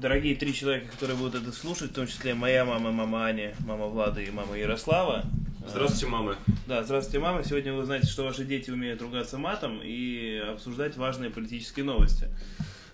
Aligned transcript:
Дорогие 0.00 0.36
три 0.36 0.52
человека, 0.52 0.88
которые 0.92 1.16
будут 1.16 1.36
это 1.36 1.52
слушать, 1.52 1.92
в 1.92 1.94
том 1.94 2.06
числе 2.06 2.34
моя 2.34 2.66
мама, 2.66 2.92
мама 2.92 3.24
Аня, 3.24 3.54
мама 3.60 3.86
Влада 3.86 4.20
и 4.20 4.30
мама 4.30 4.54
Ярослава. 4.54 5.24
Здравствуйте, 5.66 6.06
мамы. 6.06 6.36
Да, 6.66 6.84
здравствуйте, 6.84 7.18
мама. 7.18 7.42
Сегодня 7.42 7.72
вы 7.72 7.80
узнаете, 7.80 8.06
что 8.06 8.24
ваши 8.24 8.44
дети 8.44 8.70
умеют 8.70 9.00
ругаться 9.00 9.38
матом 9.38 9.80
и 9.82 10.36
обсуждать 10.36 10.98
важные 10.98 11.30
политические 11.30 11.86
новости. 11.86 12.28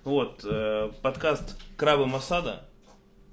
Вот, 0.04 0.42
э, 0.44 0.92
подкаст 1.02 1.60
«Крабы 1.76 2.06
Масада». 2.06 2.68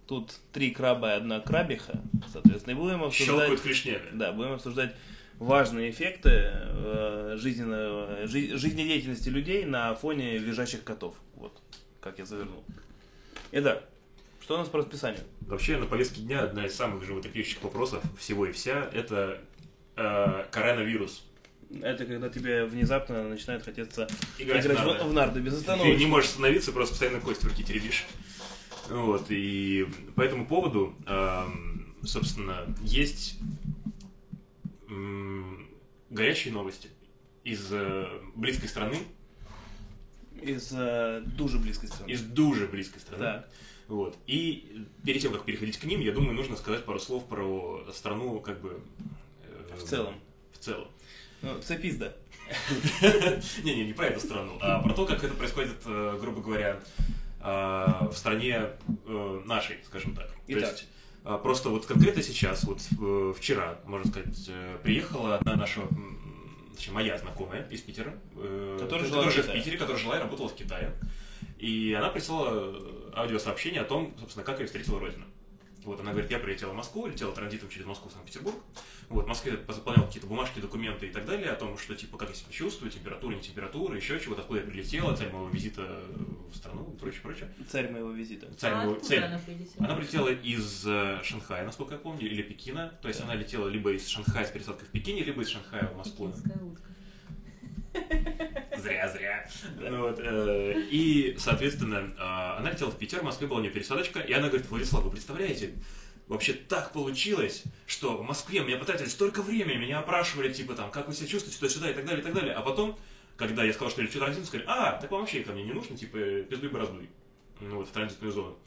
Тут 0.07 0.33
три 0.51 0.71
краба 0.71 1.11
и 1.11 1.17
одна 1.17 1.39
крабиха, 1.39 2.01
соответственно, 2.33 2.73
и 2.73 2.75
будем 2.75 3.03
обсуждать... 3.03 3.27
Щелкают 3.27 3.61
клешнями. 3.61 4.09
Да, 4.13 4.31
будем 4.31 4.53
обсуждать 4.53 4.95
важные 5.37 5.91
эффекты 5.91 6.31
э, 6.33 7.35
жизненного, 7.37 8.25
жи- 8.25 8.57
жизнедеятельности 8.57 9.29
людей 9.29 9.65
на 9.65 9.93
фоне 9.93 10.39
лежачих 10.39 10.83
котов. 10.83 11.13
Вот, 11.35 11.55
как 12.01 12.17
я 12.17 12.25
завернул. 12.25 12.63
Итак, 13.51 13.83
что 14.41 14.55
у 14.55 14.57
нас 14.57 14.69
по 14.69 14.77
расписанию? 14.77 15.21
Вообще, 15.41 15.77
на 15.77 15.85
повестке 15.87 16.21
дня 16.21 16.43
одна 16.43 16.65
из 16.65 16.75
самых 16.75 17.03
животрепещущих 17.03 17.63
вопросов 17.63 18.03
всего 18.17 18.45
и 18.45 18.51
вся– 18.51 18.89
это 18.93 19.41
э, 19.95 20.45
коронавирус. 20.51 21.25
Это 21.81 22.05
когда 22.05 22.29
тебе 22.29 22.65
внезапно 22.65 23.27
начинает 23.27 23.63
хотеться 23.63 24.07
Играть 24.39 24.65
играть, 24.65 24.79
в 24.79 24.83
в, 24.83 25.13
нарды. 25.13 25.39
в 25.41 25.53
нарды 25.53 25.83
Ты 25.83 25.95
не 25.95 26.05
можешь 26.07 26.29
остановиться, 26.29 26.71
просто 26.71 26.93
постоянно 26.93 27.21
кость 27.21 27.43
в 27.43 27.47
руки 27.47 27.63
теребишь. 27.63 28.05
Вот, 28.89 29.27
и 29.29 29.87
по 30.15 30.21
этому 30.21 30.47
поводу, 30.47 30.95
эм, 31.05 31.95
собственно, 32.03 32.65
есть 32.81 33.37
м, 34.87 35.67
горячие 36.09 36.53
новости 36.53 36.89
из 37.43 37.67
э, 37.71 38.07
близкой 38.35 38.67
страны, 38.67 38.97
Из 40.41 40.71
э, 40.73 41.21
дуже 41.25 41.57
близкой 41.59 41.87
страны. 41.89 42.09
из 42.11 42.21
дуже 42.21 42.67
близкой 42.67 42.99
страны. 42.99 43.19
Да. 43.23 43.45
Вот. 43.87 44.17
И 44.27 44.85
перед 45.05 45.21
тем, 45.21 45.31
как 45.33 45.45
переходить 45.45 45.77
к 45.77 45.83
ним, 45.85 45.99
я 46.01 46.11
думаю, 46.11 46.33
нужно 46.33 46.55
сказать 46.57 46.85
пару 46.85 46.99
слов 46.99 47.25
про 47.27 47.83
страну, 47.93 48.39
как 48.39 48.61
бы... 48.61 48.79
э, 49.43 49.75
В 49.77 49.83
целом. 49.83 50.15
В 50.53 50.57
целом. 50.57 50.87
Ну, 51.41 51.49
це 51.63 51.75
пизда. 51.75 52.13
Не-не, 53.63 53.85
не 53.85 53.93
про 53.93 54.07
эту 54.07 54.19
страну, 54.19 54.57
а 54.61 54.79
про 54.79 54.93
то, 54.93 55.05
как 55.05 55.23
это 55.23 55.33
происходит, 55.35 55.77
э, 55.85 56.17
грубо 56.19 56.41
говоря, 56.41 56.79
э, 57.41 58.07
в 58.11 58.13
стране 58.13 58.69
э, 59.07 59.41
нашей, 59.45 59.77
скажем 59.85 60.15
так. 60.15 60.27
То 60.27 60.33
Итак. 60.47 60.71
есть, 60.71 60.87
просто 61.43 61.69
вот 61.69 61.85
конкретно 61.85 62.23
сейчас, 62.23 62.63
вот 62.63 62.79
вчера, 63.37 63.79
можно 63.85 64.09
сказать, 64.11 64.49
приехала 64.83 65.35
одна 65.35 65.55
наша, 65.55 65.81
точнее, 66.79 66.93
моя 66.93 67.17
знакомая 67.17 67.67
из 67.69 67.81
Питера, 67.81 68.13
э, 68.37 68.77
Которая 68.79 69.05
жила 69.05 69.23
в 69.23 69.31
живет 69.31 69.45
в 69.45 69.47
Китае. 69.47 69.59
Питере, 69.59 69.77
которая 69.77 70.01
жила 70.01 70.17
и 70.17 70.19
работала 70.19 70.47
в 70.47 70.55
Китае. 70.55 70.93
И 71.57 71.93
она 71.97 72.09
прислала 72.09 72.81
аудиосообщение 73.13 73.81
о 73.81 73.85
том, 73.85 74.15
собственно, 74.17 74.45
как 74.45 74.59
ее 74.59 74.65
встретила 74.65 74.99
Родина. 74.99 75.25
Вот, 75.89 75.99
она 76.01 76.11
говорит, 76.11 76.29
я 76.29 76.37
прилетела 76.37 76.69
в 76.71 76.75
Москву, 76.75 77.07
летела 77.07 77.33
транзитом 77.33 77.67
через 77.67 77.87
Москву 77.87 78.09
в 78.09 78.13
Санкт-Петербург. 78.13 78.55
Вот, 79.09 79.25
в 79.25 79.27
Москве 79.27 79.57
заполнял 79.67 80.05
какие-то 80.05 80.27
бумажки, 80.27 80.59
документы 80.59 81.07
и 81.07 81.11
так 81.11 81.25
далее 81.25 81.49
о 81.49 81.55
том, 81.55 81.79
что, 81.79 81.95
типа, 81.95 82.15
как 82.19 82.29
я 82.29 82.35
себя 82.35 82.51
чувствую, 82.51 82.91
температура, 82.91 83.33
не 83.33 83.41
температура, 83.41 83.95
еще 83.95 84.19
чего-то, 84.19 84.41
откуда 84.41 84.59
я 84.59 84.67
прилетела, 84.67 85.15
цель 85.15 85.31
моего 85.31 85.49
визита 85.49 85.99
в 86.51 86.55
страну 86.55 86.93
и 86.93 86.99
прочее, 86.99 87.21
прочее. 87.23 87.51
Царь 87.67 87.89
моего 87.91 88.11
визита. 88.11 88.53
Цель 88.55 88.71
а 88.71 88.75
моего- 88.77 88.91
откуда 88.91 89.07
цель. 89.09 89.23
она 89.23 89.39
прилетела? 89.39 89.85
Она 89.87 89.95
прилетела 89.95 90.27
из 90.29 90.85
э, 90.85 91.19
Шанхая, 91.23 91.65
насколько 91.65 91.95
я 91.95 91.99
помню, 91.99 92.29
или 92.29 92.43
Пекина. 92.43 92.93
То 93.01 93.07
есть 93.07 93.19
Да. 93.21 93.25
она 93.25 93.33
летела 93.33 93.67
либо 93.67 93.91
из 93.91 94.07
Шанхая 94.07 94.45
с 94.45 94.51
пересадкой 94.51 94.87
в 94.87 94.91
Пекине, 94.91 95.23
либо 95.23 95.41
из 95.41 95.47
Шанхая 95.49 95.87
в 95.87 95.97
Москву. 95.97 96.27
Пекинская 96.27 96.63
утка. 96.63 96.83
Зря, 98.79 99.09
зря. 99.09 99.49
Ну 99.77 100.15
э, 100.17 100.81
и, 100.89 101.35
соответственно, 101.37 102.13
э, 102.17 102.59
она 102.59 102.71
летела 102.71 102.91
в 102.91 102.97
Питер, 102.97 103.19
в 103.19 103.23
Москве 103.23 103.47
была 103.47 103.59
у 103.59 103.61
нее 103.61 103.71
пересадочка, 103.71 104.19
и 104.19 104.31
она 104.33 104.47
говорит, 104.47 104.69
Владислав, 104.69 105.03
вы 105.03 105.11
представляете, 105.11 105.73
вообще 106.27 106.53
так 106.53 106.93
получилось, 106.93 107.63
что 107.85 108.17
в 108.17 108.23
Москве 108.23 108.61
меня 108.61 108.77
потратили 108.77 109.07
столько 109.07 109.41
времени, 109.41 109.77
меня 109.77 109.99
опрашивали, 109.99 110.53
типа, 110.53 110.75
там, 110.75 110.91
как 110.91 111.07
вы 111.07 111.13
себя 111.13 111.27
чувствуете, 111.27 111.59
туда-сюда 111.59 111.91
и 111.91 111.93
так 111.93 112.05
далее, 112.05 112.21
и 112.21 112.23
так 112.23 112.33
далее. 112.33 112.53
А 112.53 112.61
потом, 112.61 112.97
когда 113.35 113.63
я 113.63 113.73
сказал, 113.73 113.89
что 113.89 114.01
я 114.01 114.07
лечу 114.07 114.19
транзит, 114.19 114.45
сказали, 114.45 114.65
а, 114.67 114.93
так 114.93 115.11
вам 115.11 115.21
вообще 115.21 115.41
ко 115.41 115.51
мне 115.51 115.63
не 115.63 115.73
нужно, 115.73 115.97
типа, 115.97 116.17
пиздуй 116.43 116.69
бороздуй. 116.69 117.09
Ну 117.59 117.77
вот, 117.77 117.89
в 117.89 117.91
транзитную 117.91 118.31
зону. 118.31 118.57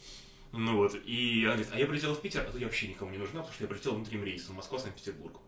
Ну 0.52 0.76
вот, 0.76 0.94
и 1.06 1.44
она 1.44 1.54
говорит, 1.54 1.72
а 1.72 1.78
я 1.78 1.86
прилетела 1.86 2.14
в 2.14 2.20
Питер, 2.20 2.44
а 2.46 2.52
то 2.52 2.58
я 2.58 2.66
вообще 2.66 2.88
никому 2.88 3.10
не 3.10 3.16
нужна, 3.16 3.40
потому 3.40 3.54
что 3.54 3.64
я 3.64 3.68
прилетела 3.68 3.94
внутренним 3.94 4.24
рейсом 4.24 4.56
Москва-Санкт-Петербург. 4.56 5.40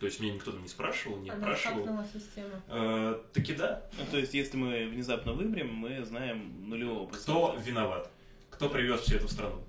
То 0.00 0.06
есть 0.06 0.20
меня 0.20 0.34
никто 0.34 0.52
там 0.52 0.62
не 0.62 0.68
спрашивал, 0.68 1.18
не 1.18 1.28
Она 1.30 1.40
опрашивал. 1.46 1.76
хакнула 1.84 2.04
систему. 2.12 2.50
Э, 2.68 3.20
таки 3.32 3.52
да, 3.54 3.82
Ну, 3.98 4.04
то 4.10 4.18
есть, 4.18 4.32
если 4.32 4.56
мы 4.56 4.86
внезапно 4.88 5.32
выберем, 5.32 5.74
мы 5.74 6.04
знаем 6.04 6.68
нулевого 6.68 7.06
Кто 7.08 7.48
процента. 7.48 7.68
виноват? 7.68 8.10
Кто 8.50 8.68
привез 8.68 9.00
всю 9.00 9.16
эту 9.16 9.28
страну? 9.28 9.60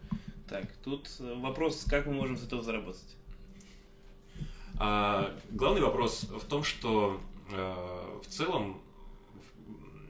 Так, 0.47 0.65
тут 0.83 1.09
э, 1.19 1.33
вопрос, 1.37 1.83
как 1.89 2.05
мы 2.05 2.13
можем 2.13 2.37
с 2.37 2.43
этого 2.43 2.61
заработать? 2.61 3.15
А, 4.77 5.35
главный 5.51 5.81
вопрос 5.81 6.23
в 6.23 6.45
том, 6.45 6.63
что 6.63 7.19
э, 7.51 8.19
в 8.23 8.27
целом, 8.27 8.81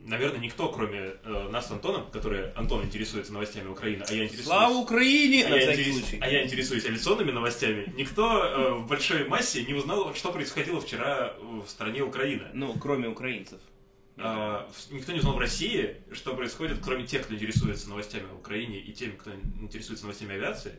наверное, 0.09 0.39
никто, 0.39 0.69
кроме 0.69 1.13
э, 1.23 1.49
нас 1.51 1.67
с 1.67 1.71
Антоном, 1.71 2.09
который 2.11 2.51
Антон 2.51 2.83
интересуется 2.83 3.31
новостями 3.31 3.67
Украины, 3.67 4.03
а 4.07 4.13
я 4.13 4.23
интересуюсь... 4.23 4.47
Слава 4.47 4.73
Украине! 4.73 5.45
а 5.45 5.55
я, 5.55 5.73
интерес- 5.73 5.99
случай. 5.99 6.17
а 6.21 6.29
я 6.29 6.43
интересуюсь 6.43 6.85
авиационными 6.85 7.31
новостями. 7.31 7.93
Никто 7.95 8.43
э, 8.43 8.71
в 8.73 8.87
большой 8.87 9.27
массе 9.27 9.63
не 9.63 9.73
узнал, 9.73 10.13
что 10.15 10.31
происходило 10.31 10.81
вчера 10.81 11.35
в 11.39 11.67
стране 11.67 12.01
Украина. 12.01 12.49
Ну, 12.53 12.73
кроме 12.73 13.07
украинцев. 13.07 13.59
А, 14.21 14.69
никто 14.91 15.13
не 15.13 15.19
узнал 15.19 15.35
в 15.35 15.39
России, 15.39 15.95
что 16.11 16.35
происходит, 16.35 16.79
кроме 16.83 17.05
тех, 17.05 17.23
кто 17.23 17.35
интересуется 17.35 17.87
новостями 17.87 18.25
в 18.25 18.39
Украине 18.39 18.79
и 18.79 18.91
теми, 18.91 19.11
кто 19.11 19.31
интересуется 19.61 20.05
новостями 20.05 20.35
авиации. 20.35 20.73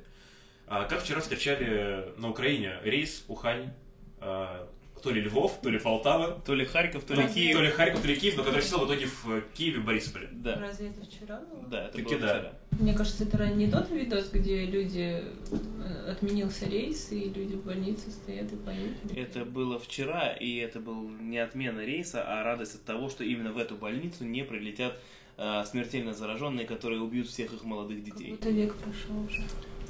А, 0.66 0.84
как 0.84 1.02
вчера 1.02 1.20
встречали 1.20 2.12
на 2.18 2.28
Украине 2.28 2.78
рейс 2.82 3.24
Ухань, 3.28 3.72
а, 4.18 4.68
то 5.00 5.10
ли 5.10 5.20
Львов, 5.22 5.60
то 5.62 5.68
ли 5.70 5.78
Полтава, 5.78 6.40
То 6.44 6.54
ли 6.54 6.64
Харьков, 6.64 7.04
то 7.04 7.14
ли 7.14 7.26
Киев. 7.28 7.56
то 7.56 7.62
ли 7.62 7.70
Харьков, 7.70 8.02
то 8.02 8.08
ли 8.08 8.16
Киев, 8.16 8.36
но 8.36 8.44
который 8.44 8.62
сел 8.62 8.80
в 8.80 8.86
итоге 8.86 9.06
в 9.06 9.40
Киеве, 9.54 9.80
в 9.80 9.84
Борисполе. 9.84 10.28
Да, 10.32 10.56
Разве 10.58 10.88
это 10.88 11.04
вчера 11.04 11.40
было? 11.40 11.66
да, 11.68 11.84
это 11.86 11.96
Таки 11.98 12.14
было 12.14 12.20
да. 12.20 12.34
вчера. 12.38 12.52
Мне 12.78 12.94
кажется, 12.94 13.24
это 13.24 13.46
не 13.48 13.70
тот 13.70 13.90
видос, 13.90 14.30
где 14.30 14.64
люди 14.64 15.22
э, 15.50 16.10
отменился 16.10 16.66
рейс, 16.66 17.10
и 17.12 17.28
люди 17.28 17.54
в 17.54 17.64
больнице 17.64 18.10
стоят 18.10 18.52
и 18.52 18.56
поют. 18.56 18.96
Это 19.14 19.44
было 19.44 19.78
вчера, 19.78 20.32
и 20.32 20.56
это 20.56 20.80
был 20.80 21.08
не 21.08 21.38
отмена 21.38 21.80
рейса, 21.84 22.22
а 22.26 22.42
радость 22.44 22.76
от 22.76 22.84
того, 22.84 23.08
что 23.10 23.24
именно 23.24 23.52
в 23.52 23.58
эту 23.58 23.76
больницу 23.76 24.24
не 24.24 24.44
прилетят 24.44 24.98
э, 25.36 25.64
смертельно 25.66 26.14
зараженные, 26.14 26.66
которые 26.66 27.00
убьют 27.00 27.26
всех 27.28 27.52
их 27.52 27.64
молодых 27.64 28.04
Как 28.04 28.14
детей. 28.16 28.30
будто 28.32 28.50
век 28.50 28.74
прошел 28.76 29.20
уже. 29.24 29.42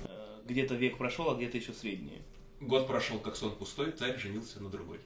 Э, 0.08 0.38
где-то 0.46 0.74
век 0.74 0.96
прошел, 0.98 1.30
а 1.30 1.36
где-то 1.36 1.58
еще 1.58 1.72
средние. 1.72 2.22
Год 2.60 2.86
прошел, 2.86 3.18
как 3.18 3.36
сон 3.36 3.56
пустой, 3.56 3.92
царь 3.92 4.18
женился 4.18 4.60
на 4.62 4.68
другой. 4.68 5.00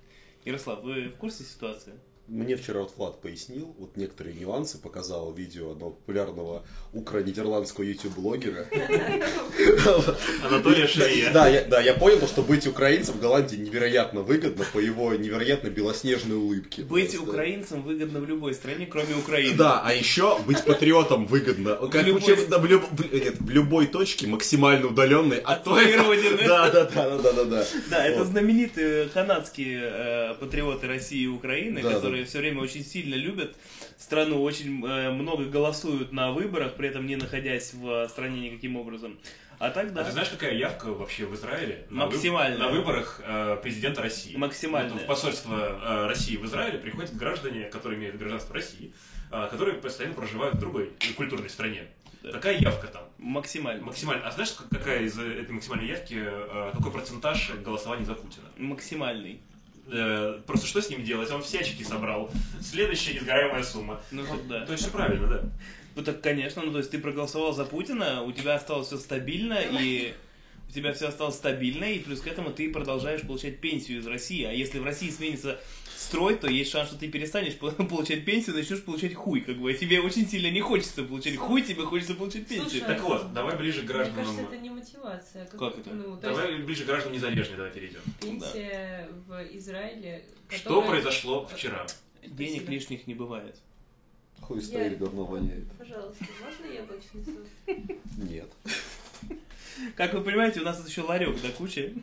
Ярослав, 0.45 0.83
вы 0.83 1.09
в 1.09 1.17
курсе 1.17 1.45
ситуации? 1.45 1.95
Мне 2.27 2.57
вчера 2.57 2.81
вот 2.81 2.95
Влад 2.97 3.21
пояснил, 3.21 3.75
вот 3.79 3.99
некоторые 3.99 4.35
нюансы, 4.35 4.79
показал 4.79 5.31
видео 5.35 5.73
одного 5.73 5.91
популярного 5.91 6.65
укра-нидерландского 6.95 7.85
YouTube-блогера. 7.85 8.67
Анатолия 10.43 10.87
Шария. 10.87 11.31
Да, 11.33 11.47
я, 11.49 11.65
да, 11.65 11.83
я 11.83 11.93
понял, 11.93 12.19
то, 12.21 12.27
что 12.27 12.41
быть 12.41 12.67
украинцем 12.67 13.17
в 13.17 13.21
Голландии 13.21 13.57
невероятно 13.57 14.23
выгодно 14.23 14.65
по 14.73 14.79
его 14.79 15.13
невероятно 15.15 15.69
белоснежной 15.69 16.37
улыбке. 16.37 16.83
Быть 16.83 17.15
украинцем 17.15 17.83
выгодно 17.83 18.21
в 18.21 18.27
любой 18.27 18.55
стране, 18.55 18.87
кроме 18.87 19.17
Украины. 19.17 19.59
Да, 19.59 19.83
а 19.85 19.93
еще 19.93 20.39
быть 20.47 20.65
патриотом 20.65 21.27
выгодно. 21.27 21.77
Как 21.77 22.07
в, 22.07 23.51
любой 23.51 23.87
точке 23.87 24.29
максимально 24.29 24.87
удаленной 24.87 25.39
от 25.39 25.65
твоей 25.65 25.97
родины. 25.97 26.39
Да, 26.55 26.71
да, 26.71 26.85
да, 26.85 27.19
да, 27.19 27.33
да, 27.33 27.45
да. 27.45 27.67
Да, 27.91 28.07
это 28.07 28.25
знаменитые 28.25 29.09
канадские 29.09 29.81
э, 29.83 30.35
патриоты 30.35 30.87
России 30.87 31.23
и 31.23 31.27
Украины, 31.27 31.83
Да, 31.83 32.01
которые 32.15 32.27
все 32.27 32.39
время 32.39 32.61
очень 32.63 32.85
сильно 32.85 33.17
любят 33.17 33.57
страну, 33.99 34.41
очень 34.43 34.85
э, 34.87 35.11
много 35.11 35.47
голосуют 35.47 36.13
на 36.13 36.31
выборах, 36.31 36.75
при 36.75 36.89
этом 36.89 37.07
не 37.07 37.17
находясь 37.17 37.75
в 37.75 38.09
стране 38.09 38.51
никаким 38.51 38.77
образом. 38.77 39.19
А 39.59 39.71
так 39.71 39.89
А 39.89 39.91
да, 39.91 40.05
ты 40.05 40.13
знаешь, 40.13 40.29
какая 40.29 40.55
явка 40.55 40.93
вообще 40.93 41.27
в 41.27 41.35
Израиле? 41.35 41.87
на 41.91 42.07
выб-. 42.07 42.59
На 42.59 42.69
выборах 42.69 43.21
э, 43.25 43.57
президента 43.63 44.01
России. 44.03 44.37
Максимальная. 44.37 44.93
Вот 44.93 45.03
в 45.03 45.07
посольство 45.07 45.57
э, 45.83 46.07
России 46.07 46.37
в 46.37 46.45
Израиле 46.47 46.79
приходят 46.79 47.17
граждане, 47.17 47.65
которые 47.65 47.99
имеют 47.99 48.17
гражданство 48.17 48.55
России, 48.55 48.93
э, 49.33 49.49
которые 49.51 49.75
постоянно 49.79 50.15
проживают 50.15 50.55
в 50.55 50.61
другой 50.61 50.93
культурной 51.17 51.51
стране. 51.51 51.89
Да. 52.23 52.31
Какая 52.31 52.59
явка 52.59 52.87
там? 52.87 53.03
максимально. 53.19 53.85
Максимально. 53.85 54.27
А 54.27 54.31
знаешь, 54.31 54.53
как- 54.53 54.69
какая 54.69 55.03
из 55.03 55.19
этой 55.19 55.51
максимальной 55.53 55.89
явки, 55.89 56.15
э, 56.17 56.71
какой 56.75 56.93
процентаж 56.93 57.51
голосований 57.65 58.05
за 58.05 58.15
Путина? 58.15 58.47
Максимальный. 58.57 59.41
Э, 59.89 60.41
Просто 60.47 60.67
что 60.67 60.81
с 60.81 60.89
ним 60.91 61.05
делать? 61.05 61.31
Он 61.31 61.43
все 61.43 61.61
очки 61.61 61.85
собрал. 61.85 62.31
Следующая 62.63 63.19
изгораемая 63.19 63.63
сумма. 63.63 64.01
Ну 64.11 64.25
да. 64.49 64.65
То 64.67 64.73
есть 64.73 64.85
все 64.85 64.93
правильно, 64.93 65.27
да? 65.27 65.43
Ну 65.95 66.03
так, 66.03 66.21
конечно, 66.21 66.63
ну 66.63 66.73
то 66.73 66.79
есть 66.79 66.91
ты 66.91 66.99
проголосовал 66.99 67.53
за 67.53 67.65
Путина, 67.65 68.23
у 68.23 68.33
тебя 68.33 68.55
осталось 68.57 68.89
все 68.89 68.97
стабильно, 68.97 69.59
и 69.61 69.69
у 69.73 70.15
у 70.17 70.24
тебя 70.75 70.93
все 70.93 71.09
осталось 71.09 71.37
стабильно, 71.37 71.85
и 71.85 71.99
плюс 72.01 72.21
к 72.21 72.27
этому 72.27 72.51
ты 72.53 72.71
продолжаешь 72.71 73.23
получать 73.23 73.59
пенсию 73.61 73.99
из 74.01 74.07
России. 74.07 74.45
А 74.45 74.53
если 74.53 74.79
в 74.79 74.85
России 74.85 75.11
сменится 75.11 75.61
строй, 75.97 76.37
то 76.37 76.49
есть 76.49 76.71
шанс, 76.71 76.89
что 76.91 76.99
ты 76.99 77.09
перестанешь 77.09 77.57
по- 77.57 77.71
получать 77.85 78.25
пенсию, 78.25 78.57
начнешь 78.57 78.83
получать 78.83 79.15
хуй, 79.15 79.41
как 79.41 79.57
бы. 79.57 79.71
А 79.71 79.75
тебе 79.75 80.01
очень 80.01 80.29
сильно 80.29 80.51
не 80.51 80.61
хочется 80.61 81.03
получать 81.05 81.37
хуй, 81.37 81.63
тебе 81.63 81.83
хочется 81.85 82.15
получать 82.15 82.47
пенсию. 82.47 82.69
Слушай, 82.71 82.87
Так 82.87 83.01
вот, 83.03 83.33
давай 83.33 83.57
ближе 83.57 83.81
к 83.81 83.85
Мне 83.85 83.93
гражданам. 83.93 84.25
кажется, 84.25 84.43
это 84.43 84.57
не 84.59 84.71
мотивация. 84.71 85.47
Как 85.47 85.79
это? 85.79 85.91
Ну, 85.91 86.17
Давай 86.17 86.53
есть 86.55 86.65
ближе 86.67 86.85
к 86.85 86.87
гражданам 86.87 87.15
незалежные, 87.17 87.57
давай 87.57 87.73
перейдем. 87.73 88.01
пенсия 88.21 89.09
в 89.27 89.57
Израиле, 89.57 90.25
Что 90.51 90.65
которая- 90.81 90.91
произошло 90.91 91.47
вчера? 91.47 91.87
Денег 92.23 92.53
Спасибо. 92.63 92.71
лишних 92.73 93.07
не 93.07 93.15
бывает. 93.15 93.57
Хуй 94.41 94.59
Я- 94.59 94.65
стоит, 94.65 94.99
говно 94.99 95.25
воняет. 95.25 95.65
Пожалуйста, 95.79 96.25
можно 96.43 96.67
яблочный 96.75 97.25
сок? 97.25 97.97
Нет. 98.19 98.51
Как 99.97 100.15
вы 100.15 100.21
понимаете, 100.21 100.61
у 100.61 100.65
нас 100.65 100.79
тут 100.79 100.89
еще 100.89 101.03
ларек 101.03 101.41
до 101.41 101.49
кучи. 101.51 101.95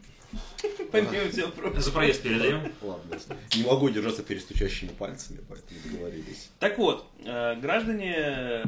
Помимо 0.91 1.29
всего 1.29 1.49
прочего. 1.49 1.81
За 1.81 1.91
проезд 1.91 2.21
передаем. 2.21 2.71
Ладно. 2.81 3.19
Не 3.55 3.63
могу 3.63 3.89
держаться 3.89 4.23
перед 4.23 4.41
стучащими 4.41 4.89
пальцами, 4.89 5.39
поэтому 5.47 5.79
договорились. 5.83 6.49
Так 6.59 6.77
вот, 6.77 7.09
э, 7.25 7.55
граждане 7.59 8.15
э, 8.17 8.63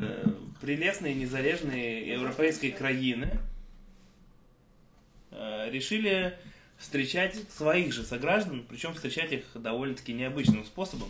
прелестной, 0.61 1.13
незалежной 1.13 2.09
европейской 2.09 2.71
краины 2.71 3.39
э, 5.31 5.69
решили 5.71 6.37
встречать 6.83 7.35
своих 7.49 7.93
же 7.93 8.03
сограждан, 8.03 8.65
причем 8.69 8.93
встречать 8.93 9.31
их 9.31 9.45
довольно-таки 9.55 10.11
необычным 10.13 10.65
способом. 10.65 11.07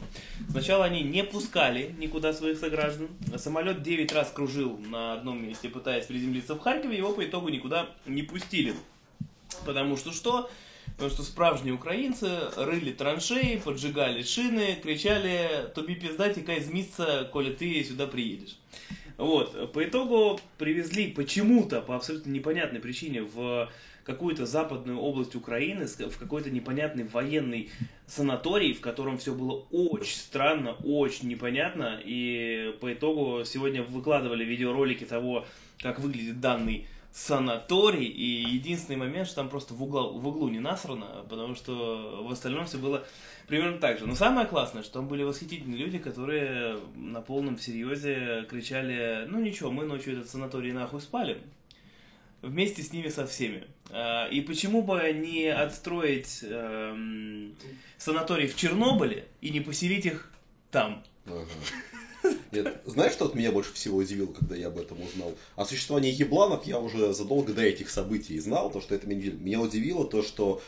Сначала 0.49 0.85
они 0.85 1.01
не 1.01 1.23
пускали 1.23 1.95
никуда 1.97 2.31
своих 2.31 2.59
сограждан. 2.59 3.09
Самолет 3.37 3.81
9 3.81 4.13
раз 4.13 4.31
кружил 4.31 4.77
на 4.77 5.13
одном 5.13 5.43
месте, 5.43 5.69
пытаясь 5.69 6.05
приземлиться 6.05 6.53
в 6.53 6.59
Харькове, 6.59 6.95
его 6.95 7.11
по 7.11 7.25
итогу 7.25 7.49
никуда 7.49 7.89
не 8.05 8.21
пустили. 8.21 8.75
Потому 9.65 9.97
что 9.97 10.11
что? 10.11 10.49
Потому 10.93 11.09
что 11.09 11.23
справжние 11.23 11.73
украинцы 11.73 12.29
рыли 12.55 12.91
траншеи, 12.91 13.57
поджигали 13.57 14.21
шины, 14.21 14.75
кричали 14.81 15.71
«Тобі 15.75 15.95
пизда, 15.95 16.29
текай 16.29 16.61
з 16.61 17.25
коли 17.31 17.49
ты 17.49 17.83
сюда 17.83 18.05
приедешь». 18.05 18.57
Вот, 19.17 19.73
по 19.73 19.83
итогу 19.83 20.39
привезли 20.57 21.07
почему-то, 21.07 21.81
по 21.81 21.95
абсолютно 21.95 22.31
непонятной 22.31 22.79
причине, 22.79 23.21
в 23.21 23.71
какую-то 24.03 24.45
западную 24.45 24.99
область 24.99 25.35
Украины, 25.35 25.85
в 25.85 26.17
какой-то 26.17 26.49
непонятный 26.49 27.05
военный 27.05 27.69
санаторий, 28.05 28.73
в 28.73 28.81
котором 28.81 29.17
все 29.17 29.33
было 29.33 29.65
очень 29.71 30.17
странно, 30.17 30.75
очень 30.83 31.29
непонятно, 31.29 31.99
и 32.03 32.75
по 32.81 32.93
итогу 32.93 33.43
сегодня 33.45 33.83
выкладывали 33.83 34.43
видеоролики 34.43 35.05
того, 35.05 35.45
как 35.79 35.99
выглядит 35.99 36.39
данный 36.39 36.87
санаторий, 37.13 38.07
и 38.07 38.49
единственный 38.49 38.95
момент, 38.95 39.27
что 39.27 39.37
там 39.37 39.49
просто 39.49 39.75
в, 39.75 39.83
угла, 39.83 40.09
в 40.09 40.27
углу 40.27 40.49
не 40.49 40.59
насрано, 40.59 41.23
потому 41.29 41.53
что 41.53 42.25
в 42.27 42.31
остальном 42.31 42.65
все 42.65 42.79
было 42.79 43.05
примерно 43.47 43.77
так 43.77 43.99
же. 43.99 44.07
Но 44.07 44.15
самое 44.15 44.47
классное, 44.47 44.81
что 44.81 44.93
там 44.93 45.07
были 45.07 45.21
восхитительные 45.21 45.77
люди, 45.77 45.99
которые 45.99 46.79
на 46.95 47.21
полном 47.21 47.59
серьезе 47.59 48.47
кричали, 48.49 49.27
ну 49.29 49.39
ничего, 49.39 49.69
мы 49.69 49.85
ночью 49.85 50.13
этот 50.13 50.27
санаторий 50.27 50.71
нахуй 50.71 51.01
спали, 51.01 51.37
вместе 52.43 52.83
с 52.83 52.93
ними 52.93 53.07
со 53.07 53.25
всеми. 53.25 53.63
А, 53.89 54.27
И 54.27 54.41
почему 54.41 54.83
бы 54.83 55.11
не 55.13 55.47
отстроить 55.47 56.39
эм, 56.43 57.55
санаторий 57.97 58.47
в 58.47 58.55
Чернобыле 58.55 59.25
и 59.41 59.49
не 59.49 59.61
поселить 59.61 60.05
их 60.05 60.31
там? 60.69 61.03
Ага. 61.25 61.47
Нет, 62.51 62.81
знаешь, 62.85 63.13
что 63.13 63.25
от 63.25 63.35
меня 63.35 63.51
больше 63.51 63.73
всего 63.73 63.97
удивило, 63.97 64.31
когда 64.31 64.55
я 64.55 64.67
об 64.67 64.77
этом 64.77 65.01
узнал? 65.01 65.35
О 65.55 65.65
существовании 65.65 66.13
ебланов 66.13 66.65
я 66.65 66.79
уже 66.79 67.13
задолго 67.13 67.53
до 67.53 67.63
этих 67.63 67.89
событий 67.89 68.39
знал, 68.39 68.71
то, 68.71 68.79
что 68.79 68.95
это 68.95 69.07
меня 69.07 69.19
удивило. 69.19 69.39
Меня 69.39 69.61
удивило 69.61 70.05
то, 70.05 70.21
что 70.21 70.61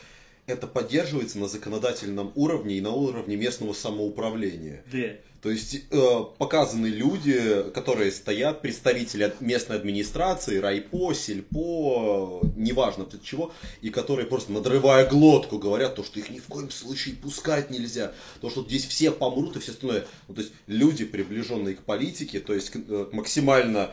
это 0.46 0.66
поддерживается 0.66 1.38
на 1.38 1.48
законодательном 1.48 2.32
уровне 2.34 2.76
и 2.76 2.80
на 2.80 2.90
уровне 2.90 3.36
местного 3.36 3.72
самоуправления. 3.72 4.84
Да. 4.92 5.16
То 5.46 5.52
есть 5.52 5.82
э, 5.92 6.24
показаны 6.38 6.88
люди, 6.88 7.70
которые 7.72 8.10
стоят, 8.10 8.62
представители 8.62 9.32
местной 9.38 9.76
администрации, 9.76 10.58
райпо, 10.58 11.14
сельпо, 11.14 12.40
неважно 12.56 13.04
от 13.04 13.22
чего, 13.22 13.52
и 13.80 13.90
которые 13.90 14.26
просто 14.26 14.50
надрывая 14.50 15.08
глотку 15.08 15.60
говорят, 15.60 15.94
то, 15.94 16.02
что 16.02 16.18
их 16.18 16.30
ни 16.30 16.40
в 16.40 16.46
коем 16.46 16.72
случае 16.72 17.14
пускать 17.14 17.70
нельзя, 17.70 18.10
то, 18.40 18.50
что 18.50 18.64
здесь 18.64 18.86
все 18.86 19.12
помрут 19.12 19.54
и 19.54 19.60
все 19.60 19.70
остальное. 19.70 20.08
Ну, 20.26 20.34
то 20.34 20.40
есть 20.40 20.52
люди, 20.66 21.04
приближенные 21.04 21.76
к 21.76 21.82
политике, 21.82 22.40
то 22.40 22.52
есть 22.52 22.70
к- 22.70 22.78
э, 22.78 23.06
максимально 23.12 23.92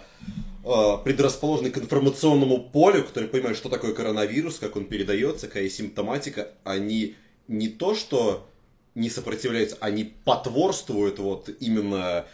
э, 0.66 0.98
предрасположенные 1.04 1.72
к 1.72 1.78
информационному 1.78 2.64
полю, 2.64 3.04
которые 3.04 3.30
понимают, 3.30 3.60
что 3.60 3.70
такое 3.70 3.94
коронавирус, 3.94 4.58
как 4.58 4.76
он 4.76 4.86
передается, 4.86 5.46
какая 5.46 5.70
симптоматика, 5.70 6.50
они 6.64 7.14
не 7.48 7.68
то, 7.68 7.94
что 7.94 8.50
не 8.96 9.10
сопротивляются, 9.10 9.78
они 9.80 10.04
потворствуют 10.24 11.20
вот 11.20 11.50
именно 11.60 12.26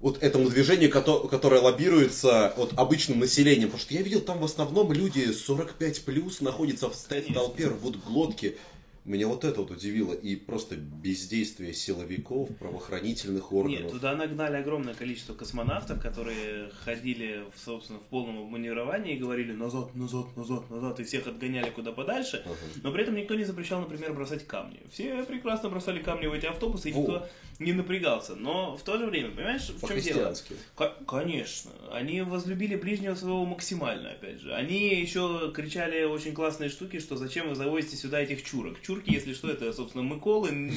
вот 0.00 0.22
этому 0.22 0.50
движению, 0.50 0.90
кото- 0.90 1.28
которое 1.28 1.62
лоббируется 1.62 2.52
вот 2.58 2.74
обычным 2.76 3.20
населением. 3.20 3.68
Потому 3.68 3.80
что 3.80 3.94
я 3.94 4.02
видел, 4.02 4.20
там 4.20 4.38
в 4.38 4.44
основном 4.44 4.92
люди 4.92 5.32
45 5.32 6.04
плюс 6.04 6.40
находятся 6.42 6.90
в, 6.90 6.94
стоят 6.94 7.30
в 7.30 7.32
толпе, 7.32 7.68
рвут 7.68 8.04
глотки. 8.04 8.58
Меня 9.04 9.28
вот 9.28 9.44
это 9.44 9.60
вот 9.60 9.70
удивило. 9.70 10.14
И 10.14 10.34
просто 10.34 10.76
бездействие 10.76 11.74
силовиков, 11.74 12.56
правоохранительных 12.56 13.52
органов. 13.52 13.82
Нет, 13.82 13.90
туда 13.90 14.16
нагнали 14.16 14.56
огромное 14.56 14.94
количество 14.94 15.34
космонавтов, 15.34 16.00
которые 16.00 16.70
ходили, 16.84 17.44
в, 17.54 17.60
собственно, 17.60 17.98
в 17.98 18.04
полном 18.04 18.38
обмунировании 18.38 19.16
и 19.16 19.18
говорили 19.18 19.52
назад, 19.52 19.94
назад, 19.94 20.34
назад, 20.36 20.70
назад, 20.70 21.00
и 21.00 21.04
всех 21.04 21.26
отгоняли 21.26 21.68
куда 21.68 21.92
подальше. 21.92 22.42
Ага. 22.46 22.56
Но 22.82 22.92
при 22.92 23.02
этом 23.02 23.14
никто 23.14 23.34
не 23.34 23.44
запрещал, 23.44 23.80
например, 23.80 24.14
бросать 24.14 24.46
камни. 24.46 24.80
Все 24.90 25.22
прекрасно 25.24 25.68
бросали 25.68 26.02
камни 26.02 26.26
в 26.26 26.32
эти 26.32 26.46
автобусы, 26.46 26.88
и 26.88 26.92
Во. 26.92 27.00
никто 27.00 27.28
не 27.58 27.72
напрягался. 27.72 28.34
Но 28.34 28.76
в 28.76 28.82
то 28.82 28.98
же 28.98 29.06
время, 29.06 29.30
понимаешь, 29.30 29.68
в 29.70 29.80
чем 29.86 30.00
дело? 30.00 30.34
Ко- 30.76 30.94
Конечно. 31.06 31.70
Они 31.92 32.22
возлюбили 32.22 32.76
ближнего 32.76 33.14
своего 33.14 33.44
максимально, 33.44 34.10
опять 34.10 34.40
же. 34.40 34.52
Они 34.54 34.94
еще 35.00 35.52
кричали 35.54 36.04
очень 36.04 36.34
классные 36.34 36.68
штуки, 36.70 36.98
что 36.98 37.16
зачем 37.16 37.48
вы 37.48 37.54
завозите 37.54 37.96
сюда 37.96 38.20
этих 38.20 38.42
чурок. 38.42 38.80
Чурки, 38.82 39.12
если 39.12 39.34
что, 39.34 39.48
это, 39.50 39.72
собственно, 39.72 40.02
Миколы, 40.02 40.72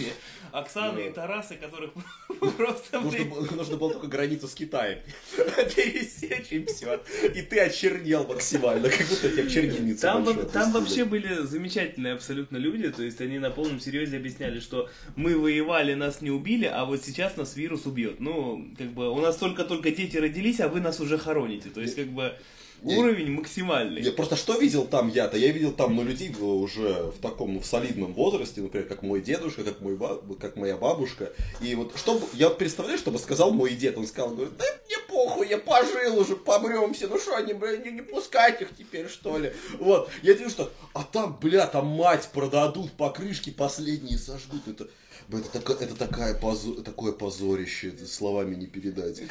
Оксаны 0.51 1.07
и 1.07 1.11
Тарасы, 1.11 1.55
которых 1.55 1.91
просто... 2.57 2.99
Нужно, 3.01 3.77
было- 3.77 3.93
только 3.93 4.07
границу 4.07 4.47
с 4.47 4.53
Китаем 4.53 4.99
пересечь, 5.75 6.51
и 6.51 6.65
все. 6.65 7.01
И 7.35 7.41
ты 7.41 7.59
очернел 7.59 8.25
максимально, 8.27 8.89
как 8.89 9.07
будто 9.07 9.29
тебя 9.29 9.43
в 9.43 9.49
чернильницу 9.51 10.01
Там, 10.01 10.25
там 10.47 10.71
вообще 10.71 11.05
были 11.05 11.43
замечательные 11.45 12.13
абсолютно 12.13 12.57
люди, 12.57 12.89
то 12.91 13.03
есть 13.03 13.19
они 13.21 13.39
на 13.39 13.49
полном 13.51 13.79
серьезе 13.79 14.17
объясняли, 14.17 14.59
что 14.59 14.89
мы 15.15 15.37
воевали, 15.37 15.93
нас 15.93 16.21
не 16.21 16.31
убили, 16.31 16.65
а 16.67 16.85
вот 16.85 17.03
сейчас 17.03 17.37
нас 17.37 17.55
вирус 17.55 17.85
убьет. 17.85 18.19
Ну, 18.19 18.65
как 18.77 18.87
бы 18.87 19.09
у 19.09 19.19
нас 19.19 19.37
только-только 19.37 19.91
дети 19.91 20.17
родились, 20.17 20.59
а 20.59 20.67
вы 20.67 20.81
нас 20.81 20.99
уже 20.99 21.17
хороните. 21.17 21.69
То 21.69 21.81
есть, 21.81 21.95
как 21.95 22.07
бы 22.07 22.33
уровень 22.83 23.31
максимальный. 23.31 24.01
Я 24.01 24.11
просто 24.11 24.35
что 24.35 24.57
видел 24.59 24.85
там 24.85 25.09
я-то? 25.09 25.37
Я 25.37 25.51
видел 25.51 25.71
там 25.71 25.95
ну, 25.95 26.03
людей 26.03 26.33
уже 26.39 27.11
в 27.15 27.19
таком 27.21 27.55
ну, 27.55 27.59
в 27.59 27.65
солидном 27.65 28.13
возрасте, 28.13 28.61
например, 28.61 28.87
как 28.87 29.01
мой 29.01 29.21
дедушка, 29.21 29.63
как, 29.63 29.81
мой 29.81 29.95
ба- 29.95 30.21
как 30.39 30.55
моя 30.55 30.77
бабушка. 30.77 31.31
И 31.61 31.73
вот 31.75 31.97
что 31.97 32.21
я 32.33 32.49
представляю, 32.49 32.97
что 32.99 33.11
бы 33.11 33.19
сказал 33.19 33.51
мой 33.51 33.73
дед. 33.73 33.97
Он 33.97 34.05
сказал, 34.07 34.31
говорит, 34.31 34.57
да 34.57 34.65
мне 34.85 34.97
похуй, 35.07 35.47
я 35.47 35.57
пожил 35.57 36.19
уже, 36.19 36.35
помрем 36.35 36.93
все. 36.93 37.07
Ну 37.07 37.17
что, 37.19 37.35
они, 37.35 37.53
бля, 37.53 37.77
не, 37.77 37.91
не 37.91 38.01
пускать 38.01 38.61
их 38.61 38.69
теперь, 38.77 39.07
что 39.07 39.37
ли? 39.37 39.51
Вот. 39.79 40.09
Я 40.21 40.33
думаю, 40.33 40.49
что, 40.49 40.71
а 40.93 41.03
там, 41.03 41.37
бля, 41.41 41.67
там 41.67 41.87
мать 41.87 42.29
продадут, 42.33 42.91
покрышки 42.93 43.49
последние 43.49 44.17
сожгут. 44.17 44.67
Это, 44.67 44.87
это, 45.31 45.49
така- 45.49 45.83
это 45.83 45.95
такая 45.95 46.39
позо- 46.39 46.81
такое 46.83 47.11
позорище, 47.11 47.93
словами 48.05 48.55
не 48.55 48.67
передать. 48.67 49.21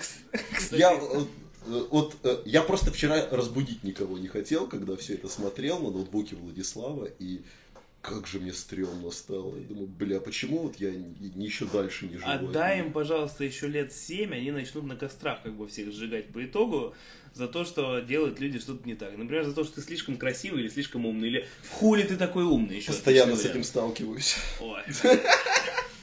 Я, 0.71 0.93
э, 0.93 0.99
э, 1.13 1.25
вот, 1.67 2.17
э, 2.23 2.43
я 2.45 2.63
просто 2.63 2.93
вчера 2.93 3.29
разбудить 3.31 3.85
никого 3.85 4.19
не 4.19 4.29
хотел, 4.29 4.67
когда 4.67 4.97
все 4.97 5.15
это 5.15 5.29
смотрел 5.29 5.79
на 5.79 5.91
ноутбуке 5.91 6.37
Владислава, 6.37 7.09
и 7.19 7.43
как 8.07 8.27
же 8.27 8.39
мне 8.39 8.53
стрёмно 8.53 9.11
стало. 9.11 9.57
Я 9.57 9.65
думаю, 9.65 9.89
бля, 9.89 10.21
почему 10.21 10.59
вот 10.59 10.77
я 10.77 10.91
еще 11.35 11.67
дальше 11.67 12.07
не 12.07 12.19
живу? 12.19 12.31
Отдай 12.31 12.81
им, 12.81 12.93
пожалуйста, 12.93 13.43
еще 13.45 13.67
лет 13.67 13.93
7, 13.93 14.33
они 14.33 14.53
начнут 14.53 14.85
на 14.85 14.97
кострах 14.97 15.43
как 15.43 15.55
бы 15.55 15.67
всех 15.67 15.93
сжигать 15.93 16.29
по 16.29 16.45
итогу 16.45 16.95
за 17.35 17.49
то, 17.49 17.65
что 17.65 17.99
делают 18.01 18.39
люди 18.39 18.61
что-то 18.61 18.87
не 18.87 18.95
так. 18.95 19.17
Например, 19.17 19.45
за 19.45 19.53
то, 19.53 19.65
что 19.65 19.75
ты 19.75 19.83
слишком 19.83 20.17
красивый 20.17 20.63
или 20.63 20.69
слишком 20.69 21.05
умный, 21.05 21.29
или 21.29 21.49
хули 21.73 22.03
ты 22.03 22.17
такой 22.17 22.45
умный 22.45 22.77
еще. 22.77 22.89
Постоянно 22.89 23.35
с 23.35 23.45
этим 23.45 23.65
сталкиваюсь. 23.65 24.37
вариант. 24.61 25.03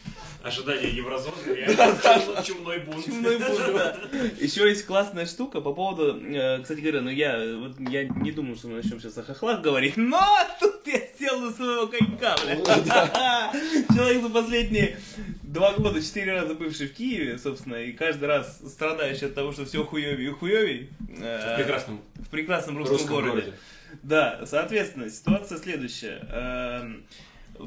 Ожидание 0.44 0.94
еврозоны, 0.94 1.36
реально 1.56 2.44
чумной 2.44 2.80
бунт. 2.80 3.06
Чумной 3.06 3.38
бунт. 3.38 4.40
Еще 4.42 4.68
есть 4.68 4.86
классная 4.86 5.26
штука 5.26 5.62
по 5.62 5.74
поводу, 5.74 6.20
э, 6.22 6.60
кстати 6.62 6.82
говоря, 6.82 7.00
ну 7.00 7.10
я, 7.10 7.40
вот, 7.58 7.80
я 7.80 8.04
не 8.04 8.34
думаю, 8.34 8.58
что 8.58 8.68
мы 8.68 8.76
начнем 8.76 9.00
сейчас 9.00 9.18
о 9.18 9.24
хохлах 9.24 9.62
говорить, 9.62 9.96
но 9.96 10.22
тут 10.60 10.86
я 10.86 11.00
сел 11.18 11.40
на 11.40 11.50
своего 11.54 11.88
конька. 11.88 12.36
Человек 13.96 14.22
за 14.22 14.30
последние 14.30 15.00
два 15.44 15.72
года, 15.78 16.02
четыре 16.02 16.34
раза 16.34 16.56
бывший 16.56 16.88
в 16.88 16.94
Киеве, 16.94 17.38
собственно, 17.38 17.76
и 17.76 17.94
каждый 17.94 18.26
раз 18.26 18.60
страдающий 18.68 19.28
от 19.28 19.36
того, 19.36 19.54
что 19.54 19.64
все 19.64 19.86
хуевее 19.86 20.30
и 20.30 20.34
хуевее. 20.34 20.90
В 21.08 21.56
прекрасном 21.56 22.02
в 22.16 22.28
прекрасном 22.30 22.78
русском, 22.78 22.98
русском 22.98 23.16
городе. 23.16 23.32
городе. 23.32 23.54
Да, 24.02 24.42
соответственно, 24.46 25.10
ситуация 25.10 25.58
следующая. 25.58 27.02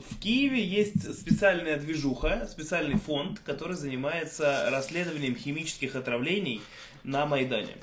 В 0.00 0.18
Киеве 0.20 0.62
есть 0.64 1.14
специальная 1.18 1.78
движуха, 1.78 2.46
специальный 2.50 2.96
фонд, 2.98 3.40
который 3.40 3.76
занимается 3.76 4.68
расследованием 4.70 5.34
химических 5.36 5.96
отравлений 5.96 6.60
на 7.04 7.24
Майдане. 7.26 7.76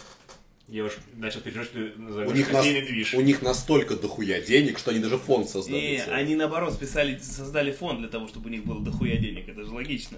Я 0.67 0.86
уж 0.86 0.93
начал 1.15 1.41
переживать, 1.41 1.67
что 1.70 1.79
У 1.79 2.32
них, 2.32 2.51
нас- 2.51 2.65
движ. 2.65 3.13
у 3.13 3.22
них 3.22 3.41
настолько 3.41 3.96
дохуя 3.96 4.41
денег, 4.41 4.77
что 4.79 4.91
они 4.91 5.00
даже 5.00 5.17
фонд 5.17 5.48
И 5.48 5.50
создали. 5.50 5.98
целый. 5.98 6.15
они, 6.20 6.36
наоборот, 6.36 6.74
специально 6.74 7.20
создали 7.20 7.72
фонд 7.72 8.00
для 8.00 8.08
того, 8.10 8.27
чтобы 8.27 8.48
у 8.48 8.51
них 8.51 8.63
было 8.63 8.82
дохуя 8.82 9.17
денег. 9.17 9.50
Это 9.50 9.63
же 9.63 9.72
логично. 9.72 10.17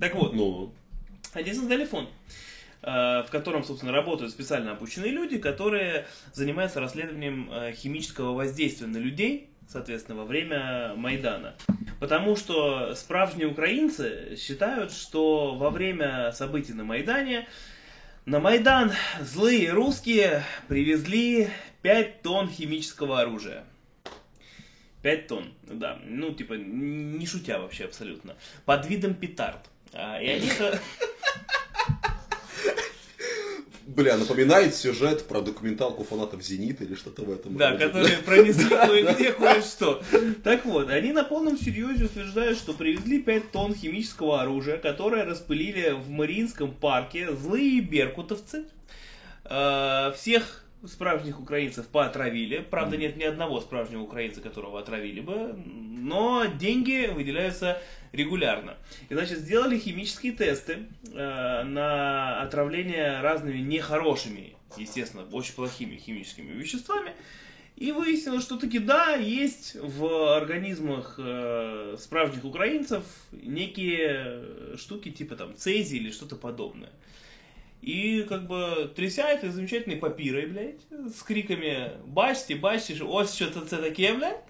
Так 0.00 0.14
вот, 0.14 0.34
Ну, 0.34 0.72
Они 1.34 1.52
создали 1.52 1.84
фонд, 1.84 2.08
э, 2.82 2.86
в 2.88 3.26
котором, 3.30 3.62
собственно, 3.64 3.92
работают 3.92 4.32
специально 4.32 4.72
обученные 4.72 5.10
люди, 5.10 5.36
которые 5.36 6.06
занимаются 6.32 6.80
расследованием 6.80 7.50
э, 7.52 7.72
химического 7.74 8.32
воздействия 8.32 8.86
на 8.86 8.96
людей, 8.96 9.50
соответственно, 9.68 10.18
во 10.18 10.24
время 10.24 10.94
Майдана. 10.96 11.54
Потому 12.00 12.36
что 12.36 12.94
справжние 12.94 13.48
украинцы 13.48 14.36
считают, 14.38 14.92
что 14.92 15.54
во 15.54 15.70
время 15.70 16.32
событий 16.32 16.72
на 16.72 16.84
Майдане 16.84 17.48
на 18.26 18.40
Майдан 18.40 18.92
злые 19.20 19.70
русские 19.70 20.42
привезли 20.66 21.48
5 21.82 22.22
тонн 22.22 22.50
химического 22.50 23.20
оружия. 23.20 23.64
5 25.02 25.26
тонн, 25.28 25.54
да. 25.62 26.00
Ну, 26.04 26.34
типа, 26.34 26.54
не 26.54 27.24
шутя 27.24 27.60
вообще 27.60 27.84
абсолютно. 27.84 28.34
Под 28.64 28.84
видом 28.86 29.14
петард. 29.14 29.70
А, 29.92 30.20
И 30.20 30.26
они. 30.26 30.50
бля, 33.86 34.16
напоминает 34.16 34.74
сюжет 34.74 35.26
про 35.26 35.40
документалку 35.40 36.04
фанатов 36.04 36.42
Зенита 36.42 36.84
или 36.84 36.94
что-то 36.94 37.22
в 37.22 37.30
этом 37.32 37.56
Да, 37.56 37.70
роде. 37.70 37.86
которые 37.86 38.16
пронесли 38.18 38.68
кое-где 38.70 39.32
кое-что. 39.32 40.02
Так 40.44 40.64
вот, 40.66 40.90
они 40.90 41.12
на 41.12 41.24
полном 41.24 41.56
серьезе 41.56 42.04
утверждают, 42.06 42.58
что 42.58 42.72
привезли 42.74 43.22
5 43.22 43.52
тонн 43.52 43.74
химического 43.74 44.42
оружия, 44.42 44.76
которое 44.76 45.24
распылили 45.24 45.90
в 45.92 46.10
Мариинском 46.10 46.72
парке 46.74 47.32
злые 47.34 47.80
беркутовцы. 47.80 48.64
Э, 49.44 50.12
Всех 50.16 50.64
справжних 50.88 51.40
украинцев 51.40 51.86
поотравили. 51.88 52.58
Правда, 52.58 52.96
нет 52.96 53.16
ни 53.16 53.24
одного 53.24 53.60
справжнего 53.60 54.02
украинца, 54.02 54.40
которого 54.40 54.80
отравили 54.80 55.20
бы. 55.20 55.54
Но 55.66 56.44
деньги 56.46 57.10
выделяются 57.12 57.80
регулярно. 58.12 58.76
И, 59.08 59.14
значит, 59.14 59.38
сделали 59.38 59.78
химические 59.78 60.32
тесты 60.32 60.86
э, 61.12 61.62
на 61.64 62.42
отравление 62.42 63.20
разными 63.20 63.58
нехорошими, 63.58 64.54
естественно, 64.76 65.24
очень 65.32 65.54
плохими 65.54 65.96
химическими 65.96 66.52
веществами. 66.52 67.12
И 67.76 67.92
выяснилось, 67.92 68.42
что 68.42 68.56
таки 68.56 68.78
да, 68.78 69.16
есть 69.16 69.76
в 69.78 70.34
организмах 70.34 71.16
э, 71.18 71.96
справжних 71.98 72.44
украинцев 72.44 73.04
некие 73.32 74.76
штуки 74.78 75.10
типа 75.10 75.36
там 75.36 75.54
цезий 75.54 75.98
или 75.98 76.10
что-то 76.10 76.36
подобное. 76.36 76.90
И 77.82 78.24
как 78.28 78.48
бы 78.48 78.90
тряся 78.96 79.28
этой 79.28 79.50
замечательной 79.50 79.96
папирой, 79.96 80.46
блядь, 80.46 80.80
с 81.16 81.22
криками 81.22 81.92
«Бачьте, 82.06 82.56
бачьте, 82.56 83.00
ось 83.04 83.34
что-то 83.34 83.60
це 83.60 83.76
таке, 83.76 84.12
блядь», 84.14 84.40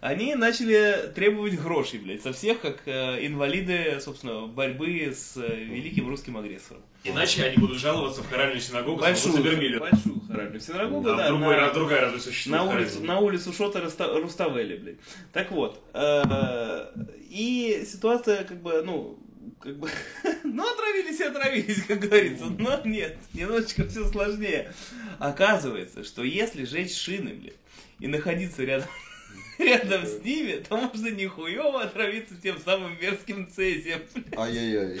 они 0.00 0.34
начали 0.34 1.10
требовать 1.14 1.54
грошей, 1.60 1.98
блядь, 2.00 2.22
со 2.22 2.32
всех, 2.32 2.60
как 2.60 2.82
э, 2.86 3.26
инвалиды, 3.26 3.98
собственно, 4.00 4.46
борьбы 4.46 5.10
с 5.12 5.36
э, 5.36 5.56
великим 5.64 6.08
русским 6.08 6.38
агрессором. 6.38 6.80
Иначе 7.04 7.44
они 7.44 7.56
будут 7.58 7.78
жаловаться 7.78 8.22
в 8.22 8.30
хоральную 8.30 8.60
синагогу 8.60 9.00
Большую, 9.00 9.34
Большую 9.78 10.20
хоральную 10.26 10.60
синагогу, 10.60 11.10
А 11.10 11.16
да, 11.16 11.28
другой 11.28 11.56
на- 11.56 11.60
раз, 11.60 11.74
другая 11.74 12.00
разве 12.02 12.20
существует? 12.20 12.62
на 12.64 12.72
улицу, 12.74 13.02
на 13.04 13.18
улицу 13.20 13.52
Шота 13.52 13.80
Руста- 13.80 14.14
Руставели, 14.22 14.76
блядь. 14.76 14.96
Так 15.34 15.50
вот, 15.50 15.82
э, 15.92 16.86
и 17.28 17.84
ситуация, 17.86 18.44
как 18.44 18.62
бы, 18.62 18.82
ну, 18.86 19.18
как 19.60 19.76
бы, 19.76 19.90
ну, 20.44 20.66
отравились 20.68 21.20
и 21.20 21.24
отравились, 21.24 21.84
как 21.84 22.00
говорится. 22.00 22.46
Но 22.46 22.80
нет, 22.84 23.18
немножечко 23.34 23.86
все 23.86 24.08
сложнее. 24.08 24.72
Оказывается, 25.18 26.02
что 26.02 26.24
если 26.24 26.64
жечь 26.64 26.96
шины, 26.96 27.34
блядь, 27.34 27.54
и 27.98 28.06
находиться 28.06 28.64
рядом, 28.64 28.88
рядом 29.58 30.06
с 30.06 30.22
ними, 30.24 30.64
то 30.66 30.76
можно 30.76 31.08
нихуево 31.08 31.82
отравиться 31.82 32.34
тем 32.42 32.58
самым 32.58 32.98
мерзким 33.00 33.50
цезием. 33.50 34.00
Ай-яй-яй. 34.36 34.98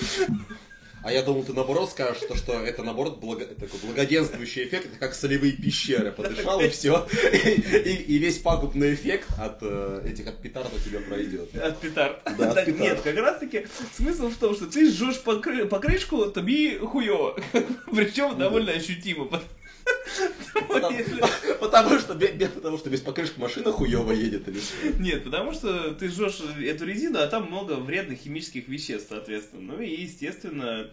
А 1.02 1.12
я 1.12 1.22
думал, 1.22 1.44
ты 1.44 1.52
наоборот 1.54 1.90
скажешь, 1.90 2.22
что, 2.22 2.36
что 2.36 2.52
это 2.52 2.82
наоборот 2.82 3.18
благо- 3.20 3.46
такой 3.46 3.80
благоденствующий 3.82 4.64
эффект, 4.64 4.86
это 4.86 4.98
как 4.98 5.14
солевые 5.14 5.52
пещеры. 5.52 6.12
Подышал 6.12 6.60
и 6.60 6.68
все. 6.68 7.06
И, 7.32 7.90
и 8.14 8.18
весь 8.18 8.38
пагубный 8.38 8.94
эффект 8.94 9.28
от 9.38 9.58
э, 9.62 10.02
этих 10.12 10.26
от 10.26 10.42
петард 10.42 10.68
у 10.74 10.78
тебя 10.78 11.00
пройдет. 11.00 11.54
От 11.56 11.80
петард. 11.80 12.20
Да, 12.38 12.50
от 12.50 12.64
петард. 12.66 12.80
Нет, 12.80 13.00
как 13.00 13.16
раз 13.16 13.38
таки 13.40 13.66
смысл 13.96 14.28
в 14.28 14.36
том, 14.36 14.54
что 14.54 14.66
ты 14.66 14.90
жжешь 14.90 15.22
покры- 15.24 15.64
покрышку, 15.66 16.26
тобі 16.26 16.78
хуево. 16.78 17.38
Причем 17.94 18.36
довольно 18.38 18.72
ощутимо. 18.72 19.40
Потому, 21.60 21.98
что, 21.98 22.14
потому 22.54 22.78
что 22.78 22.90
без 22.90 23.00
покрышки 23.00 23.38
машина 23.38 23.72
хуево 23.72 24.12
едет 24.12 24.48
или? 24.48 24.60
Нет, 24.98 25.24
потому 25.24 25.52
что 25.52 25.94
ты 25.94 26.08
жжешь 26.08 26.40
эту 26.62 26.84
резину, 26.84 27.18
а 27.18 27.26
там 27.26 27.46
много 27.46 27.74
вредных 27.74 28.18
химических 28.18 28.68
веществ, 28.68 29.08
соответственно. 29.10 29.74
Ну 29.74 29.80
и, 29.80 30.02
естественно, 30.02 30.90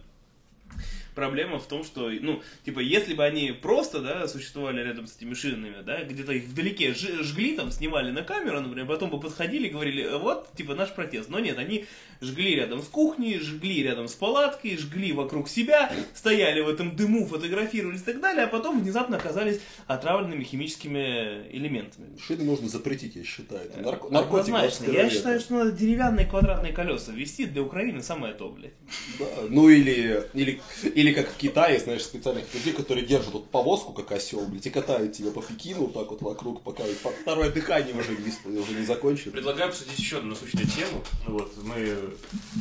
проблема 1.18 1.58
в 1.58 1.66
том, 1.66 1.82
что, 1.82 2.08
ну, 2.10 2.40
типа, 2.64 2.78
если 2.78 3.12
бы 3.14 3.24
они 3.24 3.50
просто, 3.50 3.98
да, 3.98 4.28
существовали 4.28 4.80
рядом 4.82 5.08
с 5.08 5.16
этими 5.16 5.34
шинами, 5.34 5.82
да, 5.84 6.04
где-то 6.04 6.32
их 6.32 6.44
вдалеке 6.44 6.94
жгли, 6.94 7.56
там, 7.56 7.72
снимали 7.72 8.12
на 8.12 8.22
камеру, 8.22 8.60
например, 8.60 8.86
потом 8.86 9.10
бы 9.10 9.18
подходили 9.18 9.66
и 9.66 9.70
говорили, 9.70 10.08
вот, 10.16 10.52
типа, 10.56 10.76
наш 10.76 10.94
протест. 10.94 11.28
Но 11.28 11.40
нет, 11.40 11.58
они 11.58 11.86
жгли 12.20 12.54
рядом 12.54 12.82
с 12.82 12.86
кухней, 12.86 13.40
жгли 13.40 13.82
рядом 13.82 14.06
с 14.06 14.14
палаткой, 14.14 14.76
жгли 14.76 15.12
вокруг 15.12 15.48
себя, 15.48 15.90
стояли 16.14 16.60
в 16.60 16.68
этом 16.68 16.94
дыму, 16.94 17.26
фотографировались 17.26 18.02
и 18.02 18.04
так 18.04 18.20
далее, 18.20 18.44
а 18.44 18.46
потом 18.46 18.80
внезапно 18.80 19.16
оказались 19.16 19.60
отравленными 19.88 20.44
химическими 20.44 21.48
элементами. 21.50 22.16
Шины 22.24 22.44
нужно 22.44 22.68
запретить, 22.68 23.16
я 23.16 23.24
считаю. 23.24 23.62
Это 23.62 23.80
нарко- 23.80 24.10
наркотик 24.12 24.54
Однозначно. 24.54 24.86
21 24.86 24.94
Я 25.04 25.10
считаю, 25.10 25.40
что 25.40 25.54
надо 25.54 25.72
деревянные 25.72 26.26
квадратные 26.26 26.72
колеса 26.72 27.10
ввести 27.10 27.44
для 27.46 27.62
Украины 27.62 28.02
самое 28.04 28.34
то, 28.34 28.48
блядь. 28.48 28.72
Да, 29.18 29.26
Ну 29.48 29.68
или, 29.68 30.22
или, 30.34 30.60
или 30.94 31.07
как 31.14 31.30
в 31.30 31.36
Китае, 31.36 31.78
знаешь, 31.80 32.02
специальных 32.02 32.52
людей, 32.54 32.72
которые 32.72 33.06
держат 33.06 33.32
вот 33.32 33.50
повозку, 33.50 33.92
как 33.92 34.10
осел, 34.12 34.46
блядь, 34.46 34.66
и 34.66 34.70
катают 34.70 35.12
тебя 35.12 35.30
по 35.30 35.42
Пекину 35.42 35.82
вот 35.86 35.94
так 35.94 36.10
вот 36.10 36.22
вокруг, 36.22 36.62
пока 36.62 36.84
по- 37.02 37.10
второе 37.10 37.50
дыхание 37.50 37.94
уже 37.94 38.12
не, 38.12 38.58
уже 38.58 38.72
не 38.72 38.84
закончит. 38.86 39.32
Предлагаю 39.32 39.68
обсудить 39.68 39.98
еще 39.98 40.18
одну 40.18 40.30
насущную 40.30 40.66
тему. 40.66 41.02
Вот, 41.26 41.52
мы 41.62 41.96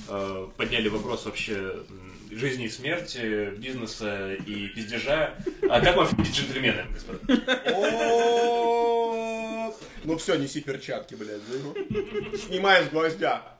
э, 0.09 0.47
подняли 0.57 0.89
вопрос 0.89 1.25
вообще 1.25 1.83
жизни 2.31 2.65
и 2.65 2.69
смерти, 2.69 3.51
бизнеса 3.57 4.33
и 4.35 4.67
пиздежа. 4.67 5.35
А 5.69 5.79
как 5.81 5.95
вам 5.95 6.07
джентльмены, 6.21 6.85
господа? 6.93 7.19
Ну 10.03 10.17
все, 10.17 10.35
неси 10.35 10.61
перчатки, 10.61 11.15
блядь. 11.15 11.41
Снимай 12.47 12.85
с 12.85 12.89
гвоздя. 12.89 13.57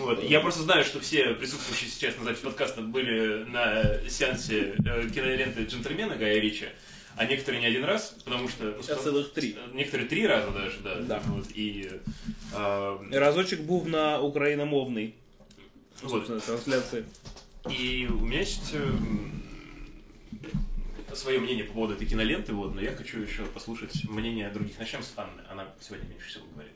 Вот. 0.00 0.22
Я 0.22 0.40
просто 0.40 0.62
знаю, 0.62 0.84
что 0.84 1.00
все 1.00 1.34
присутствующие 1.34 1.90
сейчас 1.90 2.16
на 2.18 2.24
записи 2.24 2.42
подкаста 2.42 2.82
были 2.82 3.44
на 3.44 4.08
сеансе 4.08 4.74
э, 4.84 5.08
киноленты 5.08 5.64
«Джентльмены» 5.64 6.16
Гая 6.16 6.40
Ричи, 6.40 6.68
а 7.16 7.26
некоторые 7.26 7.60
не 7.60 7.66
один 7.66 7.84
раз, 7.84 8.16
потому 8.24 8.48
что... 8.48 8.64
ну, 8.76 8.82
Сейчас 8.82 9.02
целых 9.02 9.32
три. 9.32 9.56
Некоторые 9.72 10.08
три 10.08 10.26
раза 10.26 10.50
даже, 10.50 10.78
да. 10.80 10.96
Да. 11.00 11.22
Вот, 11.26 11.46
и... 11.54 11.90
э, 12.54 12.98
Разочек 13.12 13.60
був 13.60 13.86
на 13.86 14.20
україномовний 14.20 15.14
вот. 16.02 16.26
трансляции. 16.44 17.04
И 17.68 18.08
у 18.10 18.24
меня 18.24 18.40
есть 18.40 18.72
эм, 18.72 19.42
свое 21.14 21.38
мнение 21.40 21.64
по 21.64 21.74
поводу 21.74 21.94
этой 21.94 22.06
киноленты, 22.06 22.54
вот, 22.54 22.74
но 22.74 22.80
я 22.80 22.92
хочу 22.92 23.20
еще 23.20 23.44
послушать 23.44 23.92
мнение 24.08 24.48
других. 24.50 24.78
Начнем 24.78 25.02
с 25.02 25.12
Анны. 25.16 25.42
Она 25.50 25.66
сегодня 25.80 26.08
меньше 26.08 26.28
всего 26.28 26.46
говорит. 26.54 26.72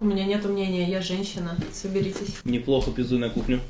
У 0.00 0.04
меня 0.04 0.24
нет 0.26 0.44
мнения, 0.44 0.88
я 0.88 1.00
женщина. 1.02 1.56
Соберитесь. 1.72 2.36
Неплохо 2.44 2.90
пиздуй 2.92 3.18
на 3.18 3.30
кухню. 3.30 3.60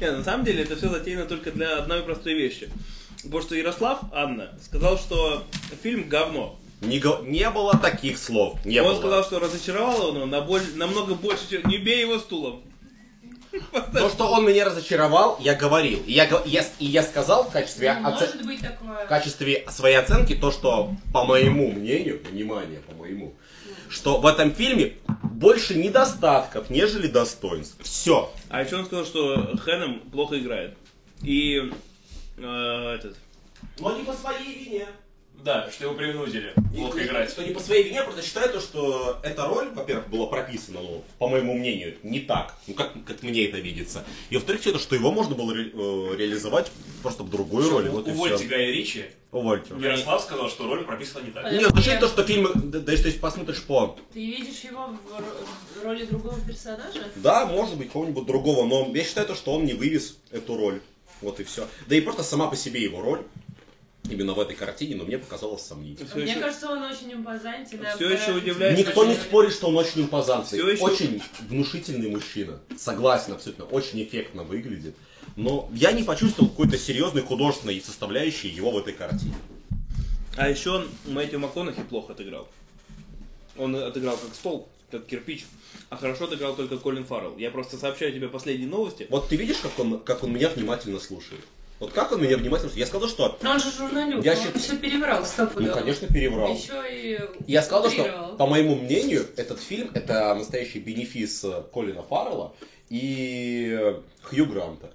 Не, 0.00 0.10
на 0.10 0.22
самом 0.24 0.44
деле 0.44 0.62
это 0.64 0.76
все 0.76 0.88
затеяно 0.88 1.24
только 1.24 1.50
для 1.50 1.78
одной 1.78 2.02
простой 2.02 2.34
вещи. 2.34 2.68
Потому 3.22 3.42
что 3.42 3.54
Ярослав, 3.54 4.00
Анна, 4.12 4.50
сказал, 4.62 4.98
что 4.98 5.44
фильм 5.82 6.08
говно. 6.08 6.58
Не, 6.80 6.98
го- 6.98 7.20
не 7.24 7.48
было 7.50 7.76
таких 7.76 8.18
слов. 8.18 8.58
Не 8.64 8.80
Он 8.80 8.88
было. 8.94 8.98
сказал, 8.98 9.24
что 9.24 9.38
разочаровало 9.38 10.10
он 10.10 10.16
его 10.16 10.26
на 10.26 10.40
боль- 10.40 10.74
намного 10.74 11.14
больше, 11.14 11.48
чем... 11.48 11.62
Не 11.70 11.78
бей 11.78 12.00
его 12.00 12.18
стулом. 12.18 12.62
То, 13.92 14.08
что 14.08 14.30
он 14.30 14.46
меня 14.46 14.64
разочаровал, 14.64 15.38
я 15.40 15.54
говорил. 15.54 16.02
И 16.06 16.12
я, 16.12 16.24
я 16.46 16.64
и 16.78 16.86
я 16.86 17.02
сказал 17.02 17.44
в 17.44 17.50
качестве, 17.50 17.94
Не 18.00 18.06
оце- 18.06 18.26
такое. 18.28 19.04
в 19.04 19.08
качестве 19.08 19.64
своей 19.70 19.96
оценки 19.96 20.34
то, 20.34 20.50
что, 20.50 20.92
по 21.12 21.24
моему 21.24 21.70
мнению, 21.70 22.20
внимание, 22.30 22.80
по 22.80 22.94
моему, 22.94 23.34
что 23.88 24.20
в 24.20 24.26
этом 24.26 24.52
фильме 24.54 24.94
больше 25.22 25.74
недостатков, 25.74 26.70
нежели 26.70 27.08
достоинств. 27.08 27.76
Все. 27.82 28.32
А 28.48 28.62
еще 28.62 28.76
он 28.76 28.86
сказал, 28.86 29.04
что 29.04 29.56
Хэном 29.58 30.00
плохо 30.10 30.38
играет. 30.38 30.76
И 31.22 31.70
э, 32.38 32.94
этот. 32.98 33.16
Но 33.78 33.96
не 33.96 34.04
по 34.04 34.12
своей 34.12 34.64
вине. 34.64 34.86
Да, 35.44 35.68
что 35.72 35.84
его 35.84 35.94
принудили 35.94 36.52
плохо 36.74 36.98
Не- 37.00 37.06
играть. 37.06 37.30
Что 37.30 37.42
не 37.42 37.52
по 37.52 37.58
своей 37.60 37.82
вине, 37.82 38.02
просто 38.04 38.22
считаю 38.22 38.50
то, 38.52 38.60
что 38.60 39.18
эта 39.24 39.44
роль, 39.46 39.70
во-первых, 39.74 40.08
была 40.08 40.26
прописана, 40.26 40.80
ну, 40.80 41.02
по 41.18 41.28
моему 41.28 41.54
мнению, 41.54 41.96
не 42.04 42.20
так, 42.20 42.54
ну, 42.68 42.74
как, 42.74 42.92
как 43.04 43.22
мне 43.22 43.46
это 43.46 43.58
видится. 43.58 44.04
И 44.30 44.36
во-вторых, 44.36 44.62
считаю, 44.62 44.78
что 44.78 44.94
его 44.94 45.10
можно 45.10 45.34
было 45.34 45.52
ре- 45.52 45.70
э, 45.72 46.16
реализовать 46.16 46.70
просто 47.02 47.24
в 47.24 47.30
другой 47.30 47.68
роли. 47.68 47.88
Вот 47.88 48.06
и 48.06 48.12
Увольте. 48.12 48.44
Гая 48.44 48.70
Ричи. 48.70 49.04
Увольте. 49.32 49.74
Ярослав 49.80 50.20
сказал, 50.22 50.48
что 50.48 50.66
роль 50.68 50.84
прописана 50.84 51.24
не 51.24 51.32
так. 51.32 51.50
Нет, 51.50 51.70
значит 51.70 51.98
то, 52.00 52.06
что 52.06 52.22
фильмы, 52.22 52.50
да, 52.54 52.92
если 52.92 53.10
ты 53.10 53.18
посмотришь 53.18 53.62
по... 53.62 53.96
Ты 54.12 54.20
видишь 54.24 54.60
его 54.60 54.88
в 55.08 55.20
ро- 55.20 55.84
роли 55.84 56.04
другого 56.04 56.38
персонажа? 56.46 57.02
Да, 57.16 57.46
может 57.46 57.76
быть, 57.76 57.90
кого-нибудь 57.90 58.26
другого, 58.26 58.64
но 58.66 58.88
я 58.94 59.02
считаю 59.02 59.26
то, 59.26 59.34
что 59.34 59.52
он 59.54 59.64
не 59.64 59.72
вывез 59.72 60.18
эту 60.30 60.56
роль. 60.56 60.80
Вот 61.22 61.38
и 61.40 61.44
все. 61.44 61.66
Да 61.86 61.94
и 61.94 62.00
просто 62.00 62.24
сама 62.24 62.48
по 62.48 62.56
себе 62.56 62.82
его 62.82 63.00
роль, 63.00 63.22
именно 64.10 64.34
в 64.34 64.40
этой 64.40 64.56
картине, 64.56 64.96
но 64.96 65.04
мне 65.04 65.18
показалось 65.18 65.62
сомнительной. 65.62 66.08
Всё 66.10 66.18
Мне 66.20 66.30
еще- 66.32 66.40
кажется, 66.40 66.68
он 66.70 66.82
очень 66.82 67.12
импозантен. 67.12 67.80
Всё 67.96 68.10
еще 68.10 68.32
удивляет, 68.32 68.78
Никто 68.78 69.04
не 69.04 69.14
спорит, 69.14 69.52
что 69.52 69.68
он 69.68 69.76
очень 69.76 70.02
импозантный. 70.02 70.58
Всё 70.58 70.68
еще- 70.68 70.82
Очень 70.82 71.22
внушительный 71.48 72.10
мужчина. 72.10 72.60
Согласен 72.76 73.32
абсолютно. 73.32 73.64
Очень 73.66 74.02
эффектно 74.02 74.42
выглядит. 74.42 74.96
Но 75.36 75.70
я 75.72 75.92
не 75.92 76.02
почувствовал 76.02 76.50
какой-то 76.50 76.76
серьезной 76.76 77.22
художественной 77.22 77.80
составляющей 77.80 78.48
его 78.48 78.70
в 78.70 78.78
этой 78.78 78.92
картине. 78.92 79.34
А 80.36 80.48
еще 80.48 80.70
он 80.70 80.88
Мэтью 81.06 81.38
МакКонахи 81.40 81.82
плохо 81.82 82.12
отыграл. 82.12 82.48
Он 83.56 83.76
отыграл 83.76 84.16
как 84.16 84.34
стол, 84.34 84.68
как 84.90 85.06
кирпич. 85.06 85.44
А 85.90 85.96
хорошо 85.96 86.24
отыграл 86.24 86.54
только 86.56 86.76
Колин 86.78 87.04
Фаррелл. 87.04 87.36
Я 87.38 87.50
просто 87.50 87.76
сообщаю 87.76 88.12
тебе 88.12 88.28
последние 88.28 88.68
новости. 88.68 89.06
Вот 89.10 89.28
ты 89.28 89.36
видишь, 89.36 89.58
как 89.58 89.78
он, 89.78 89.98
как 90.00 90.22
он 90.24 90.32
меня 90.32 90.48
внимательно 90.48 90.98
слушает? 90.98 91.42
Вот 91.82 91.90
как 91.92 92.12
он 92.12 92.22
меня 92.22 92.36
внимательно? 92.36 92.70
Я 92.76 92.86
сказал, 92.86 93.08
что... 93.08 93.36
Но 93.42 93.50
он 93.50 93.58
же 93.60 93.72
журналюк, 93.72 94.24
Я 94.24 94.34
он 94.34 94.38
счит- 94.38 94.56
все 94.56 94.76
переврал, 94.76 95.26
стопудово. 95.26 95.66
Ну, 95.66 95.74
конечно, 95.74 96.06
переврал. 96.06 96.54
Еще 96.54 96.80
и 96.88 97.18
Я 97.50 97.60
сказал, 97.60 97.90
что, 97.90 98.36
по 98.38 98.46
моему 98.46 98.76
мнению, 98.76 99.26
этот 99.36 99.58
фильм 99.60 99.90
это 99.92 100.32
настоящий 100.36 100.78
бенефис 100.78 101.42
э, 101.42 101.64
Колина 101.74 102.04
Фаррелла 102.04 102.54
и 102.88 103.96
Хью 104.22 104.46
Гранта. 104.46 104.92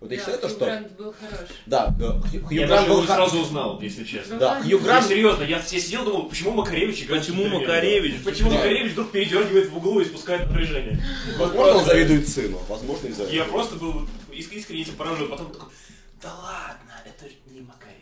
Вот 0.00 0.10
я 0.10 0.16
Да, 0.16 0.22
считаю, 0.24 0.40
Хью 0.40 0.48
что... 0.48 0.64
Грант 0.64 0.92
был 0.92 1.14
хорош. 1.20 1.48
Да, 1.66 1.94
э, 2.00 2.28
Хью, 2.30 2.46
Хью 2.46 2.58
Я 2.58 2.66
Грант 2.66 2.80
даже 2.80 2.88
был 2.94 3.00
не 3.02 3.06
хор- 3.06 3.16
сразу 3.16 3.38
узнал, 3.38 3.80
если 3.82 4.04
честно. 4.04 4.38
Да, 4.38 4.60
Хью 4.62 4.78
Я 4.78 4.84
Грант... 4.84 5.06
серьезно, 5.06 5.42
я, 5.42 5.56
я 5.58 5.62
сидел 5.62 6.04
думал, 6.06 6.28
почему 6.30 6.52
Макаревич 6.52 7.02
играет 7.02 7.26
Почему? 7.26 7.44
Макаревич? 7.46 8.22
Почему 8.24 8.48
Да. 8.48 8.56
Макаревич 8.56 8.92
вдруг 8.92 9.12
передергивает 9.12 9.68
в 9.68 9.76
углу 9.76 10.00
и 10.00 10.06
спускает 10.06 10.48
напряжение? 10.48 10.98
Возможно, 11.38 11.76
он 11.80 11.84
завидует 11.84 12.26
сыну, 12.26 12.58
возможно, 12.70 13.06
не 13.08 13.12
завидует. 13.12 13.38
Я 13.38 13.44
просто 13.44 13.76
был 13.76 14.08
иск- 14.32 14.54
искренне 14.54 14.80
этим 14.82 14.94
поражен. 14.94 15.28
Потом 15.28 15.52
такой, 15.52 15.68
да 16.22 16.34
ладно, 16.34 16.92
это 17.04 17.26
не 17.46 17.60
Макаревич. 17.60 17.98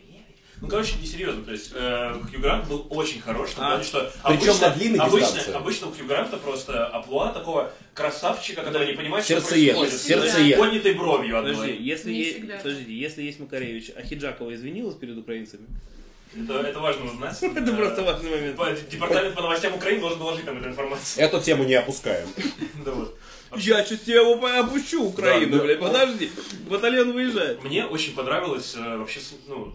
Ну, 0.61 0.67
короче, 0.67 0.93
несерьезно. 1.01 1.43
То 1.43 1.51
есть, 1.53 1.71
э, 1.73 2.13
Хью 2.29 2.39
Грант 2.39 2.67
был 2.67 2.85
очень 2.91 3.19
хорош, 3.19 3.49
А, 3.57 3.69
плане, 3.69 3.83
что 3.83 4.11
причем 4.25 4.49
обычно, 4.51 4.67
на 4.69 4.75
длинной 4.75 4.99
обычно, 4.99 5.27
дистанции. 5.27 5.53
обычно 5.55 5.87
у 5.87 5.91
Хью 5.91 6.05
Гранта 6.05 6.37
просто 6.37 6.85
аплуа 6.85 7.33
такого 7.33 7.73
красавчика, 7.95 8.61
который 8.61 8.87
не 8.87 8.93
понимает, 8.93 9.25
Сердцеед, 9.25 9.71
что 9.75 9.79
происходит. 9.87 10.01
сердцеед. 10.23 10.55
С 10.55 10.59
Поднятой 10.59 10.93
бровью 10.93 11.35
Подожди, 11.35 11.61
одной. 11.61 11.77
если, 11.77 12.11
Не 12.11 12.19
е- 12.19 12.33
всегда. 12.33 12.57
подождите, 12.57 12.93
если 12.93 13.23
есть 13.23 13.39
Макаревич, 13.39 13.91
а 13.97 14.03
Хиджакова 14.03 14.53
извинилась 14.53 14.95
перед 14.95 15.17
украинцами? 15.17 15.65
Это, 16.37 16.59
это 16.61 16.79
важно 16.79 17.05
узнать. 17.05 17.37
Это 17.41 17.59
Да. 17.61 17.73
просто 17.75 18.03
важный 18.03 18.29
момент. 18.29 18.89
Департамент 18.89 19.35
по 19.35 19.41
новостям 19.41 19.73
Украины 19.73 19.99
должен 19.99 20.19
доложить 20.19 20.45
нам 20.45 20.59
эту 20.59 20.69
информацию. 20.69 21.25
Эту 21.25 21.41
тему 21.41 21.63
не 21.63 21.73
опускаем. 21.73 22.27
Да 22.85 22.91
вот. 22.91 23.17
Я 23.57 23.83
сейчас 23.83 23.99
тебя 24.01 24.21
его 24.21 24.45
опущу, 24.45 25.03
Украину, 25.05 25.57
Да, 25.57 25.63
блядь, 25.63 25.79
подожди. 25.79 26.31
Батальон 26.69 27.11
выезжает. 27.13 27.63
Мне 27.63 27.85
очень 27.85 28.13
понравилось 28.15 28.75
э, 28.77 28.97
вообще, 28.97 29.19
ну, 29.47 29.73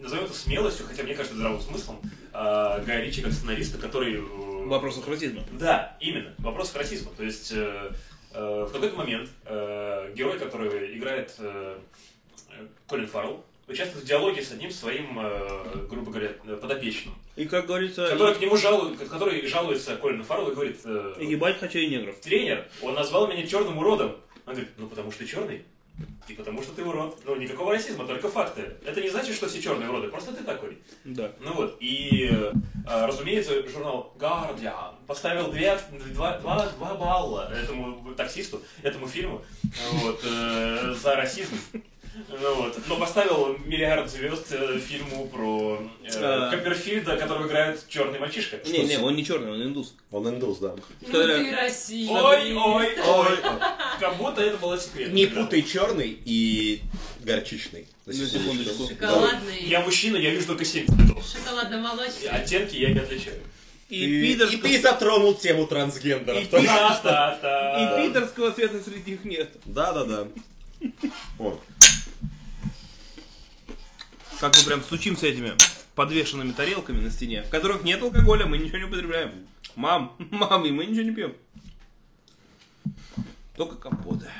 назовем 0.00 0.24
это 0.24 0.34
смелостью, 0.34 0.86
хотя 0.86 1.02
мне 1.02 1.14
кажется 1.14 1.36
здравым 1.36 1.60
смыслом, 1.60 1.98
э, 2.02 2.84
Гая 2.84 3.02
Ричи 3.04 3.22
как 3.22 3.32
сценариста, 3.32 3.78
который... 3.78 4.14
э, 4.14 4.20
В 4.20 4.68
вопросах 4.68 5.08
расизма. 5.08 5.42
Да, 5.52 5.96
именно, 6.00 6.34
вопрос 6.38 6.74
расизма. 6.74 7.10
То 7.16 7.24
есть 7.24 7.50
э, 7.52 7.90
э, 8.32 8.66
в 8.68 8.72
какой-то 8.72 8.96
момент 8.96 9.28
э, 9.44 10.12
герой, 10.14 10.38
который 10.38 10.96
играет 10.96 11.34
э, 11.38 11.78
э, 12.50 12.66
Колин 12.88 13.08
Фаррелл, 13.08 13.44
участвует 13.68 14.04
в 14.04 14.08
диалоге 14.08 14.42
с 14.42 14.52
одним 14.52 14.70
своим, 14.70 15.18
э, 15.18 15.86
грубо 15.88 16.10
говоря, 16.10 16.28
подопечным, 16.60 17.14
И 17.34 17.46
как 17.46 17.66
говорится, 17.66 18.08
который 18.08 18.34
к 18.34 18.40
нему 18.40 18.56
жалует, 18.56 18.98
который 19.08 19.46
жалуется 19.46 19.96
Колину 19.96 20.24
Фарреллу 20.24 20.52
и 20.52 20.54
говорит, 20.54 20.80
э, 20.84 21.14
и 21.20 21.26
ебать 21.26 21.58
хочу 21.58 21.78
и 21.78 21.88
негров. 21.88 22.16
тренер, 22.20 22.66
он 22.82 22.94
назвал 22.94 23.26
меня 23.26 23.46
черным 23.46 23.78
уродом. 23.78 24.16
Он 24.46 24.54
говорит, 24.54 24.70
ну 24.76 24.88
потому 24.88 25.10
что 25.10 25.26
черный. 25.26 25.64
И 26.28 26.34
потому 26.34 26.62
что 26.62 26.72
ты 26.72 26.84
урод. 26.84 27.18
Ну, 27.24 27.36
никакого 27.36 27.72
расизма, 27.72 28.06
только 28.06 28.28
факты. 28.28 28.76
Это 28.84 29.00
не 29.00 29.08
значит, 29.08 29.34
что 29.34 29.48
все 29.48 29.62
черные 29.62 29.88
уроды, 29.88 30.08
просто 30.08 30.34
ты 30.34 30.44
такой. 30.44 30.76
Да. 31.04 31.32
Ну 31.40 31.54
вот, 31.54 31.78
и, 31.80 32.28
э, 32.30 32.52
разумеется, 32.84 33.66
журнал 33.68 34.14
Guardian 34.18 34.94
поставил 35.06 35.50
две, 35.50 35.78
два, 36.12 36.38
два, 36.38 36.68
два 36.68 36.94
балла 36.94 37.50
этому 37.50 38.14
таксисту, 38.14 38.60
этому 38.82 39.08
фильму, 39.08 39.42
вот, 39.92 40.20
за 40.22 41.16
расизм. 41.16 41.56
Ну 42.28 42.54
вот. 42.54 42.78
Но 42.88 42.96
поставил 42.96 43.56
миллиард 43.64 44.10
звезд 44.10 44.46
э, 44.50 44.78
фильму 44.78 45.26
про 45.28 45.80
э, 46.04 46.08
А. 46.16 46.50
Копперфильда, 46.50 47.16
которого 47.16 47.46
играет 47.46 47.84
черный 47.88 48.18
мальчишка. 48.18 48.58
Не, 48.66 48.84
не, 48.84 48.98
он 48.98 49.14
не 49.14 49.24
черный, 49.24 49.52
он 49.52 49.62
индус. 49.62 49.94
Он 50.10 50.28
индус, 50.28 50.58
да. 50.58 50.74
Ну 51.06 51.20
это? 51.20 51.56
расист. 51.56 52.10
Ой, 52.10 52.54
ой, 52.54 52.88
ой. 53.06 53.38
Как 54.00 54.16
будто 54.16 54.42
это 54.42 54.56
было 54.58 54.78
секретно. 54.78 55.12
Не 55.12 55.26
путай 55.26 55.62
черный 55.62 56.18
и 56.24 56.80
горчичный. 57.22 57.86
На 58.06 58.12
секундочку. 58.14 58.88
Шоколадный. 58.88 59.62
Я 59.64 59.80
мужчина, 59.80 60.16
я 60.16 60.30
вижу 60.30 60.46
только 60.46 60.64
семь 60.64 60.86
цветов. 60.86 61.24
Шоколадно-молочный. 61.24 62.28
Оттенки 62.28 62.76
я 62.76 62.90
не 62.92 63.00
отличаю. 63.00 63.40
И, 63.88 64.04
И, 64.04 64.32
пидорского, 64.32 64.66
и 64.66 64.72
ты 64.76 64.80
затронул 64.82 65.34
тему 65.34 65.66
трансгендеров. 65.66 66.42
И- 66.42 66.46
Та-та-та. 66.46 68.00
и 68.02 68.08
пидорского 68.08 68.50
цвета 68.50 68.80
среди 68.82 69.12
них 69.12 69.24
нет. 69.24 69.50
Да, 69.64 69.92
да, 69.92 70.04
да. 70.04 70.26
Вот. 71.38 71.62
Как 74.40 74.56
мы 74.56 74.62
прям 74.64 74.82
стучимся 74.82 75.26
этими 75.26 75.54
подвешенными 75.94 76.52
тарелками 76.52 77.00
на 77.00 77.10
стене, 77.10 77.42
в 77.42 77.48
которых 77.50 77.82
нет 77.84 78.02
алкоголя, 78.02 78.46
мы 78.46 78.58
ничего 78.58 78.78
не 78.78 78.84
употребляем. 78.84 79.46
Мам, 79.76 80.14
мам, 80.30 80.66
и 80.66 80.70
мы 80.70 80.84
ничего 80.86 81.04
не 81.04 81.14
пьем. 81.14 81.34
Только 83.56 83.76
компоты. 83.76 84.30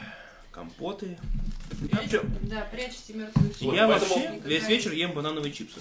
Компоты. 0.50 1.18
Я, 1.92 1.98
вообще- 1.98 2.22
Да, 2.42 2.60
прячьте 2.70 3.14
мертвых 3.14 3.60
Вот, 3.60 3.74
я 3.74 3.86
поэтому 3.88 4.14
вообще 4.14 4.28
никогда 4.34 4.48
весь 4.48 4.68
вечер 4.68 4.92
ем 4.92 5.12
банановые 5.12 5.52
чипсы. 5.52 5.80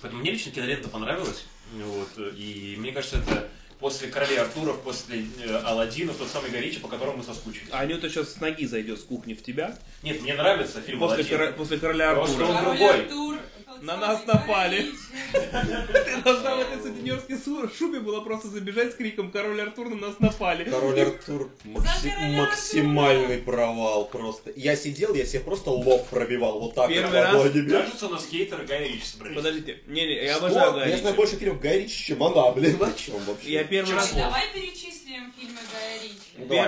Поэтому 0.00 0.22
мне 0.22 0.30
лично 0.30 0.52
кинолента 0.52 0.88
понравилась. 0.88 1.46
Вот, 1.74 2.10
и 2.36 2.76
мне 2.78 2.92
кажется, 2.92 3.18
это 3.18 3.48
после 3.78 4.08
Королей 4.08 4.38
Артуров, 4.38 4.80
после 4.82 5.24
э, 5.44 5.56
Аладдина, 5.64 6.12
тот 6.12 6.28
самый 6.28 6.50
Горичи, 6.50 6.80
по 6.80 6.88
которому 6.88 7.18
мы 7.18 7.24
соскучились. 7.24 7.68
А 7.70 7.80
Анюта 7.80 8.08
сейчас 8.08 8.32
с 8.34 8.40
ноги 8.40 8.64
зайдет 8.66 8.98
с 9.00 9.04
кухни 9.04 9.34
в 9.34 9.42
тебя. 9.42 9.76
Нет, 10.02 10.20
мне 10.22 10.34
нравится 10.34 10.80
фильм 10.80 10.98
После, 10.98 11.16
«Аладдин». 11.18 11.38
кора- 11.38 11.52
после 11.52 11.78
короля 11.78 12.14
Просто 12.14 12.34
Артура. 12.34 12.48
он 12.48 12.56
Король 12.64 12.78
другой. 12.78 13.00
Артур, 13.02 13.38
На 13.82 13.96
нас 13.96 14.26
напали. 14.26 14.86
Ты 15.32 16.22
должна 16.22 16.56
в 16.56 16.60
этой 16.60 16.82
сутенерской 16.82 17.36
су- 17.38 17.68
шубе 17.68 18.00
была 18.00 18.20
просто 18.20 18.48
забежать 18.48 18.92
с 18.92 18.96
криком 18.96 19.30
«Король 19.30 19.60
Артур, 19.60 19.88
на 19.90 20.08
нас 20.08 20.18
напали». 20.18 20.64
Король 20.64 21.00
Артур 21.00 21.50
максимальный 21.64 23.38
провал 23.38 24.06
просто. 24.06 24.52
Я 24.56 24.76
сидел, 24.76 25.14
я 25.14 25.24
себе 25.24 25.40
просто 25.40 25.70
лоб 25.70 26.06
пробивал 26.08 26.60
вот 26.60 26.74
так 26.74 26.88
Первый 26.88 27.32
вот 27.32 27.54
раз? 27.54 27.72
Кажется, 27.72 28.06
у 28.06 28.10
нас 28.10 28.26
хейтер 28.26 28.64
Гай 28.64 28.88
Ричи 28.88 29.04
собрались. 29.04 29.36
Подождите, 29.36 29.78
не-не, 29.86 30.24
я 30.24 30.36
Что? 30.36 30.46
обожаю 30.46 30.72
Гая 30.74 30.88
Я 30.88 30.96
знаю 30.98 31.14
больше 31.16 31.36
фильмов 31.36 31.60
Гай 31.60 31.80
Ричи, 31.80 32.04
чем 32.06 32.22
она, 32.22 32.50
блин, 32.52 32.76
о 32.82 32.92
чем 32.92 33.16
вообще? 33.24 33.52
Я 33.52 33.64
первый 33.64 33.94
раз... 33.94 34.12
Давай 34.12 34.44
перечислим 34.54 35.32
фильмы 35.38 35.60
Гая 35.72 36.02
Ричи. 36.02 36.18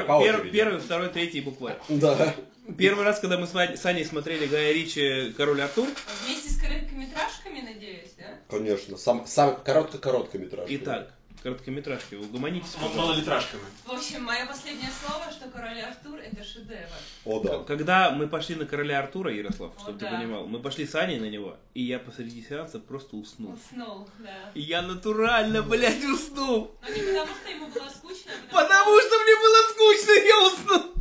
Ну, 0.09 0.51
первый, 0.51 0.81
второй, 0.81 1.09
третий 1.09 1.41
буквы. 1.41 1.75
Да. 1.89 2.35
Первый 2.79 3.05
раз, 3.05 3.19
когда 3.21 3.37
мы 3.39 3.47
с 3.47 3.53
Вань- 3.55 3.77
с 3.77 3.85
Аней 3.87 4.05
смотрели 4.05 4.47
Гая 4.47 4.73
Ричи 4.73 5.33
«Король 5.37 5.61
Артур», 5.63 5.89
Вместе 6.25 6.51
с 6.51 6.61
короткометражками, 6.61 7.61
надеюсь, 7.63 8.13
да? 8.19 8.25
Конечно, 8.49 8.97
сам, 8.97 9.27
сам 9.27 9.57
коротко-короткометраж. 9.65 10.67
итак, 10.71 11.11
короткометражки, 11.43 12.15
угомонитесь. 12.15 12.77
Мал- 12.81 12.91
малолитражками. 12.91 13.63
В 13.87 13.91
общем, 13.93 14.23
мое 14.23 14.47
последнее 14.47 14.91
слово, 15.05 15.25
что 15.33 15.49
Король 15.49 15.81
Артур 15.81 16.21
это 16.21 16.45
шедевр. 16.45 16.87
О, 17.25 17.41
да. 17.41 17.59
Когда 17.65 18.11
мы 18.11 18.29
пошли 18.29 18.55
на 18.55 18.67
короля 18.67 19.01
Артура, 19.01 19.33
Ярослав, 19.35 19.73
О, 19.77 19.81
чтобы 19.81 19.99
ты 19.99 20.05
да. 20.05 20.13
понимал, 20.17 20.47
мы 20.47 20.61
пошли 20.61 20.87
с 20.87 20.95
Аней 20.95 21.19
на 21.19 21.29
него, 21.29 21.57
и 21.75 21.83
я 21.83 21.99
посреди 21.99 22.45
сеанса 22.47 22.79
просто 22.79 23.17
уснул. 23.17 23.55
Уснул, 23.55 24.09
да. 24.21 24.51
И 24.55 24.61
я 24.61 24.83
натурально, 24.83 25.63
блядь, 25.63 26.05
уснул. 26.05 26.77
Но 26.83 26.89
не 26.95 27.01
потому, 27.03 27.33
что 27.43 27.51
ему 27.51 27.67
было 27.69 27.89
скучно, 27.89 28.31
а 28.33 28.55
потому, 28.55 28.69
Потому 28.69 29.01
что 29.01 29.19
мне 29.25 29.35
было 29.35 29.71
скучно, 29.71 30.13
я 30.25 30.47
уснул. 30.47 30.95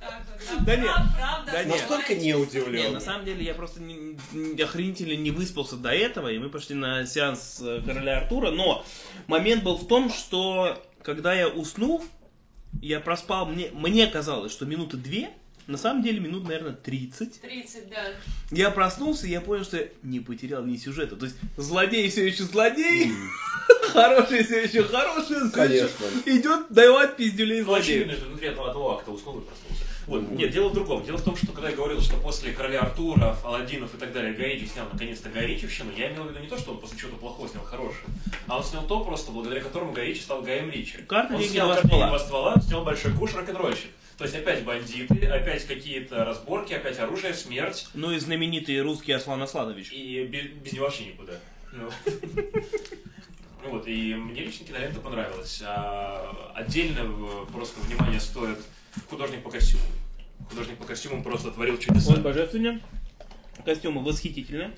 Вот 0.00 0.08
так 0.08 0.22
вот. 0.56 0.64
Да 0.64 0.76
нет, 0.76 0.86
правда. 1.16 1.52
да 1.52 1.64
нет. 1.64 1.76
Настолько 1.80 2.14
не 2.14 2.34
удивлен. 2.34 2.92
на 2.92 3.00
самом 3.00 3.24
деле 3.24 3.44
я 3.44 3.54
просто 3.54 3.80
не- 3.80 4.18
не- 4.32 4.62
охренительно 4.62 5.14
не 5.14 5.30
выспался 5.30 5.76
до 5.76 5.90
этого, 5.90 6.28
и 6.28 6.38
мы 6.38 6.48
пошли 6.50 6.74
на 6.74 7.06
сеанс 7.06 7.58
э, 7.60 7.80
короля 7.84 8.18
Артура, 8.18 8.50
но 8.50 8.84
момент 9.26 9.62
был 9.64 9.76
в 9.76 9.86
том, 9.86 10.10
что 10.12 10.82
когда 11.02 11.34
я 11.34 11.48
уснул, 11.48 12.04
я 12.82 13.00
проспал, 13.00 13.46
мне, 13.46 13.70
мне 13.72 14.06
казалось, 14.06 14.52
что 14.52 14.66
минуты 14.66 14.96
две, 14.96 15.30
на 15.66 15.76
самом 15.76 16.02
деле 16.02 16.20
минут, 16.20 16.44
наверное, 16.44 16.72
30. 16.72 17.40
30, 17.42 17.90
да. 17.90 18.04
Я 18.50 18.70
проснулся, 18.70 19.26
и 19.26 19.30
я 19.30 19.40
понял, 19.42 19.64
что 19.64 19.76
я 19.78 19.88
не 20.02 20.20
потерял 20.20 20.64
ни 20.64 20.76
сюжета. 20.76 21.16
То 21.16 21.26
есть 21.26 21.36
злодей 21.58 22.08
все 22.08 22.26
еще 22.26 22.44
злодей, 22.44 23.10
хороший 23.92 24.44
все 24.44 24.62
еще 24.62 24.82
хороший, 24.84 25.50
Конечно. 25.50 26.06
идет 26.24 26.66
давать 26.70 27.16
пиздюлей 27.16 27.62
Ну, 27.62 27.74
очевидно, 27.74 28.14
злодею. 28.14 28.16
что 28.18 28.26
внутри 28.28 28.48
этого 28.48 28.96
акта 28.98 29.10
уснул 29.10 29.40
и 29.40 29.42
проснулся. 29.42 29.67
Вот. 30.08 30.30
Нет, 30.30 30.50
дело 30.50 30.70
в 30.70 30.72
другом. 30.74 31.04
Дело 31.04 31.18
в 31.18 31.22
том, 31.22 31.36
что 31.36 31.52
когда 31.52 31.68
я 31.70 31.76
говорил, 31.76 32.00
что 32.00 32.16
после 32.16 32.52
короля 32.52 32.80
Артура, 32.80 33.36
Аладдинов 33.44 33.94
и 33.94 33.98
так 33.98 34.12
далее, 34.12 34.32
Гай 34.32 34.54
Ричи 34.54 34.66
снял 34.66 34.86
наконец-то 34.90 35.28
Гай 35.28 35.46
Ричевщину, 35.46 35.92
я 35.96 36.10
имел 36.10 36.24
в 36.24 36.30
виду 36.30 36.40
не 36.40 36.46
то, 36.48 36.58
что 36.58 36.72
он 36.72 36.78
после 36.78 36.98
чего-то 36.98 37.16
плохого 37.16 37.46
снял 37.48 37.62
хорошее, 37.62 38.04
а 38.46 38.56
он 38.56 38.64
снял 38.64 38.86
то 38.86 39.04
просто, 39.04 39.30
благодаря 39.32 39.60
которому 39.60 39.92
Гай 39.92 40.06
Ричи 40.06 40.22
стал 40.22 40.40
Гаем 40.42 40.70
Ричи. 40.70 40.98
Карта 41.06 41.34
он 41.34 41.42
снял 41.42 41.68
«Карты 41.68 41.86
ствола». 41.86 42.00
деньги, 42.06 42.10
два 42.10 42.18
ствола, 42.18 42.60
снял 42.62 42.84
большой 42.84 43.12
куш, 43.12 43.34
рок-н-ролльщик. 43.34 43.90
То 44.16 44.24
есть 44.24 44.34
опять 44.34 44.64
бандиты, 44.64 45.26
опять 45.26 45.64
какие-то 45.66 46.24
разборки, 46.24 46.72
опять 46.72 46.98
оружие, 46.98 47.34
смерть, 47.34 47.86
Ну 47.94 48.10
и 48.10 48.18
знаменитый 48.18 48.80
русский 48.80 49.12
Аслан 49.12 49.42
Асланович. 49.42 49.92
и 49.92 50.24
без, 50.24 50.46
без 50.46 50.72
него 50.72 50.86
вообще 50.86 51.04
никуда. 51.04 51.34
Ну. 51.72 51.90
Ну 53.64 53.70
вот, 53.70 53.86
и 53.88 54.14
мне 54.14 54.42
лично 54.42 54.66
кинолента 54.66 55.00
понравилась. 55.00 55.60
А 55.64 56.52
отдельно 56.54 57.04
в- 57.04 57.46
просто 57.52 57.78
внимание 57.80 58.20
стоит 58.20 58.58
художник 59.08 59.42
по 59.42 59.50
костюму. 59.50 59.82
Художник 60.48 60.78
по 60.78 60.84
костюмам 60.84 61.22
просто 61.22 61.50
творил 61.50 61.78
чудеса. 61.78 62.14
Он 62.14 62.22
божественен, 62.22 62.80
костюмы 63.64 64.02
восхитительны. 64.02 64.72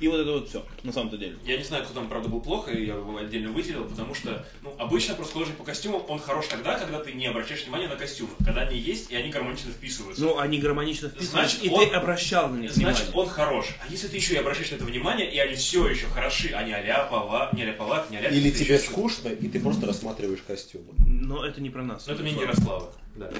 И 0.00 0.08
вот 0.08 0.20
это 0.20 0.30
вот 0.32 0.48
все, 0.48 0.64
на 0.84 0.92
самом-то 0.92 1.16
деле. 1.16 1.36
Я 1.44 1.56
не 1.56 1.64
знаю, 1.64 1.84
кто 1.84 1.92
там, 1.94 2.08
правда, 2.08 2.28
был 2.28 2.40
плохо, 2.40 2.70
и 2.70 2.84
я 2.86 2.94
его 2.94 3.16
отдельно 3.16 3.50
выделил, 3.50 3.84
потому 3.84 4.14
что, 4.14 4.46
ну, 4.62 4.72
обычно 4.78 5.14
просто 5.14 5.32
художник 5.34 5.56
по 5.56 5.64
костюмам, 5.64 6.02
он 6.08 6.18
хорош 6.20 6.46
тогда, 6.46 6.78
когда 6.78 7.00
ты 7.00 7.12
не 7.12 7.26
обращаешь 7.26 7.64
внимания 7.64 7.88
на 7.88 7.96
костюмы, 7.96 8.30
когда 8.44 8.62
они 8.62 8.78
есть, 8.78 9.10
и 9.10 9.16
они 9.16 9.30
гармонично 9.30 9.72
вписываются. 9.72 10.22
Ну, 10.22 10.38
они 10.38 10.58
гармонично 10.58 11.08
вписываются, 11.08 11.32
Значит, 11.32 11.64
и 11.64 11.68
он- 11.68 11.88
ты 11.88 11.94
обращал 11.94 12.48
на 12.48 12.58
них 12.58 12.72
Значит, 12.72 13.06
внимание. 13.08 13.20
он 13.20 13.28
хорош. 13.28 13.66
А 13.80 13.90
если 13.90 14.08
ты 14.08 14.16
еще 14.16 14.34
и 14.34 14.36
обращаешь 14.36 14.70
на 14.70 14.76
это 14.76 14.84
внимание, 14.84 15.32
и 15.32 15.38
они 15.38 15.54
все 15.56 15.88
еще 15.88 16.06
хороши, 16.06 16.52
а 16.54 16.62
не 16.62 16.72
аляпова, 16.72 17.50
не 17.54 17.62
аляповат, 17.62 18.10
не 18.10 18.18
аляп... 18.18 18.32
Или 18.32 18.50
тебе 18.50 18.76
еще. 18.76 18.84
скучно, 18.84 19.28
и 19.28 19.48
ты 19.48 19.58
просто 19.60 19.86
рассматриваешь 19.86 20.42
костюмы. 20.46 20.92
Но 20.98 21.44
это 21.44 21.60
не 21.60 21.70
про 21.70 21.82
нас. 21.82 22.06
Но 22.06 22.12
это 22.14 22.22
мне 22.22 22.32
не 22.32 22.40
Ярослава. 22.42 22.92
Да. 23.16 23.30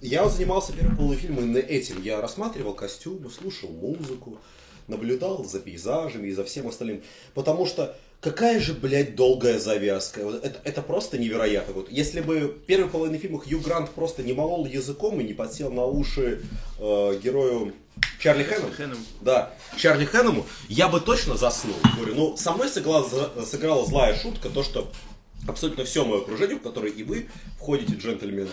Я 0.00 0.24
вот 0.24 0.32
занимался 0.32 0.72
первым 0.72 0.96
полуфильмом 0.96 1.44
именно 1.44 1.58
этим. 1.58 2.02
Я 2.02 2.20
рассматривал 2.20 2.74
костюмы, 2.74 3.30
слушал 3.30 3.68
музыку, 3.70 4.40
наблюдал 4.88 5.44
за 5.44 5.60
пейзажами 5.60 6.28
и 6.28 6.32
за 6.32 6.44
всем 6.44 6.68
остальным. 6.68 7.02
Потому 7.34 7.66
что 7.66 7.96
какая 8.20 8.60
же, 8.60 8.72
блядь, 8.72 9.14
долгая 9.16 9.58
завязка. 9.58 10.20
Это, 10.20 10.60
это 10.64 10.82
просто 10.82 11.18
невероятно. 11.18 11.74
Вот 11.74 11.90
если 11.90 12.20
бы 12.20 12.40
в 12.48 12.58
первой 12.66 12.88
половине 12.88 13.18
фильма 13.18 13.40
Хью 13.40 13.60
Грант 13.60 13.90
просто 13.90 14.22
не 14.22 14.32
молол 14.32 14.64
языком 14.64 15.20
и 15.20 15.24
не 15.24 15.34
подсел 15.34 15.70
на 15.70 15.84
уши 15.84 16.42
э, 16.78 17.20
герою 17.22 17.74
Чарли 18.18 18.44
Хэном. 18.44 18.70
да, 19.20 19.52
Чарли 19.76 20.04
Хэнному, 20.04 20.46
я 20.68 20.88
бы 20.88 21.00
точно 21.00 21.36
заснул. 21.36 21.76
Говорю, 21.96 22.14
ну, 22.14 22.36
со 22.36 22.52
мной 22.52 22.68
сыграла, 22.68 23.06
сыграла 23.44 23.84
злая 23.84 24.16
шутка, 24.16 24.48
то, 24.48 24.62
что 24.62 24.90
абсолютно 25.46 25.84
все 25.84 26.04
мое 26.04 26.20
окружение, 26.20 26.56
в 26.56 26.62
которое 26.62 26.92
и 26.92 27.02
вы 27.02 27.28
входите, 27.58 27.94
джентльмены, 27.94 28.48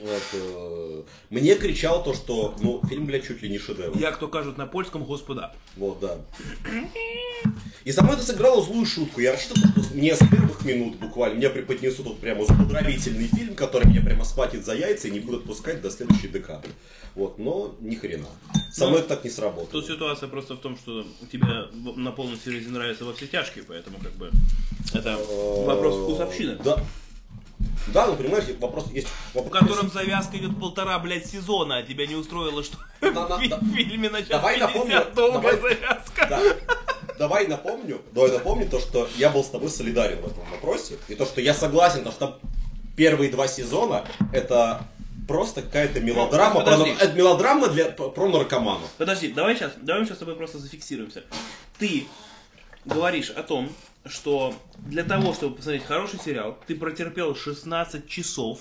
вот, 0.00 0.22
э, 0.32 1.02
мне 1.30 1.54
кричало 1.54 2.02
то, 2.02 2.14
что, 2.14 2.54
ну, 2.60 2.80
фильм, 2.88 3.06
блядь, 3.06 3.26
чуть 3.26 3.42
ли 3.42 3.48
не 3.48 3.58
шедевр. 3.58 3.96
Я, 3.98 4.10
кто 4.12 4.28
кажут 4.28 4.56
на 4.58 4.66
польском, 4.66 5.04
господа. 5.04 5.54
Вот, 5.76 6.00
да. 6.00 6.18
И 7.84 7.90
со 7.92 8.02
мной 8.02 8.14
это 8.16 8.24
сыграло 8.24 8.62
злую 8.62 8.86
шутку. 8.86 9.20
Я 9.20 9.32
рассчитывал, 9.32 9.68
что 9.82 9.94
мне 9.94 10.14
с 10.14 10.18
первых 10.20 10.64
минут 10.64 10.96
буквально 10.96 11.36
мне 11.36 11.50
преподнесут 11.50 12.06
вот 12.06 12.20
прямо 12.20 12.44
поздравительный 12.46 13.26
фильм, 13.26 13.54
который 13.54 13.88
меня 13.88 14.00
прямо 14.00 14.24
схватит 14.24 14.64
за 14.64 14.74
яйца 14.74 15.08
и 15.08 15.10
не 15.10 15.20
будут 15.20 15.44
пускать 15.44 15.82
до 15.82 15.90
следующей 15.90 16.28
декады. 16.28 16.68
Вот, 17.16 17.38
но 17.38 17.74
ни 17.80 17.96
хрена. 17.96 18.28
Со 18.72 18.84
Ну, 18.84 18.90
мной 18.90 19.00
это 19.00 19.10
так 19.10 19.24
не 19.24 19.30
сработало. 19.30 19.66
Тут 19.66 19.86
ситуация 19.86 20.28
просто 20.28 20.54
в 20.54 20.60
том, 20.60 20.76
что 20.76 21.04
тебе 21.30 21.46
на 21.96 22.12
полном 22.12 22.38
серьезе 22.42 22.70
нравится 22.70 23.04
во 23.04 23.12
все 23.12 23.26
тяжкие, 23.26 23.64
поэтому 23.66 23.98
как 23.98 24.12
бы 24.12 24.30
это 24.94 25.18
вопрос 25.66 25.96
вкусовщины. 25.96 26.58
Да. 26.64 26.82
Да, 27.88 28.06
ну 28.06 28.14
понимаете, 28.16 28.54
вопрос 28.60 28.86
есть. 28.92 29.08
В 29.08 29.34
Вопрос, 29.36 29.60
котором 29.62 29.90
завязка 29.90 30.36
идет 30.36 30.58
полтора, 30.58 30.98
блядь, 31.00 31.26
сезона, 31.26 31.78
а 31.78 31.82
тебя 31.82 32.06
не 32.06 32.14
устроило, 32.14 32.62
что 32.62 32.76
Да, 33.00 33.10
в 33.26 33.28
да, 33.28 33.38
фи- 33.38 33.48
да. 33.48 33.58
в 33.58 33.74
фильме 33.74 34.08
на 34.08 34.18
час 34.20 34.28
Давай 34.28 34.54
50 34.58 34.74
напомню, 34.74 35.06
долгая 35.14 35.56
давай. 35.56 35.74
завязка. 35.76 36.26
Да. 36.28 36.40
Давай 37.18 37.46
напомню, 37.46 38.00
давай 38.12 38.32
напомню 38.32 38.68
то, 38.68 38.80
что 38.80 39.08
я 39.16 39.30
был 39.30 39.44
с 39.44 39.48
тобой 39.48 39.68
солидарен 39.68 40.20
в 40.22 40.26
этом 40.26 40.44
вопросе. 40.50 40.96
И 41.08 41.14
то, 41.14 41.24
что 41.26 41.40
я 41.40 41.54
согласен, 41.54 42.04
то, 42.04 42.10
что 42.12 42.40
первые 42.96 43.30
два 43.30 43.46
сезона 43.48 44.04
это 44.32 44.82
просто 45.28 45.62
какая-то 45.62 46.00
мелодрама, 46.00 46.60
Ну, 46.60 46.64
про, 46.66 46.70
подожди. 46.78 46.90
это 46.98 47.12
мелодрама 47.14 47.68
для, 47.68 47.86
про 47.90 48.28
наркоманов. 48.28 48.88
Подожди, 48.98 49.28
давай 49.28 49.56
сейчас, 49.56 49.72
давай 49.80 50.04
сейчас 50.04 50.16
с 50.16 50.20
тобой 50.20 50.34
просто 50.36 50.58
зафиксируемся. 50.58 51.22
Ты 51.78 52.06
говоришь 52.84 53.30
о 53.30 53.42
том, 53.42 53.68
что 54.04 54.54
для 54.78 55.04
того, 55.04 55.32
чтобы 55.34 55.56
посмотреть 55.56 55.84
хороший 55.84 56.18
сериал, 56.18 56.58
ты 56.66 56.74
протерпел 56.74 57.34
16 57.34 58.06
часов 58.08 58.60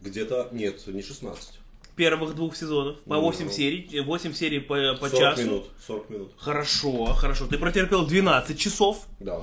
Где-то, 0.00 0.48
нет, 0.52 0.86
не 0.86 1.02
16. 1.02 1.58
первых 1.96 2.34
двух 2.34 2.56
сезонов, 2.56 3.00
по 3.02 3.16
Ну. 3.16 3.20
8 3.22 3.50
серий, 3.50 4.00
8 4.00 4.32
серий 4.32 4.60
по, 4.60 4.94
по 4.94 5.08
40 5.08 5.20
часу. 5.20 5.42
минут. 5.42 5.64
40 5.86 6.10
минут. 6.10 6.32
Хорошо, 6.36 7.04
хорошо. 7.14 7.46
Ты 7.46 7.58
протерпел 7.58 8.06
12 8.06 8.58
часов 8.58 9.06
Да. 9.20 9.42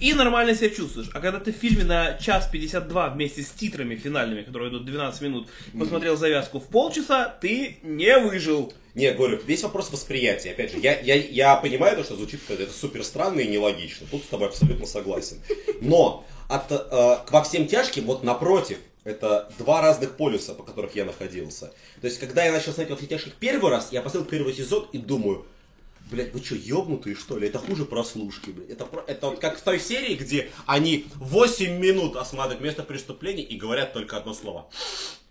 И 0.00 0.12
нормально 0.12 0.54
себя 0.54 0.70
чувствуешь. 0.70 1.10
А 1.12 1.20
когда 1.20 1.40
ты 1.40 1.52
в 1.52 1.56
фильме 1.56 1.84
на 1.84 2.14
час 2.14 2.48
52 2.50 3.10
вместе 3.10 3.42
с 3.42 3.50
титрами 3.50 3.96
финальными, 3.96 4.42
которые 4.42 4.70
идут 4.70 4.84
12 4.84 5.20
минут, 5.22 5.48
посмотрел 5.78 6.16
завязку 6.16 6.60
в 6.60 6.66
полчаса, 6.68 7.36
ты 7.40 7.78
не 7.82 8.18
выжил. 8.18 8.72
Не, 8.94 9.12
говорю, 9.12 9.40
весь 9.46 9.62
вопрос 9.62 9.92
восприятия. 9.92 10.50
Опять 10.50 10.72
же, 10.72 10.78
я, 10.78 10.98
я, 11.00 11.14
я 11.14 11.56
понимаю 11.56 11.96
то, 11.96 12.04
что 12.04 12.16
звучит 12.16 12.40
это 12.48 12.72
супер 12.72 13.04
странно 13.04 13.40
и 13.40 13.48
нелогично. 13.48 14.06
Тут 14.10 14.24
с 14.24 14.26
тобой 14.26 14.48
абсолютно 14.48 14.86
согласен. 14.86 15.38
Но 15.80 16.26
от, 16.48 16.72
э, 16.72 17.18
во 17.30 17.42
всем 17.44 17.66
тяжким, 17.66 18.04
вот 18.06 18.24
напротив, 18.24 18.78
это 19.04 19.50
два 19.58 19.80
разных 19.80 20.16
полюса, 20.16 20.54
по 20.54 20.62
которых 20.62 20.94
я 20.96 21.04
находился. 21.04 21.72
То 22.00 22.06
есть, 22.06 22.18
когда 22.18 22.44
я 22.44 22.52
начал 22.52 22.72
смотреть 22.72 22.90
во 22.90 22.96
все 22.96 23.06
тяжких 23.06 23.34
первый 23.34 23.70
раз, 23.70 23.88
я 23.92 24.02
посмотрел 24.02 24.30
первый 24.30 24.54
сезон 24.54 24.88
и 24.92 24.98
думаю, 24.98 25.46
Блять, 26.10 26.32
вы 26.32 26.42
что, 26.42 26.54
ебнутые 26.54 27.14
что 27.16 27.36
ли? 27.38 27.48
Это 27.48 27.58
хуже 27.58 27.84
прослушки, 27.84 28.50
блядь. 28.50 28.70
Это, 28.70 28.88
это 29.06 29.28
вот 29.30 29.38
как 29.40 29.58
в 29.58 29.62
той 29.62 29.78
серии, 29.78 30.14
где 30.14 30.50
они 30.66 31.06
8 31.16 31.78
минут 31.78 32.16
осматривают 32.16 32.62
место 32.62 32.82
преступления 32.82 33.42
и 33.42 33.56
говорят 33.56 33.92
только 33.92 34.16
одно 34.16 34.32
слово. 34.34 34.68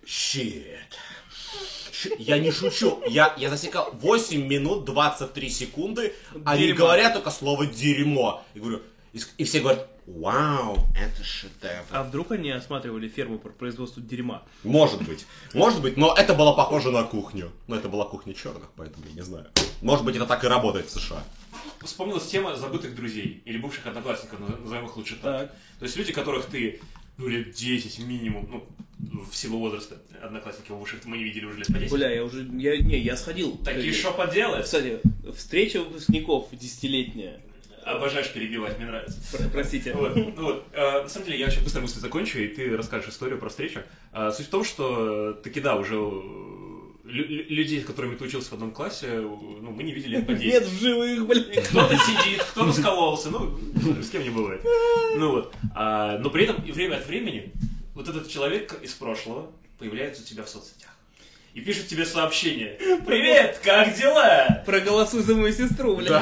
Shit. 0.06 0.78
Щ- 1.92 2.16
Я 2.20 2.38
не 2.40 2.52
шучу. 2.52 3.02
Я, 3.08 3.34
я 3.38 3.50
засекал 3.50 3.90
8 3.94 4.46
минут 4.46 4.86
23 4.86 5.50
секунды. 5.50 6.14
Они 6.46 6.68
Дерьмо. 6.68 6.78
говорят 6.78 7.14
только 7.14 7.32
слово 7.32 7.66
дерьмо. 7.66 8.44
И 8.54 8.60
говорю, 8.60 8.82
и, 9.14 9.20
и 9.40 9.44
все 9.46 9.60
говорят, 9.62 9.90
вау, 10.06 10.78
это 10.96 11.24
шедевр. 11.24 11.86
А 11.90 12.04
вдруг 12.04 12.32
они 12.32 12.52
осматривали 12.52 13.08
ферму 13.10 13.40
по 13.40 13.50
производству 13.50 14.02
дерьма? 14.02 14.44
Может 14.64 15.02
быть. 15.02 15.26
Может 15.56 15.82
быть, 15.82 15.98
но 15.98 16.14
это 16.16 16.36
было 16.36 16.54
похоже 16.54 16.92
на 16.92 17.04
кухню. 17.04 17.52
Но 17.66 17.76
это 17.76 17.90
была 17.90 18.06
кухня 18.06 18.34
черных, 18.36 18.70
поэтому 18.76 19.06
я 19.08 19.14
не 19.14 19.22
знаю. 19.22 19.48
Может 19.82 20.06
быть, 20.06 20.16
это 20.16 20.26
так 20.26 20.44
и 20.44 20.48
работает 20.48 20.88
в 20.88 20.92
США. 20.92 21.24
Вспомнилась 21.84 22.26
тема 22.28 22.56
забытых 22.56 22.96
друзей 22.96 23.42
или 23.46 23.58
бывших 23.58 23.86
одноклассников, 23.86 24.40
наз- 24.40 24.62
назовем 24.64 24.86
их 24.86 24.98
лучше 24.98 25.16
так. 25.22 25.52
То 25.80 25.86
есть 25.86 25.96
люди, 25.96 26.12
которых 26.12 26.46
ты, 26.46 26.80
ну, 27.18 27.28
лет 27.28 27.52
10 27.52 28.00
минимум, 28.00 28.50
ну, 28.50 29.24
в 29.24 29.36
силу 29.36 29.60
возраста, 29.60 30.02
одноклассников 30.22 30.80
бывших 30.80 31.06
мы 31.06 31.18
не 31.18 31.24
видели 31.24 31.46
уже 31.46 31.60
лет 31.60 31.68
по 31.68 31.74
10. 31.80 31.92
Бля, 31.94 32.10
я 32.12 32.24
уже, 32.26 32.44
я, 32.58 32.78
не, 32.78 32.98
я 33.00 33.16
сходил. 33.16 33.58
Такие 33.64 33.94
что 33.94 34.12
поделать? 34.12 34.66
Кстати, 34.66 35.00
встреча 35.36 35.82
выпускников 35.82 36.48
десятилетняя. 36.52 37.40
Обожаешь 37.86 38.34
перебивать, 38.34 38.78
мне 38.80 38.88
нравится. 38.88 39.18
Про- 39.38 39.48
Простите. 39.50 39.94
Вот, 39.94 40.14
ну 40.16 40.34
вот, 40.44 40.66
э, 40.74 41.04
на 41.04 41.08
самом 41.08 41.28
деле, 41.28 41.40
я 41.40 41.48
очень 41.48 41.64
быстро 41.64 41.80
мысль 41.82 42.00
закончу, 42.00 42.40
и 42.40 42.48
ты 42.50 42.76
расскажешь 42.76 43.10
историю 43.10 43.38
про 43.40 43.48
встречу. 43.50 43.82
А, 44.12 44.32
суть 44.32 44.48
в 44.48 44.50
том, 44.50 44.66
что 44.66 45.34
таки 45.34 45.62
да, 45.62 45.76
уже 45.78 45.96
э, 45.96 46.57
людей, 47.08 47.82
с 47.82 47.86
которыми 47.86 48.16
ты 48.16 48.26
учился 48.26 48.50
в 48.50 48.54
одном 48.54 48.72
классе, 48.72 49.08
ну, 49.20 49.72
мы 49.72 49.84
не 49.84 49.94
видели 49.94 50.22
по 50.22 50.34
10. 50.34 50.46
Нет 50.46 50.64
в 50.66 50.80
живых, 50.80 51.28
блядь. 51.28 51.68
Кто-то 51.68 51.98
сидит, 51.98 52.44
кто-то 52.44 52.74
скололся, 52.74 53.30
ну, 53.30 53.58
с 54.02 54.10
кем 54.10 54.24
не 54.24 54.30
бывает. 54.30 54.62
Ну 55.16 55.32
вот. 55.32 55.54
А, 55.76 56.18
но 56.20 56.30
при 56.30 56.44
этом 56.44 56.64
и 56.64 56.72
время 56.72 56.96
от 56.98 57.08
времени 57.08 57.52
вот 57.94 58.08
этот 58.08 58.30
человек 58.30 58.76
из 58.82 58.94
прошлого 58.94 59.52
появляется 59.80 60.22
у 60.22 60.26
тебя 60.26 60.44
в 60.44 60.50
соцсетях. 60.50 60.92
И 61.54 61.62
пишет 61.62 61.88
тебе 61.88 62.06
сообщение. 62.06 62.78
Привет, 63.08 63.60
как 63.64 63.96
дела? 63.96 64.62
Проголосуй 64.66 65.24
за 65.24 65.34
мою 65.34 65.52
сестру, 65.52 65.96
блядь. 65.96 66.22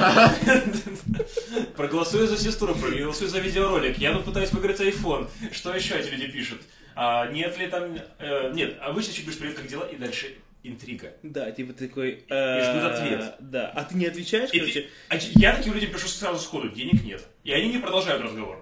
Проголосуй 1.76 2.28
за 2.28 2.38
сестру, 2.38 2.74
проголосуй 2.74 3.28
за 3.28 3.40
видеоролик. 3.40 3.98
Я 3.98 4.14
тут 4.14 4.24
пытаюсь 4.24 4.54
выиграть 4.54 4.80
iPhone. 4.80 5.28
Что 5.52 5.76
еще 5.76 5.96
эти 5.96 6.10
люди 6.10 6.28
пишут? 6.28 6.62
А 6.96 7.28
нет 7.28 7.58
ли 7.58 7.68
там... 7.68 7.98
э, 8.20 8.54
нет, 8.54 8.78
обычно 8.80 9.12
чуть 9.12 9.26
говоришь 9.26 9.40
привет, 9.42 9.58
как 9.58 9.68
дела, 9.68 9.84
и 9.84 9.98
дальше 9.98 10.36
интрига. 10.68 11.14
Да, 11.24 11.52
типа 11.52 11.74
такой... 11.74 12.12
И 12.12 12.16
ждут 12.18 12.30
э, 12.32 12.88
ответ. 12.92 13.36
Да, 13.40 13.68
а 13.70 13.84
ты 13.84 13.96
не 13.96 14.06
отвечаешь, 14.08 14.50
И 14.52 14.60
короче? 14.60 14.82
ты- 14.82 14.88
а 15.10 15.16
я 15.40 15.56
таким 15.56 15.74
людям 15.74 15.92
пишу 15.92 16.08
сразу 16.08 16.40
сходу, 16.40 16.70
денег 16.70 17.04
нет. 17.04 17.24
И 17.44 17.52
они 17.52 17.70
не 17.74 17.78
продолжают 17.80 18.22
разговор. 18.24 18.62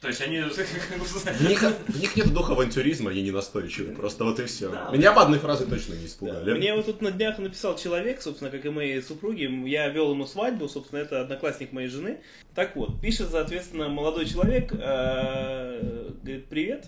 То 0.00 0.08
есть 0.08 0.20
они... 0.20 0.40
В 0.40 1.48
них, 1.48 1.60
в 1.62 2.00
них 2.00 2.16
нет 2.16 2.32
духа 2.32 2.52
авантюризма, 2.52 3.10
они 3.10 3.22
не 3.22 3.30
настойчивы. 3.30 3.94
Просто 3.94 4.24
вот 4.24 4.38
и 4.38 4.44
все. 4.44 4.70
Да. 4.70 4.90
Меня 4.92 5.12
бы 5.12 5.20
одной 5.22 5.38
фразой 5.38 5.66
точно 5.66 5.94
не 5.94 6.00
Да. 6.00 6.06
испугали. 6.06 6.52
Мне 6.52 6.74
вот 6.74 6.86
тут 6.86 7.00
на 7.00 7.10
днях 7.10 7.38
написал 7.38 7.76
человек, 7.76 8.20
собственно, 8.20 8.50
как 8.50 8.64
и 8.64 8.68
моей 8.68 9.02
супруги. 9.02 9.48
Я 9.68 9.88
вел 9.88 10.10
ему 10.12 10.26
свадьбу, 10.26 10.68
собственно, 10.68 11.00
это 11.00 11.22
одноклассник 11.22 11.72
моей 11.72 11.88
жены. 11.88 12.20
Так 12.54 12.76
вот, 12.76 13.00
пишет, 13.00 13.30
соответственно, 13.30 13.88
молодой 13.88 14.26
человек, 14.26 14.70
э, 14.72 16.10
говорит, 16.22 16.46
привет, 16.46 16.86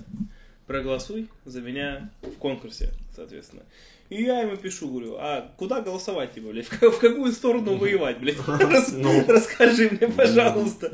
проголосуй 0.67 1.29
за 1.45 1.61
меня 1.63 2.11
в 2.23 2.33
конкурсе, 2.39 2.91
соответственно. 3.17 3.63
И 4.11 4.23
я 4.23 4.41
ему 4.41 4.57
пишу, 4.57 4.89
говорю, 4.89 5.17
а 5.19 5.53
куда 5.59 5.81
голосовать, 5.83 6.33
типа, 6.33 6.49
блядь, 6.49 6.67
в 6.67 6.79
ка- 6.79 6.91
в 6.91 6.99
какую 6.99 7.31
сторону 7.33 7.77
воевать, 7.77 8.19
блядь? 8.21 8.37
Ну. 8.93 9.25
Расскажи 9.29 9.91
мне, 9.91 10.09
пожалуйста. 10.11 10.91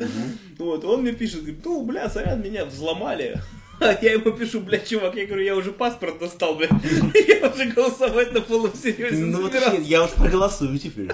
Вот, 0.58 0.84
он 0.84 1.02
мне 1.02 1.12
пишет, 1.12 1.40
говорит, 1.42 1.64
ну, 1.64 1.84
бля, 1.84 2.10
сорян, 2.10 2.42
меня 2.42 2.64
взломали. 2.64 3.40
А 3.80 3.98
я 4.00 4.12
ему 4.12 4.30
пишу, 4.32 4.60
блядь, 4.60 4.88
чувак, 4.88 5.14
я 5.16 5.26
говорю, 5.26 5.44
я 5.44 5.56
уже 5.56 5.72
паспорт 5.72 6.18
достал, 6.18 6.54
блядь. 6.54 6.70
Я 7.28 7.50
уже 7.50 7.66
голосовать 7.66 8.32
на 8.32 8.40
полном 8.40 8.74
серьезе 8.74 9.24
Ну 9.24 9.42
вот 9.42 9.54
я 9.82 10.04
уж 10.04 10.10
проголосую 10.10 10.78
теперь. 10.78 11.10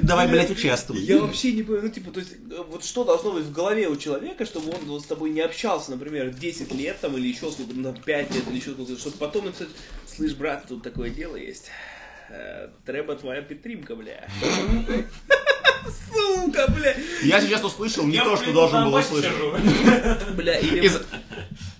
Давай, 0.00 0.28
блядь, 0.28 0.50
участвуй. 0.50 1.00
Я 1.00 1.18
вообще 1.18 1.52
не 1.52 1.62
понимаю, 1.62 1.84
ну, 1.86 1.90
типа, 1.90 2.10
то 2.10 2.20
есть, 2.20 2.32
э, 2.32 2.62
вот 2.68 2.84
что 2.84 3.04
должно 3.04 3.32
быть 3.32 3.44
в 3.44 3.52
голове 3.52 3.88
у 3.88 3.96
человека, 3.96 4.46
чтобы 4.46 4.70
он 4.70 4.84
вот 4.86 5.02
с 5.02 5.06
тобой 5.06 5.30
не 5.30 5.40
общался, 5.40 5.90
например, 5.90 6.30
10 6.30 6.74
лет 6.74 6.98
там, 7.00 7.16
или 7.16 7.28
еще 7.28 7.50
сколько, 7.50 7.72
ну, 7.74 7.94
5 7.94 8.34
лет, 8.34 8.44
или 8.48 8.56
еще 8.56 8.70
сколько, 8.72 8.96
чтобы 8.96 9.16
потом 9.18 9.46
написать, 9.46 9.68
слышь, 10.06 10.34
брат, 10.34 10.64
тут 10.68 10.82
такое 10.82 11.10
дело 11.10 11.36
есть. 11.36 11.70
Э, 12.30 12.68
Треба 12.84 13.14
твоя 13.14 13.42
підтримка, 13.42 13.94
бля. 13.94 14.28
Сука, 16.12 16.68
бля. 16.68 16.94
Я 17.22 17.40
сейчас 17.40 17.64
услышал 17.64 18.06
не 18.06 18.16
Я 18.16 18.24
то, 18.24 18.36
что 18.36 18.52
должен 18.52 18.80
на 18.80 18.86
был 18.86 18.94
услышать. 18.94 19.32
Бля, 20.36 20.58
или... 20.58 20.90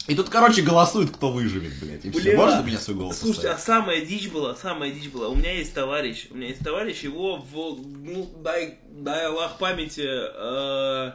и 0.09 0.15
тут, 0.15 0.29
короче, 0.29 0.63
голосует, 0.63 1.11
кто 1.11 1.31
выживет, 1.31 1.73
блядь. 1.81 2.05
И 2.05 2.11
все. 2.11 2.21
Бля. 2.23 2.37
Можете 2.37 2.65
меня 2.65 2.79
свой 2.79 2.97
голос 2.97 3.19
Слушайте, 3.19 3.49
а 3.49 3.55
поставить? 3.55 3.83
самая 3.85 4.05
дичь 4.05 4.29
была, 4.31 4.55
самая 4.57 4.91
дичь 4.91 5.09
была. 5.11 5.29
У 5.29 5.35
меня 5.37 5.53
есть 5.53 5.73
товарищ, 5.75 6.27
у 6.31 6.35
меня 6.35 6.49
есть 6.49 6.61
товарищ, 6.65 7.03
его 7.03 7.37
в, 7.37 7.55
ну, 8.03 8.29
дай, 8.43 8.79
дай 8.91 9.27
Аллах 9.27 9.59
памяти, 9.59 10.03
э, 10.05 11.13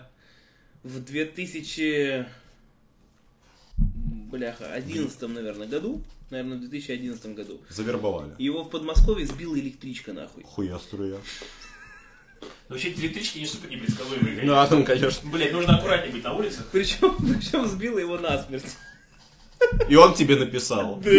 в 0.83 0.99
2000, 1.03 2.25
бляха, 3.77 4.71
11 4.73 5.21
наверное, 5.29 5.67
году, 5.67 6.01
наверное, 6.29 6.57
в 6.57 6.61
2011 6.61 7.35
году, 7.35 7.59
Завербовали. 7.69 8.31
его 8.37 8.63
в 8.63 8.69
Подмосковье 8.69 9.25
сбила 9.27 9.57
электричка, 9.59 10.13
нахуй. 10.13 10.43
Хуя 10.43 10.79
струя. 10.79 11.17
Но 12.41 12.47
Вообще 12.75 12.89
эти 12.89 12.99
электрички 12.99 13.39
не 13.39 13.45
супер 13.45 13.69
непредсказуемые, 13.69 14.31
Ну, 14.31 14.35
конечно. 14.35 14.61
а 14.61 14.67
там, 14.67 14.83
конечно. 14.83 15.29
Блять, 15.31 15.53
нужно 15.53 15.77
аккуратнее 15.77 16.11
быть 16.11 16.23
на 16.23 16.33
улицах. 16.33 16.65
Причем, 16.71 17.15
причем 17.15 17.65
сбила 17.67 17.99
его 17.99 18.17
насмерть. 18.17 18.75
И 19.89 19.95
он 19.95 20.13
тебе 20.13 20.35
написал. 20.35 21.01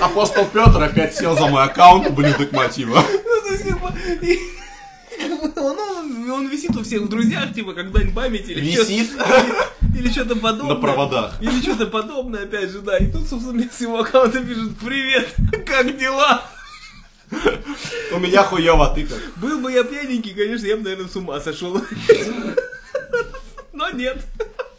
Апостол 0.00 0.46
Петр 0.46 0.82
опять 0.82 1.14
сел 1.16 1.36
за 1.36 1.46
мой 1.48 1.64
аккаунт, 1.64 2.08
ублюдок 2.08 2.52
мотива. 2.52 3.04
Ну, 3.12 3.90
и- 4.22 4.38
он, 5.56 5.78
он, 5.78 6.30
он 6.30 6.48
висит 6.48 6.74
у 6.76 6.82
всех 6.82 7.02
в 7.02 7.08
друзьях, 7.08 7.52
типа, 7.52 7.74
как 7.74 7.92
дань 7.92 8.12
памяти 8.14 8.52
или 8.52 8.60
Висит 8.60 9.10
или 9.98 10.08
что-то 10.08 10.36
подобное. 10.36 10.74
на 10.74 10.80
проводах. 10.80 11.34
Или 11.42 11.60
что-то 11.60 11.86
подобное, 11.86 12.44
опять 12.44 12.70
же, 12.70 12.80
да. 12.80 12.96
И 12.96 13.10
тут, 13.10 13.28
собственно, 13.28 13.62
с 13.70 13.80
его 13.80 14.00
аккаунта 14.00 14.42
пишут, 14.42 14.78
привет, 14.78 15.28
как 15.66 15.98
дела? 15.98 16.42
У 18.12 18.18
меня 18.18 18.42
хуёво, 18.42 18.92
ты 18.94 19.06
как? 19.06 19.18
Был 19.36 19.60
бы 19.60 19.72
я 19.72 19.84
пьяненький, 19.84 20.34
конечно, 20.34 20.66
я 20.66 20.76
бы, 20.76 20.82
наверное, 20.82 21.08
с 21.08 21.16
ума 21.16 21.40
сошел. 21.40 21.80
Но 23.72 23.90
нет. 23.90 24.24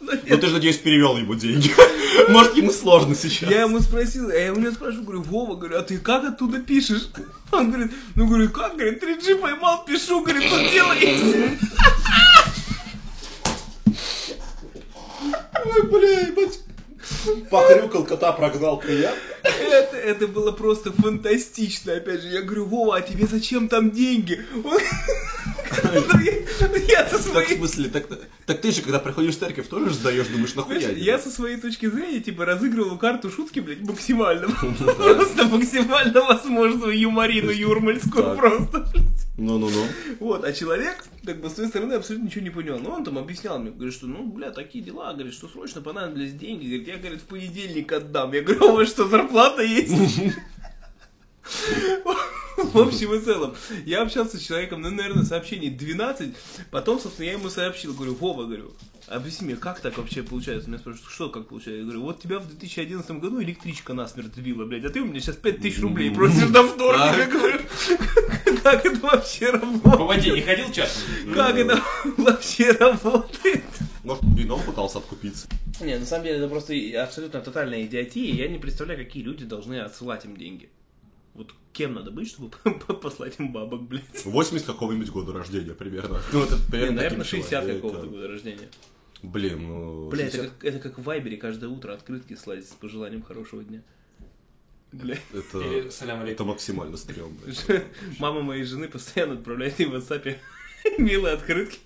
Ну 0.00 0.38
ты 0.38 0.46
же, 0.46 0.52
надеюсь, 0.52 0.78
перевел 0.78 1.16
ему 1.16 1.34
деньги. 1.34 1.72
Может, 2.28 2.56
ему 2.56 2.72
сложно 2.72 3.14
сейчас. 3.14 3.50
Я 3.50 3.62
ему 3.62 3.80
спросил, 3.80 4.30
я 4.30 4.52
у 4.52 4.56
него 4.56 4.72
спрашиваю, 4.72 5.04
говорю, 5.04 5.22
Вова, 5.22 5.54
говорю, 5.56 5.78
а 5.78 5.82
ты 5.82 5.98
как 5.98 6.24
оттуда 6.24 6.60
пишешь? 6.60 7.08
Он 7.50 7.70
говорит, 7.70 7.92
ну, 8.14 8.26
говорю, 8.26 8.50
как, 8.50 8.76
говорит, 8.76 9.02
3G 9.02 9.36
поймал, 9.36 9.84
пишу, 9.84 10.22
говорит, 10.22 10.48
тут 10.50 10.70
дело 10.70 10.92
есть. 10.92 11.36
Ой, 15.64 15.82
бля, 15.90 16.20
ебать. 16.20 16.60
Похрюкал, 17.50 18.04
кота 18.04 18.32
прогнал, 18.32 18.78
приятно. 18.78 19.31
Это, 19.44 19.96
это 19.96 20.26
было 20.28 20.52
просто 20.52 20.92
фантастично, 20.92 21.94
опять 21.94 22.22
же. 22.22 22.28
Я 22.28 22.42
говорю, 22.42 22.66
Вова, 22.66 22.96
а 22.96 23.00
тебе 23.00 23.26
зачем 23.26 23.68
там 23.68 23.90
деньги? 23.90 24.40
Он- 24.64 24.78
Ну, 25.94 26.76
я- 26.88 27.06
со 27.08 27.12
Так, 27.16 27.20
в 27.20 27.22
своей... 27.30 27.56
смысле, 27.56 27.88
так, 27.88 28.06
так 28.46 28.60
ты 28.60 28.70
же, 28.72 28.82
когда 28.82 28.98
приходишь 28.98 29.34
в 29.36 29.38
церковь, 29.38 29.68
тоже 29.68 29.88
же 29.88 29.94
сдаешь, 29.94 30.26
думаешь, 30.28 30.54
нахуя? 30.54 30.80
Знаешь, 30.80 30.98
я 30.98 31.18
со 31.18 31.30
своей 31.30 31.56
точки 31.56 31.86
зрения, 31.88 32.20
типа, 32.20 32.44
разыгрывал 32.44 32.98
карту 32.98 33.30
шутки, 33.30 33.60
блядь, 33.60 33.80
максимально. 33.80 34.48
Просто 34.48 35.44
максимально 35.44 36.20
возможную 36.22 36.98
юморину 36.98 37.50
юрмальскую 37.50 38.36
просто. 38.36 38.86
Ну-ну-ну. 39.38 39.86
Вот, 40.20 40.44
а 40.44 40.52
человек, 40.52 41.04
как 41.24 41.40
бы, 41.40 41.48
с 41.48 41.54
той 41.54 41.66
стороны 41.68 41.94
абсолютно 41.94 42.26
ничего 42.26 42.44
не 42.44 42.50
понял. 42.50 42.78
Но 42.78 42.90
он 42.96 43.04
там 43.04 43.16
объяснял 43.18 43.58
мне, 43.58 43.70
говорит, 43.70 43.94
что, 43.94 44.06
ну, 44.06 44.26
бля, 44.26 44.50
такие 44.50 44.84
дела, 44.84 45.12
говорит, 45.14 45.32
что 45.32 45.48
срочно 45.48 45.80
понадобились 45.80 46.34
деньги. 46.34 46.66
Говорит, 46.66 46.88
я, 46.88 46.96
говорит, 46.98 47.20
в 47.22 47.24
понедельник 47.24 47.90
отдам. 47.92 48.32
Я 48.34 48.42
говорю, 48.42 48.68
а 48.68 48.72
вас 48.72 48.88
что, 48.88 49.04
зарплата 49.32 49.62
есть? 49.62 49.92
В 52.56 52.78
общем 52.78 53.14
и 53.14 53.20
целом, 53.20 53.54
я 53.86 54.02
общался 54.02 54.38
с 54.38 54.42
человеком, 54.42 54.82
ну, 54.82 54.90
наверное, 54.90 55.24
сообщений 55.24 55.70
12, 55.70 56.34
потом, 56.70 57.00
собственно, 57.00 57.26
я 57.26 57.32
ему 57.32 57.48
сообщил, 57.48 57.92
говорю, 57.94 58.14
Вова, 58.14 58.44
говорю, 58.44 58.72
объясни 59.08 59.46
мне, 59.46 59.56
как 59.56 59.80
так 59.80 59.98
вообще 59.98 60.22
получается? 60.22 60.68
Меня 60.68 60.78
спрашивают, 60.78 61.10
что 61.12 61.28
как 61.30 61.48
получается? 61.48 61.78
Я 61.78 61.84
говорю, 61.84 62.02
вот 62.02 62.20
тебя 62.20 62.38
в 62.38 62.46
2011 62.46 63.10
году 63.12 63.42
электричка 63.42 63.94
насмерть 63.94 64.34
сбила, 64.36 64.64
блядь, 64.64 64.84
а 64.84 64.90
ты 64.90 65.00
у 65.00 65.06
меня 65.06 65.20
сейчас 65.20 65.36
5000 65.36 65.80
рублей 65.80 66.10
просишь 66.12 66.48
до 66.50 66.62
вторника, 66.62 67.16
Я 67.18 67.26
говорю, 67.26 67.58
как 68.62 68.86
это 68.86 69.00
вообще 69.00 69.46
По 69.46 69.58
работает? 69.58 70.00
воде 70.00 70.30
не 70.30 70.42
ходил 70.42 70.70
часто? 70.70 71.00
Как 71.34 71.56
это 71.56 71.82
вообще 72.18 72.70
работает? 72.72 73.64
Может, 74.04 74.24
вином 74.36 74.60
пытался 74.62 74.98
откупиться. 74.98 75.48
Не, 75.80 75.98
на 75.98 76.06
самом 76.06 76.24
деле 76.24 76.38
это 76.38 76.48
просто 76.48 76.74
абсолютно 77.00 77.40
тотальная 77.40 77.84
идиотия. 77.84 78.34
Я 78.34 78.48
не 78.48 78.58
представляю, 78.58 79.04
какие 79.04 79.22
люди 79.22 79.44
должны 79.44 79.80
отсылать 79.80 80.24
им 80.24 80.36
деньги. 80.36 80.68
Вот 81.34 81.54
кем 81.72 81.94
надо 81.94 82.10
быть, 82.10 82.28
чтобы 82.28 82.50
послать 83.00 83.38
им 83.38 83.52
бабок, 83.52 83.82
блядь? 83.82 84.24
80 84.24 84.66
какого-нибудь 84.66 85.10
года 85.10 85.32
рождения 85.32 85.72
примерно. 85.72 86.20
Ну, 86.32 86.42
это 86.42 86.56
Не, 86.56 86.70
примерно 86.70 86.96
наверное, 86.96 87.24
таким 87.24 87.38
60 87.38 87.50
человеком. 87.50 87.80
какого-то 87.90 88.10
года 88.10 88.28
рождения. 88.28 88.68
Блин, 89.22 89.68
ну... 89.68 90.08
Бля, 90.08 90.26
это 90.26 90.36
60 90.36 90.52
как, 90.52 90.64
это 90.64 90.78
как 90.80 90.98
в 90.98 91.02
Вайбере 91.04 91.36
каждое 91.36 91.70
утро 91.70 91.92
открытки 91.92 92.34
слать 92.34 92.66
с 92.66 92.72
пожеланием 92.72 93.22
хорошего 93.22 93.62
дня. 93.62 93.82
Бля. 94.90 95.16
Это, 95.32 95.58
Или 95.60 96.32
это 96.32 96.44
максимально 96.44 96.96
стрёмно. 96.96 97.38
Мама 98.18 98.42
моей 98.42 98.64
жены 98.64 98.88
постоянно 98.88 99.34
отправляет 99.34 99.78
ей 99.78 99.86
в 99.86 99.94
WhatsApp 99.94 100.36
милые 100.98 101.34
открытки. 101.34 101.78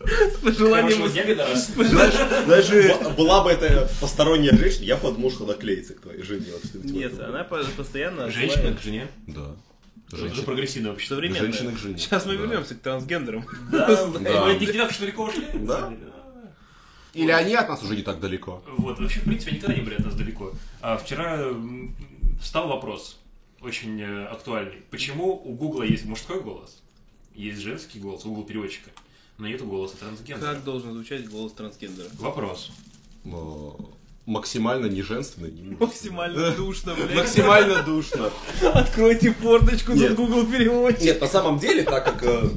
С 0.00 0.36
пожеланием... 0.42 2.48
Даже 2.48 2.96
была 3.16 3.44
бы 3.44 3.50
это 3.50 3.88
посторонняя 4.00 4.56
женщина, 4.56 4.84
я 4.84 4.96
подумал, 4.96 5.30
что 5.30 5.44
она 5.44 5.54
клеится 5.54 5.94
к 5.94 6.00
твоей 6.00 6.22
жене. 6.22 6.46
в 6.74 6.86
Нет, 6.86 7.18
она 7.20 7.44
по- 7.44 7.62
постоянно... 7.76 8.30
Женщина 8.30 8.74
к 8.74 8.80
жене. 8.82 9.08
Да. 9.26 9.54
Женщина. 10.12 10.42
прогрессивное 10.42 10.92
общество? 10.92 11.16
Современная. 11.16 11.40
Женщина 11.42 11.72
к 11.72 11.78
жене. 11.78 11.98
Сейчас 11.98 12.26
мы 12.26 12.36
Да. 12.36 12.42
вернемся 12.42 12.74
к 12.74 12.80
трансгендерам. 12.80 13.46
Да, 13.70 14.06
Да. 14.06 14.44
мы 14.46 14.54
не 14.54 14.66
так 14.66 14.90
что 14.90 15.02
далеко 15.02 15.24
ушли. 15.24 15.44
Да. 15.54 15.94
Или 17.12 17.30
они 17.30 17.54
от 17.54 17.68
нас 17.68 17.82
уже 17.82 17.96
не 17.96 18.02
так 18.02 18.20
далеко. 18.20 18.62
Вот, 18.78 18.98
вообще, 18.98 19.20
в 19.20 19.24
принципе, 19.24 19.52
никогда 19.56 19.74
не 19.74 19.82
были 19.82 19.94
от 19.96 20.04
нас 20.04 20.14
далеко. 20.14 20.52
А 20.80 20.96
вчера 20.96 21.44
встал 22.40 22.68
вопрос, 22.68 23.18
очень 23.60 24.00
э, 24.00 24.24
актуальный. 24.26 24.82
Почему 24.90 25.34
у 25.44 25.52
Гугла 25.54 25.82
есть 25.82 26.04
мужской 26.06 26.40
голос, 26.40 26.80
есть 27.34 27.60
женский 27.60 27.98
голос, 27.98 28.24
у 28.24 28.28
Google 28.30 28.44
переводчика, 28.44 28.90
но 29.40 29.48
нету 29.48 29.66
голоса 29.66 29.96
трансгендера? 29.96 30.54
Как 30.54 30.64
должен 30.64 30.92
звучать 30.92 31.28
голос 31.28 31.52
трансгендера? 31.52 32.08
Вопрос. 32.18 32.70
Но 33.24 33.76
максимально 34.26 34.86
не 34.86 35.02
женственно, 35.02 35.46
не. 35.46 35.76
Максимально 35.76 36.50
душно, 36.56 36.94
блядь. 36.94 37.16
Максимально 37.16 37.82
душно. 37.82 38.30
Откройте 38.74 39.32
форточку, 39.32 39.92
Нет. 39.92 40.16
тут 40.16 40.28
Google 40.28 40.46
переводчик. 40.46 41.02
Нет, 41.02 41.20
на 41.20 41.26
самом 41.26 41.58
деле, 41.58 41.84
так 41.84 42.04
как 42.04 42.22
э, 42.22 42.26
э, 42.28 42.48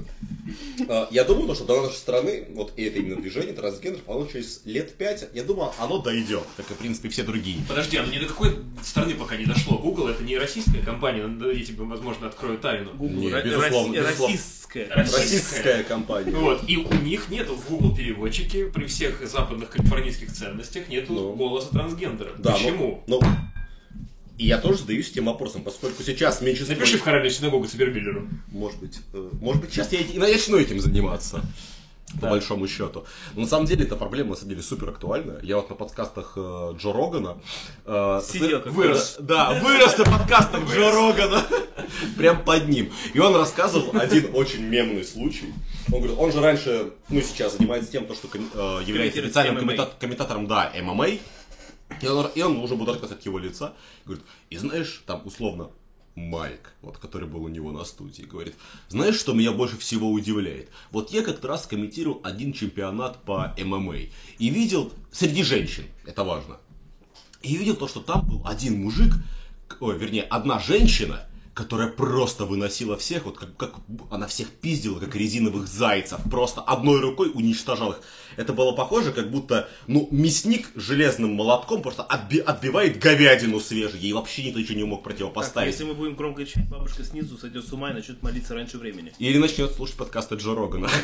я 1.11 1.23
думаю, 1.23 1.47
то, 1.47 1.55
что 1.55 1.65
до 1.65 1.81
нашей 1.81 1.95
страны, 1.95 2.47
вот 2.55 2.73
и 2.77 2.83
это 2.83 2.99
именно 2.99 3.15
движение 3.21 3.53
трансгендеров, 3.53 4.07
оно 4.09 4.25
через 4.27 4.61
лет 4.65 4.93
пять, 4.95 5.27
я 5.33 5.43
думаю, 5.43 5.71
оно 5.79 5.99
дойдет, 5.99 6.43
как 6.57 6.69
и, 6.69 6.73
в 6.73 6.77
принципе, 6.77 7.09
все 7.09 7.23
другие. 7.23 7.59
Подожди, 7.67 7.97
оно 7.97 8.11
ни 8.11 8.19
до 8.19 8.25
какой 8.25 8.57
страны 8.83 9.13
пока 9.15 9.35
не 9.37 9.45
дошло. 9.45 9.77
Google 9.77 10.07
это 10.09 10.23
не 10.23 10.37
российская 10.37 10.79
компания, 10.79 11.21
я 11.53 11.63
тебе, 11.65 11.83
возможно, 11.83 12.27
открою 12.27 12.57
тайну. 12.57 12.91
Google 12.93 13.19
Не, 13.21 13.27
ра- 13.29 13.43
безусловно, 13.43 13.93
росси- 13.95 14.01
безусловно. 14.01 14.35
российская 14.35 14.87
Российская. 14.89 15.83
Компания. 15.83 16.31
Вот, 16.31 16.63
и 16.67 16.77
у 16.77 16.93
них 17.03 17.29
нету 17.29 17.55
в 17.55 17.69
Google 17.69 17.95
переводчике 17.95 18.65
при 18.65 18.85
всех 18.85 19.25
западных 19.27 19.69
калифорнийских 19.69 20.31
ценностях 20.33 20.87
нету 20.89 21.13
Ну. 21.13 21.33
голоса 21.35 21.69
трансгендера. 21.71 22.31
Да, 22.39 22.51
ну- 22.51 22.57
Почему? 22.57 23.03
Ну, 23.07 23.21
и 24.43 24.47
я 24.47 24.57
тоже 24.57 24.79
задаюсь 24.79 25.09
этим 25.09 25.25
вопросом, 25.25 25.63
поскольку 25.63 26.03
сейчас 26.03 26.41
меньшинство... 26.41 26.75
Напиши 26.75 26.97
в 26.97 27.01
хоральную 27.01 27.31
синагогу 27.31 27.65
Цибербиллеру. 27.65 28.27
Может 28.51 28.77
быть, 28.81 28.99
э, 29.13 29.29
может 29.39 29.61
быть, 29.61 29.71
сейчас 29.71 29.93
я 29.93 30.01
и 30.01 30.17
начну 30.17 30.57
этим 30.57 30.81
заниматься. 30.81 31.41
По 32.19 32.27
большому 32.27 32.67
счету. 32.67 33.05
Но 33.35 33.43
на 33.43 33.47
самом 33.47 33.65
деле 33.65 33.85
эта 33.85 33.95
проблема 33.95 34.31
на 34.31 34.35
самом 34.35 34.49
деле 34.49 34.61
супер 34.61 34.89
актуальна. 34.89 35.39
Я 35.41 35.55
вот 35.55 35.69
на 35.69 35.75
подкастах 35.75 36.33
э, 36.35 36.73
Джо 36.77 36.91
Рогана 36.91 37.37
э, 37.85 38.21
Сидел 38.27 38.61
как 38.61 38.73
Вырос. 38.73 39.15
Да, 39.19 39.59
вырос 39.63 39.97
на 39.97 40.03
подкастах 40.03 40.69
Джо 40.69 40.91
Рогана. 40.91 41.41
Прям 42.17 42.43
под 42.43 42.67
ним. 42.67 42.91
И 43.13 43.19
он 43.19 43.33
рассказывал 43.35 43.97
один 43.97 44.29
очень 44.33 44.63
мемный 44.63 45.05
случай. 45.05 45.53
Он 45.91 45.99
говорит, 46.01 46.19
он 46.19 46.31
же 46.33 46.41
раньше, 46.41 46.91
ну 47.07 47.21
сейчас 47.21 47.57
занимается 47.57 47.93
тем, 47.93 48.05
то, 48.05 48.13
что 48.13 48.27
э, 48.33 48.83
является 48.85 49.21
коммента- 49.21 49.89
комментатором, 49.97 50.47
да, 50.47 50.71
ММА. 50.79 51.07
И 52.01 52.07
он, 52.07 52.27
и 52.35 52.41
он 52.41 52.57
уже 52.57 52.75
рассказать 52.75 53.19
от 53.19 53.25
его 53.25 53.39
лица. 53.39 53.73
Говорит, 54.05 54.25
и 54.49 54.57
знаешь, 54.57 55.03
там 55.05 55.21
условно 55.25 55.69
Майк, 56.15 56.73
вот, 56.81 56.97
который 56.97 57.27
был 57.27 57.43
у 57.43 57.47
него 57.47 57.71
на 57.71 57.83
студии, 57.85 58.23
говорит, 58.23 58.55
знаешь, 58.87 59.15
что 59.15 59.33
меня 59.33 59.51
больше 59.51 59.77
всего 59.77 60.11
удивляет? 60.11 60.69
Вот 60.91 61.11
я 61.11 61.23
как-то 61.23 61.47
раз 61.47 61.65
комментировал 61.65 62.21
один 62.23 62.53
чемпионат 62.53 63.23
по 63.23 63.55
ММА 63.57 63.95
и 64.37 64.49
видел 64.49 64.93
среди 65.11 65.43
женщин, 65.43 65.85
это 66.05 66.23
важно, 66.23 66.57
и 67.41 67.57
видел 67.57 67.75
то, 67.75 67.87
что 67.87 67.99
там 67.99 68.27
был 68.27 68.43
один 68.45 68.83
мужик, 68.83 69.13
ой, 69.79 69.97
вернее, 69.97 70.23
одна 70.23 70.59
женщина, 70.59 71.27
которая 71.53 71.87
просто 71.87 72.45
выносила 72.45 72.97
всех, 72.97 73.25
вот 73.25 73.37
как, 73.37 73.55
как 73.57 73.75
она 74.09 74.25
всех 74.27 74.49
пиздила, 74.49 74.99
как 74.99 75.15
резиновых 75.15 75.67
зайцев, 75.67 76.19
просто 76.31 76.61
одной 76.61 76.99
рукой 76.99 77.29
уничтожал 77.33 77.91
их. 77.91 78.01
Это 78.37 78.53
было 78.53 78.71
похоже, 78.71 79.11
как 79.11 79.29
будто, 79.29 79.69
ну, 79.85 80.07
мясник 80.09 80.69
железным 80.75 81.33
молотком 81.35 81.83
просто 81.83 82.03
отби- 82.09 82.39
отбивает 82.41 82.97
говядину 82.97 83.59
свежей, 83.59 83.99
ей 83.99 84.13
вообще 84.13 84.45
никто 84.45 84.59
ничего 84.59 84.77
не 84.77 84.83
мог 84.85 85.03
Так, 85.03 85.11
противопоставить. 85.13 85.71
если 85.73 85.83
мы 85.83 85.93
будем 85.93 86.15
громко 86.15 86.43
кричать, 86.43 86.67
бабушка 86.69 87.03
снизу 87.03 87.37
сойдет 87.37 87.67
с 87.67 87.71
ума 87.71 87.91
и 87.91 87.93
начнет 87.93 88.23
молиться 88.23 88.55
раньше 88.55 88.79
времени. 88.79 89.13
Или 89.19 89.37
начнет 89.37 89.71
слушать 89.73 89.95
подкасты 89.97 90.35
Джо 90.35 90.55
Рогана. 90.55 90.89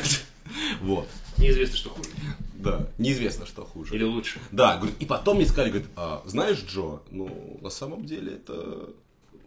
Вот. 0.80 1.06
Неизвестно, 1.38 1.76
что 1.76 1.90
хуже. 1.90 2.08
Да, 2.54 2.88
неизвестно, 2.98 3.46
что 3.46 3.64
хуже. 3.64 3.94
Или 3.94 4.02
лучше. 4.02 4.40
Да, 4.50 4.76
говорит, 4.78 4.96
и 4.98 5.04
потом 5.06 5.36
мне 5.36 5.46
сказали, 5.46 5.70
говорит, 5.70 5.88
а, 5.94 6.22
знаешь, 6.26 6.58
Джо, 6.66 7.00
ну, 7.10 7.58
на 7.62 7.70
самом 7.70 8.04
деле 8.04 8.32
это 8.32 8.88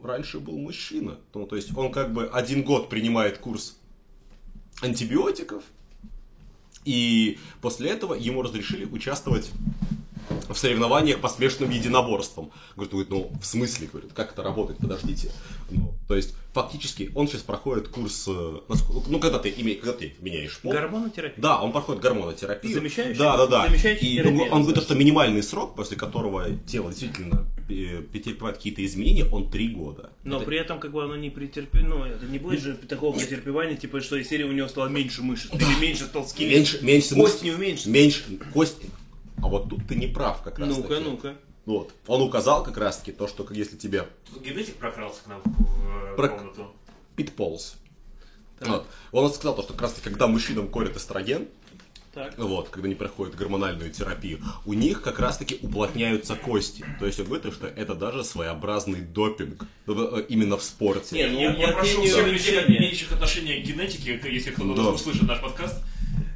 раньше 0.06 0.40
был 0.40 0.58
мужчина. 0.58 1.18
Ну, 1.34 1.46
то 1.46 1.56
есть 1.56 1.76
он 1.78 1.92
как 1.92 2.14
бы 2.14 2.28
один 2.28 2.64
год 2.64 2.90
принимает 2.90 3.38
курс 3.38 3.78
антибиотиков, 4.82 5.64
и 6.86 7.38
после 7.62 7.90
этого 7.92 8.14
ему 8.14 8.42
разрешили 8.42 8.86
участвовать 8.86 9.50
в 10.50 10.56
соревнованиях 10.58 11.20
по 11.22 11.30
смешанным 11.30 11.70
единоборствам. 11.70 12.52
Говорит, 12.76 12.92
говорит, 12.92 13.10
ну, 13.10 13.32
в 13.42 13.46
смысле, 13.46 13.88
говорит, 13.92 14.14
как 14.14 14.34
это 14.34 14.44
работает, 14.44 14.80
подождите. 14.80 15.32
Ну, 15.70 15.94
то 16.08 16.16
есть, 16.16 16.34
фактически, 16.54 17.12
он 17.16 17.28
сейчас 17.28 17.42
проходит 17.42 17.88
курс, 17.90 18.26
э, 18.28 18.60
ну, 19.08 19.20
когда 19.20 19.40
ты, 19.40 19.50
име- 19.50 19.76
когда 19.76 19.94
ты 19.94 20.16
меняешь 20.20 20.60
пол, 20.60 20.72
Гормонотерапия. 20.74 21.42
да, 21.42 21.62
он 21.62 21.72
проходит 21.72 22.02
гормонотерапию. 22.02 22.74
Замещающая- 22.74 23.18
Да, 23.18 23.38
да, 23.38 23.48
да. 23.48 23.68
замещающая 23.68 24.08
И 24.10 24.16
терапия 24.18 24.46
он, 24.48 24.54
он 24.54 24.62
говорит, 24.64 24.84
что 24.84 24.96
минимальный 24.96 25.44
срок, 25.44 25.76
после 25.76 25.96
которого 25.98 26.50
тело 26.68 26.90
действительно 26.90 27.46
претерпевает 27.68 28.58
какие-то 28.58 28.86
изменения, 28.86 29.26
он 29.26 29.50
три 29.50 29.70
года. 29.70 30.12
Но 30.24 30.38
Это- 30.38 30.46
при 30.46 30.58
этом 30.58 30.80
как 30.80 30.92
бы 30.92 31.04
оно 31.04 31.16
не 31.16 31.30
претерпит, 31.30 31.84
ну, 31.84 32.04
это 32.04 32.26
не 32.26 32.40
будет 32.40 32.60
же 32.62 32.76
такого 32.76 33.18
претерпевания, 33.18 33.76
типа, 33.76 34.02
что 34.02 34.16
из 34.18 34.28
серии 34.28 34.44
у 34.44 34.52
него 34.52 34.68
стало 34.68 34.88
меньше 34.88 35.22
мышц, 35.24 35.48
или 35.54 35.80
меньше 35.82 36.06
стал 36.06 36.28
скелет. 36.28 36.54
меньше, 36.56 36.80
меньше 36.84 37.16
Кость 37.16 37.42
мышц- 37.42 37.44
не 37.46 37.52
уменьшится. 37.52 37.90
Меньше 37.90 38.24
кость. 38.54 38.78
А 39.42 39.48
вот 39.48 39.70
тут 39.70 39.88
ты 39.88 39.96
не 39.96 40.08
прав 40.08 40.42
как 40.44 40.60
раз. 40.60 40.70
Ну-ка, 40.70 40.88
таки. 40.96 41.04
ну-ка. 41.04 41.36
Вот. 41.66 41.94
Он 42.08 42.22
указал 42.22 42.64
как 42.64 42.78
раз 42.78 42.98
таки 43.00 43.12
то, 43.12 43.28
что 43.28 43.48
если 43.52 43.78
тебе 43.78 44.06
Генетик 44.44 44.76
прокрался 44.76 45.22
к 45.24 45.28
нам 45.28 45.42
в 45.44 46.14
э, 46.14 46.16
Про- 46.16 46.30
комнату. 46.30 46.68
питполз. 47.16 47.76
Вот. 48.60 48.86
Он 49.12 49.32
сказал, 49.34 49.56
то, 49.56 49.64
что 49.64 49.74
как 49.74 49.82
раз 49.84 49.94
таки, 49.94 50.04
когда 50.10 50.28
мужчинам 50.28 50.68
колят 50.70 50.96
эстроген, 50.96 51.48
Так. 52.14 52.38
вот, 52.38 52.70
когда 52.70 52.86
они 52.86 52.96
проходят 52.96 53.36
гормональную 53.36 53.90
терапию, 53.92 54.40
у 54.66 54.74
них 54.74 55.02
как 55.02 55.20
раз-таки 55.20 55.58
уплотняются 55.62 56.36
кости. 56.36 56.86
То 57.00 57.08
есть 57.08 57.20
он 57.20 57.26
говорит, 57.26 57.52
что 57.54 57.68
это 57.68 57.96
даже 57.96 58.24
своеобразный 58.24 59.02
допинг. 59.02 59.66
Ну, 59.88 60.18
э, 60.20 60.26
Именно 60.30 60.58
в 60.58 60.64
спорте. 60.64 61.16
Не, 61.16 61.28
ну, 61.28 61.40
Я, 61.40 61.54
я 61.56 61.68
прошу 61.74 62.04
всех 62.04 62.28
людей, 62.28 62.60
имеющих 62.68 63.12
отношение 63.12 63.62
к 63.62 63.66
генетике, 63.66 64.20
если 64.30 64.52
кто-то 64.52 64.76
Да. 64.84 64.90
услышит 64.90 65.24
наш 65.24 65.42
подкаст, 65.42 65.84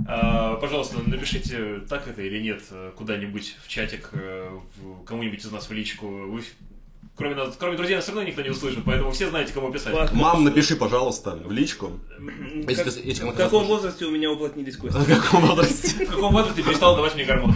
а, 0.08 0.56
пожалуйста, 0.56 0.98
напишите, 1.06 1.82
так 1.90 2.08
это 2.08 2.22
или 2.22 2.40
нет, 2.42 2.63
э, 2.72 2.92
куда-нибудь 2.96 3.56
в 3.63 3.68
чатик, 3.68 4.10
э, 4.13 4.50
в- 4.78 5.04
кому-нибудь 5.04 5.40
из 5.46 5.52
нас 5.52 5.70
в 5.70 5.74
личку. 5.74 6.08
Вы, 6.08 6.44
кроме, 7.17 7.36
нас, 7.36 7.56
кроме 7.58 7.75
друзей, 7.77 7.95
нас 7.95 8.03
все 8.06 8.13
равно 8.13 8.27
никто 8.27 8.41
не 8.41 8.49
услышит, 8.49 8.80
поэтому 8.86 9.12
все 9.12 9.30
знаете, 9.30 9.51
кому 9.53 9.71
писать. 9.71 9.93
Ладно. 9.93 10.17
Мам, 10.17 10.43
напиши, 10.43 10.75
пожалуйста, 10.75 11.32
в 11.43 11.51
личку. 11.51 11.99
Если 12.67 12.84
Как- 12.84 13.06
если 13.06 13.23
в 13.23 13.34
каком 13.34 13.65
возрасте 13.65 14.06
у 14.06 14.12
меня 14.12 14.32
уплотнились 14.32 14.77
кости? 14.77 14.97
В 14.97 15.06
каком 15.06 15.45
возрасте? 15.47 16.06
В 16.06 16.10
каком 16.10 16.34
возрасте 16.34 16.63
перестал 16.63 16.95
давать 16.95 17.15
мне 17.15 17.25
гормоны? 17.25 17.56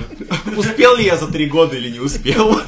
Успел 0.57 0.95
ли 0.97 1.05
я 1.05 1.17
за 1.17 1.27
три 1.31 1.45
года 1.47 1.75
или 1.75 1.89
не 1.89 1.99
успел? 1.99 2.59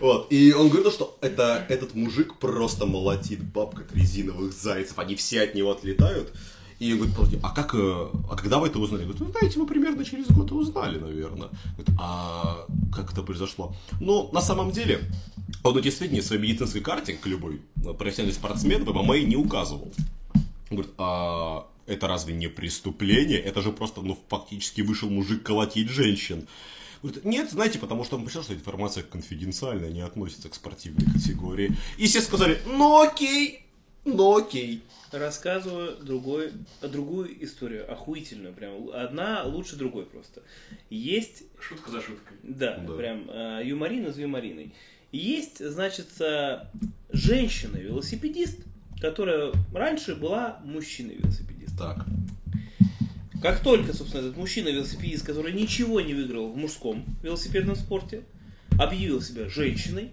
Вот. 0.00 0.32
И 0.32 0.52
он 0.52 0.68
говорит, 0.68 0.92
что 0.92 1.16
это, 1.20 1.64
этот 1.68 1.94
мужик 1.94 2.34
просто 2.40 2.86
молотит 2.86 3.40
баб, 3.40 3.76
как 3.76 3.94
резиновых 3.94 4.52
зайцев. 4.52 4.98
Они 4.98 5.14
все 5.14 5.42
от 5.42 5.54
него 5.54 5.70
отлетают. 5.70 6.32
И 6.82 6.92
он 6.92 6.98
говорит, 6.98 7.14
«Подожди, 7.16 7.38
а 7.44 7.50
как, 7.50 7.74
э, 7.76 8.08
а 8.28 8.34
когда 8.34 8.58
вы 8.58 8.66
это 8.66 8.80
узнали? 8.80 9.02
Говорит, 9.04 9.20
ну, 9.20 9.30
знаете, 9.30 9.56
мы 9.60 9.66
примерно 9.68 10.04
через 10.04 10.26
год 10.26 10.50
и 10.50 10.54
узнали, 10.54 10.98
наверное. 10.98 11.48
Говорит, 11.76 11.96
а 11.96 12.66
как 12.92 13.12
это 13.12 13.22
произошло? 13.22 13.72
Ну, 14.00 14.28
на 14.32 14.40
самом 14.40 14.72
деле, 14.72 14.98
он 15.62 15.78
эти 15.78 15.90
сведения 15.90 16.22
в 16.22 16.24
своей 16.24 16.42
медицинской 16.42 16.80
карте, 16.80 17.12
как 17.12 17.26
любой 17.26 17.62
э, 17.84 17.94
профессиональный 17.94 18.34
спортсмен, 18.34 18.84
в 18.84 18.92
ММА 18.92 19.20
не 19.20 19.36
указывал. 19.36 19.92
Он 20.70 20.76
говорит, 20.76 20.92
а 20.98 21.68
это 21.86 22.08
разве 22.08 22.34
не 22.34 22.48
преступление? 22.48 23.38
Это 23.38 23.62
же 23.62 23.70
просто, 23.70 24.00
ну, 24.00 24.18
фактически 24.28 24.80
вышел 24.80 25.08
мужик 25.08 25.44
колотить 25.44 25.88
женщин. 25.88 26.48
Говорит, 27.00 27.24
нет, 27.24 27.52
знаете, 27.52 27.78
потому 27.78 28.02
что 28.02 28.16
он 28.16 28.24
посчитал, 28.24 28.42
что 28.42 28.54
информация 28.54 29.04
конфиденциальная, 29.04 29.90
не 29.90 30.00
относится 30.00 30.48
к 30.48 30.54
спортивной 30.56 31.06
категории. 31.12 31.76
И 31.96 32.08
все 32.08 32.20
сказали, 32.20 32.60
ну 32.66 33.00
окей, 33.00 33.61
ну 34.04 34.36
окей. 34.36 34.82
Рассказываю 35.12 35.96
другой, 36.02 36.52
другую 36.80 37.44
историю, 37.44 37.90
охуительную 37.92 38.54
прям. 38.54 38.90
Одна 38.92 39.42
лучше 39.44 39.76
другой 39.76 40.06
просто. 40.06 40.42
Есть 40.90 41.44
Шутка 41.60 41.90
за 41.90 42.00
шуткой. 42.00 42.36
Да, 42.42 42.78
Да. 42.78 42.94
прям 42.94 43.28
э, 43.28 43.60
юморин 43.64 44.06
из 44.06 44.18
юмориной. 44.18 44.74
Есть, 45.12 45.58
значит, 45.66 46.08
женщина-велосипедист, 47.12 48.58
которая 49.00 49.52
раньше 49.74 50.14
была 50.14 50.60
мужчиной-велосипедист. 50.64 51.76
Так, 51.78 52.06
Как 53.42 53.60
только, 53.60 53.92
собственно, 53.92 54.20
этот 54.22 54.36
мужчина-велосипедист, 54.36 55.26
который 55.26 55.52
ничего 55.52 56.00
не 56.00 56.14
выиграл 56.14 56.50
в 56.52 56.56
мужском 56.56 57.04
велосипедном 57.22 57.74
спорте, 57.76 58.22
объявил 58.78 59.20
себя 59.20 59.48
женщиной, 59.48 60.10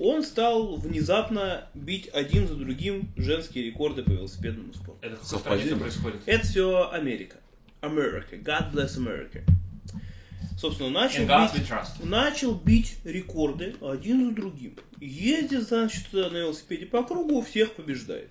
он 0.00 0.22
стал 0.22 0.76
внезапно 0.76 1.68
бить 1.74 2.08
один 2.12 2.48
за 2.48 2.54
другим 2.54 3.12
женские 3.16 3.66
рекорды 3.66 4.02
по 4.02 4.10
велосипедному 4.10 4.72
спорту. 4.72 4.98
Это 5.02 5.16
в 5.16 5.24
стране 5.24 5.64
это 5.64 5.76
происходит? 5.76 6.20
Это 6.26 6.46
все 6.46 6.90
Америка. 6.90 7.36
America. 7.82 8.42
God 8.42 8.72
bless 8.72 8.96
America. 8.96 9.42
Собственно, 10.58 10.90
начал 10.90 11.22
бить, 11.22 11.70
начал 12.02 12.54
бить 12.54 12.96
рекорды 13.04 13.74
один 13.80 14.28
за 14.28 14.34
другим. 14.34 14.76
Ездит, 15.00 15.68
значит, 15.68 16.12
на 16.12 16.28
велосипеде 16.28 16.86
по 16.86 17.02
кругу, 17.02 17.42
всех 17.42 17.72
побеждает. 17.72 18.28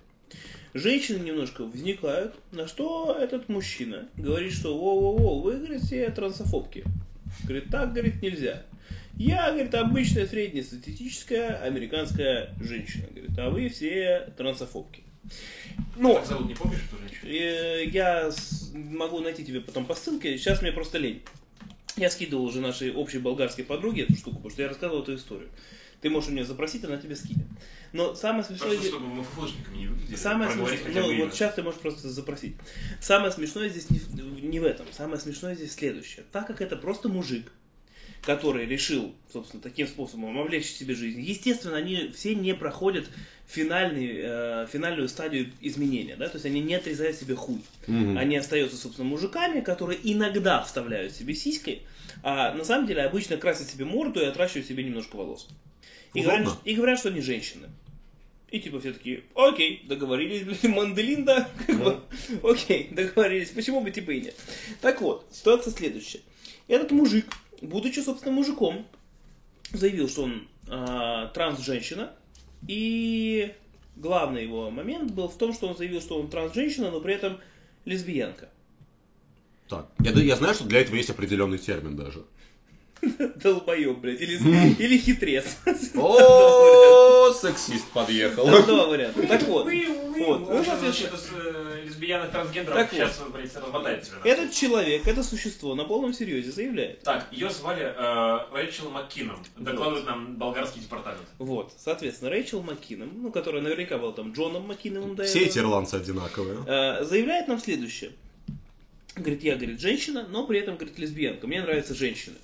Женщины 0.72 1.24
немножко 1.24 1.64
возникают, 1.64 2.36
на 2.52 2.68
что 2.68 3.16
этот 3.20 3.48
мужчина 3.48 4.08
говорит, 4.16 4.52
что 4.52 4.78
во-во-во, 4.78 5.40
вы, 5.40 5.56
говорит, 5.56 5.82
все 5.82 6.08
трансофобки. 6.10 6.84
Говорит, 7.42 7.68
так, 7.70 7.92
говорит, 7.92 8.22
нельзя. 8.22 8.62
Я, 9.20 9.50
говорит, 9.52 9.74
обычная 9.74 10.26
среднестатистическая 10.26 11.58
американская 11.58 12.54
женщина, 12.58 13.06
говорит, 13.10 13.38
а 13.38 13.50
вы 13.50 13.68
все 13.68 14.32
трансофобки. 14.38 15.02
Но 15.96 16.14
Как 16.14 16.26
зовут, 16.26 16.48
не 16.48 16.54
помнишь, 16.54 16.78
эту 16.88 16.96
женщину? 17.02 17.30
Э, 17.30 17.84
Я 17.84 18.30
могу 18.72 19.20
найти 19.20 19.44
тебе 19.44 19.60
потом 19.60 19.84
по 19.84 19.94
ссылке. 19.94 20.38
Сейчас 20.38 20.62
мне 20.62 20.72
просто 20.72 20.96
лень. 20.96 21.22
Я 21.96 22.08
скидывал 22.08 22.46
уже 22.46 22.62
нашей 22.62 22.94
общей 22.94 23.18
болгарской 23.18 23.62
подруге 23.62 24.04
эту 24.04 24.14
штуку, 24.14 24.36
потому 24.36 24.52
что 24.52 24.62
я 24.62 24.68
рассказывал 24.68 25.02
эту 25.02 25.14
историю. 25.14 25.50
Ты 26.00 26.08
можешь 26.08 26.30
у 26.30 26.32
нее 26.32 26.46
запросить, 26.46 26.82
она 26.84 26.96
тебе 26.96 27.14
скинет. 27.14 27.46
Но 27.92 28.14
самое 28.14 28.42
смешное... 28.42 28.70
Просто 28.70 28.88
чтобы 28.88 29.06
мы 29.06 29.22
фуфлышниками 29.22 29.76
не 29.76 29.86
выглядели. 29.88 30.16
Самое 30.16 30.50
смешное, 30.50 30.94
ну 30.94 31.24
вот 31.24 31.34
сейчас 31.34 31.54
ты 31.54 31.62
можешь 31.62 31.80
просто 31.80 32.08
запросить. 32.08 32.56
Самое 33.02 33.30
смешное 33.30 33.68
здесь 33.68 33.90
не, 33.90 34.00
не 34.40 34.60
в 34.60 34.64
этом. 34.64 34.86
Самое 34.92 35.20
смешное 35.20 35.54
здесь 35.54 35.74
следующее. 35.74 36.24
Так 36.32 36.46
как 36.46 36.62
это 36.62 36.76
просто 36.76 37.10
мужик, 37.10 37.52
который 38.22 38.66
решил, 38.66 39.14
собственно, 39.32 39.62
таким 39.62 39.86
способом 39.86 40.38
облегчить 40.38 40.76
себе 40.76 40.94
жизнь. 40.94 41.20
Естественно, 41.20 41.76
они 41.76 42.10
все 42.14 42.34
не 42.34 42.54
проходят 42.54 43.06
финальный, 43.46 44.20
э, 44.22 44.66
финальную 44.70 45.08
стадию 45.08 45.50
изменения, 45.60 46.16
да, 46.16 46.28
то 46.28 46.36
есть 46.36 46.46
они 46.46 46.60
не 46.60 46.74
отрезают 46.74 47.16
себе 47.16 47.34
хуй. 47.34 47.60
Они 47.86 48.36
остаются, 48.36 48.76
собственно, 48.76 49.08
мужиками, 49.08 49.60
которые 49.60 49.98
иногда 50.02 50.62
вставляют 50.62 51.14
себе 51.14 51.34
сиськи, 51.34 51.82
а 52.22 52.54
на 52.54 52.64
самом 52.64 52.86
деле 52.86 53.02
обычно 53.02 53.36
красят 53.36 53.68
себе 53.68 53.84
морду 53.84 54.20
и 54.20 54.24
отращивают 54.24 54.66
себе 54.66 54.84
немножко 54.84 55.16
волос. 55.16 55.48
И 56.14 56.20
Удобно. 56.20 56.38
говорят, 56.38 56.58
и 56.64 56.74
говорят, 56.74 56.98
что 56.98 57.08
они 57.08 57.20
женщины. 57.20 57.68
И 58.50 58.58
типа 58.58 58.80
все 58.80 58.92
такие, 58.92 59.22
окей, 59.34 59.84
договорились, 59.86 60.42
блин, 60.42 61.24
как 61.66 61.82
бы, 61.82 62.00
окей, 62.42 62.88
договорились, 62.90 63.50
почему 63.50 63.80
бы 63.80 63.90
типа 63.90 64.10
и 64.10 64.20
нет. 64.22 64.36
Так 64.80 65.00
вот, 65.00 65.26
ситуация 65.30 65.72
следующая. 65.72 66.20
Этот 66.66 66.90
мужик, 66.90 67.26
будучи, 67.60 68.00
собственно, 68.00 68.34
мужиком, 68.34 68.86
заявил, 69.72 70.08
что 70.08 70.24
он 70.24 70.48
а, 70.68 71.28
транс-женщина, 71.28 72.12
и 72.66 73.52
главный 73.96 74.44
его 74.44 74.70
момент 74.70 75.12
был 75.12 75.28
в 75.28 75.36
том, 75.36 75.52
что 75.52 75.68
он 75.68 75.76
заявил, 75.76 76.00
что 76.00 76.18
он 76.18 76.28
транс-женщина, 76.28 76.90
но 76.90 77.00
при 77.00 77.14
этом 77.14 77.38
лесбиянка. 77.84 78.48
Так, 79.68 79.88
я, 80.00 80.10
я 80.10 80.36
знаю, 80.36 80.54
что 80.54 80.64
для 80.64 80.80
этого 80.80 80.96
есть 80.96 81.10
определенный 81.10 81.58
термин 81.58 81.96
даже. 81.96 82.24
Долбоеб, 83.36 83.98
блядь, 83.98 84.20
или, 84.20 84.36
или 84.82 84.98
хитрец. 84.98 85.56
О, 85.94 87.32
сексист 87.32 87.86
подъехал. 87.92 88.46
Два 88.46 88.86
варианта. 88.86 89.26
Так 89.26 89.42
вот, 89.44 89.66
вот, 89.66 90.48
ну, 90.48 90.64
соответственно, 90.64 91.69
э, 92.00 92.02
лесбиянок 92.02 92.30
трансгендеров 92.30 92.78
Так 92.78 92.90
сейчас, 92.90 93.20
блядь, 93.32 93.56
размотает 93.56 94.02
тебя. 94.02 94.16
этот 94.24 94.52
человек, 94.52 95.06
это 95.06 95.22
существо 95.22 95.74
на 95.74 95.84
полном 95.84 96.12
серьезе 96.12 96.50
заявляет. 96.50 97.02
Так, 97.02 97.26
ее 97.30 97.50
звали 97.50 97.82
э, 97.96 98.54
Рэйчел 98.54 98.90
МакКинном. 98.90 99.42
Докладывает 99.56 100.06
нам 100.06 100.36
болгарский 100.36 100.80
департамент. 100.80 101.22
Вот, 101.38 101.72
соответственно, 101.78 102.30
Рэйчел 102.30 102.62
Маккином, 102.62 103.10
ну, 103.22 103.30
которая 103.30 103.62
наверняка 103.62 103.98
была 103.98 104.12
там 104.12 104.32
Джоном 104.32 104.66
Маккиновым 104.66 105.14
до 105.14 105.24
Все 105.24 105.40
этого, 105.40 105.50
эти 105.50 105.58
ирландцы 105.58 105.94
одинаковые. 105.96 106.58
э, 106.66 107.04
заявляет 107.04 107.48
нам 107.48 107.58
следующее. 107.58 108.12
Говорит, 109.16 109.42
я, 109.42 109.56
говорит, 109.56 109.80
женщина, 109.80 110.26
но 110.28 110.46
при 110.46 110.60
этом, 110.60 110.76
говорит, 110.76 110.98
лесбиянка. 110.98 111.46
Мне 111.46 111.60
нравятся 111.62 111.94
женщины. 111.94 112.36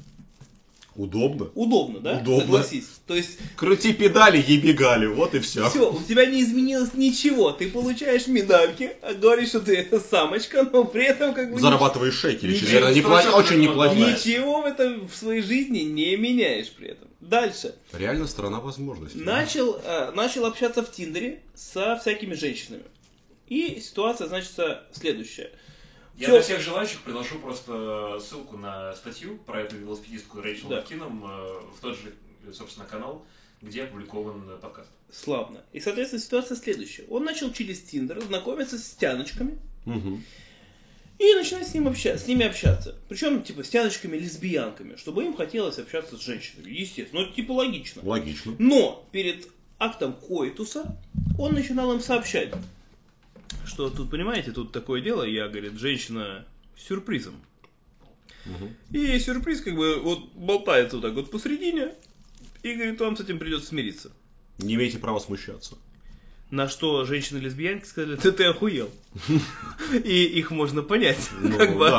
Удобно. 0.96 1.50
Удобно, 1.54 2.00
да? 2.00 2.18
Удобно. 2.18 2.40
Согласись. 2.40 2.86
То 3.06 3.14
есть, 3.14 3.38
Крути 3.56 3.92
педали, 3.92 4.42
ебегали, 4.46 5.06
вот 5.06 5.34
и 5.34 5.40
все. 5.40 5.68
все, 5.68 5.92
у 5.92 6.02
тебя 6.02 6.26
не 6.26 6.42
изменилось 6.42 6.94
ничего. 6.94 7.52
Ты 7.52 7.70
получаешь 7.70 8.26
медальки, 8.26 8.92
а 9.02 9.14
говоришь, 9.14 9.48
что 9.48 9.60
ты 9.60 9.88
самочка, 10.10 10.68
но 10.72 10.84
при 10.84 11.04
этом 11.04 11.34
как 11.34 11.52
бы... 11.52 11.60
Зарабатываешь 11.60 12.14
шекели, 12.14 12.52
Ничего 12.52 12.90
страшного 13.18 13.36
очень 13.36 13.58
не 13.58 13.66
неплохие. 13.66 14.12
Ничего 14.12 14.62
в 14.62 14.66
этом 14.66 15.06
в 15.08 15.14
своей 15.14 15.42
жизни 15.42 15.80
не 15.80 16.16
меняешь 16.16 16.70
при 16.70 16.88
этом. 16.88 17.08
Дальше. 17.20 17.74
Реально 17.92 18.26
страна 18.26 18.60
возможностей. 18.60 19.18
Начал, 19.18 19.80
э, 19.82 20.12
начал 20.12 20.46
общаться 20.46 20.82
в 20.82 20.90
Тиндере 20.92 21.40
со 21.54 21.96
всякими 21.96 22.34
женщинами. 22.34 22.84
И 23.48 23.80
ситуация, 23.80 24.28
значит, 24.28 24.52
следующая. 24.92 25.50
Я 26.16 26.24
Всё. 26.28 26.32
для 26.32 26.42
всех 26.42 26.60
желающих 26.60 27.00
приложу 27.02 27.38
просто 27.38 28.18
ссылку 28.20 28.56
на 28.56 28.94
статью 28.94 29.36
про 29.44 29.60
эту 29.62 29.76
велосипедистку 29.76 30.40
Рэйчел 30.40 30.68
Да. 30.68 30.76
МакКинном 30.76 31.24
э, 31.24 31.60
в 31.76 31.80
тот 31.80 31.96
же, 31.98 32.14
собственно, 32.54 32.86
канал, 32.86 33.24
где 33.60 33.82
опубликован 33.84 34.48
э, 34.48 34.56
подкаст. 34.56 34.88
Славно. 35.12 35.62
И, 35.72 35.80
соответственно, 35.80 36.22
ситуация 36.22 36.56
следующая. 36.56 37.04
Он 37.10 37.24
начал 37.24 37.52
через 37.52 37.82
Тиндер 37.82 38.20
знакомиться 38.22 38.78
с 38.78 38.90
тяночками 38.92 39.58
Мгм. 39.84 40.24
и 41.18 41.34
начинать 41.34 41.68
с, 41.68 41.74
ним 41.74 41.86
обща- 41.86 42.16
с 42.18 42.26
ними 42.26 42.46
общаться. 42.46 42.94
Причем, 43.10 43.42
типа, 43.42 43.62
с 43.62 43.68
тяночками-лесбиянками, 43.68 44.96
чтобы 44.96 45.24
им 45.24 45.36
хотелось 45.36 45.78
общаться 45.78 46.16
с 46.16 46.20
женщинами. 46.22 46.70
Естественно. 46.72 47.26
Ну, 47.26 47.32
типа, 47.32 47.52
логично. 47.52 48.00
Логично. 48.04 48.54
Но 48.58 49.06
перед 49.12 49.48
актом 49.78 50.14
коитуса 50.14 50.96
он 51.38 51.52
начинал 51.52 51.92
им 51.92 52.00
сообщать, 52.00 52.50
что 53.64 53.90
тут, 53.90 54.10
понимаете, 54.10 54.52
тут 54.52 54.72
такое 54.72 55.00
дело, 55.00 55.22
я, 55.22 55.48
говорит, 55.48 55.74
женщина 55.78 56.46
с 56.76 56.86
сюрпризом. 56.86 57.34
И 58.90 59.18
сюрприз 59.18 59.60
как 59.60 59.74
бы 59.74 60.00
вот 60.00 60.32
болтается 60.34 60.96
вот 60.96 61.02
так 61.02 61.14
вот 61.14 61.30
посередине, 61.30 61.94
и, 62.62 62.74
говорит, 62.74 63.00
вам 63.00 63.16
с 63.16 63.20
этим 63.20 63.38
придется 63.38 63.68
смириться. 63.68 64.12
Не 64.58 64.74
имеете 64.74 64.98
права 64.98 65.18
смущаться. 65.18 65.76
На 66.50 66.68
что 66.68 67.04
женщины-лесбиянки 67.04 67.86
сказали, 67.86 68.16
да 68.22 68.30
ты 68.30 68.44
охуел. 68.44 68.88
И 70.04 70.24
их 70.24 70.52
можно 70.52 70.82
понять. 70.82 71.28
Ну, 71.40 71.58
Как 71.58 71.76
бы 71.76 71.86
да. 71.90 71.96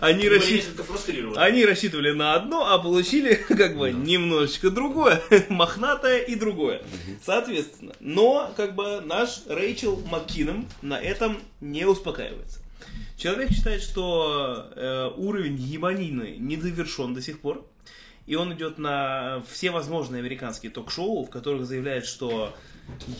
они- 0.00 0.28
рассчитывали... 0.28 1.36
Они 1.36 1.64
на 2.12 2.34
одно, 2.34 2.72
а 2.72 2.78
получили 2.80 3.34
как 3.48 3.78
бы 3.78 3.92
немножечко 3.92 4.70
другое, 4.70 5.22
мохнатое 5.48 6.18
и 6.18 6.34
другое. 6.34 6.82
Соответственно, 7.22 7.94
но 8.00 8.52
как 8.56 8.74
бы 8.74 9.00
наш 9.00 9.42
Рэйчел 9.46 10.02
Маккином 10.10 10.68
на 10.82 11.00
этом 11.00 11.38
не 11.60 11.84
успокаивается. 11.84 12.58
Человек 13.16 13.52
считает, 13.52 13.80
что 13.82 14.70
э, 14.74 15.10
уровень 15.16 15.56
ебанины 15.56 16.34
не 16.38 16.56
довершен 16.56 17.14
до 17.14 17.22
сих 17.22 17.38
пор. 17.40 17.64
И 18.26 18.34
он 18.34 18.54
идет 18.54 18.78
на 18.78 19.42
все 19.50 19.70
возможные 19.70 20.20
американские 20.20 20.72
ток-шоу, 20.72 21.24
в 21.24 21.30
которых 21.30 21.66
заявляет, 21.66 22.06
что 22.06 22.54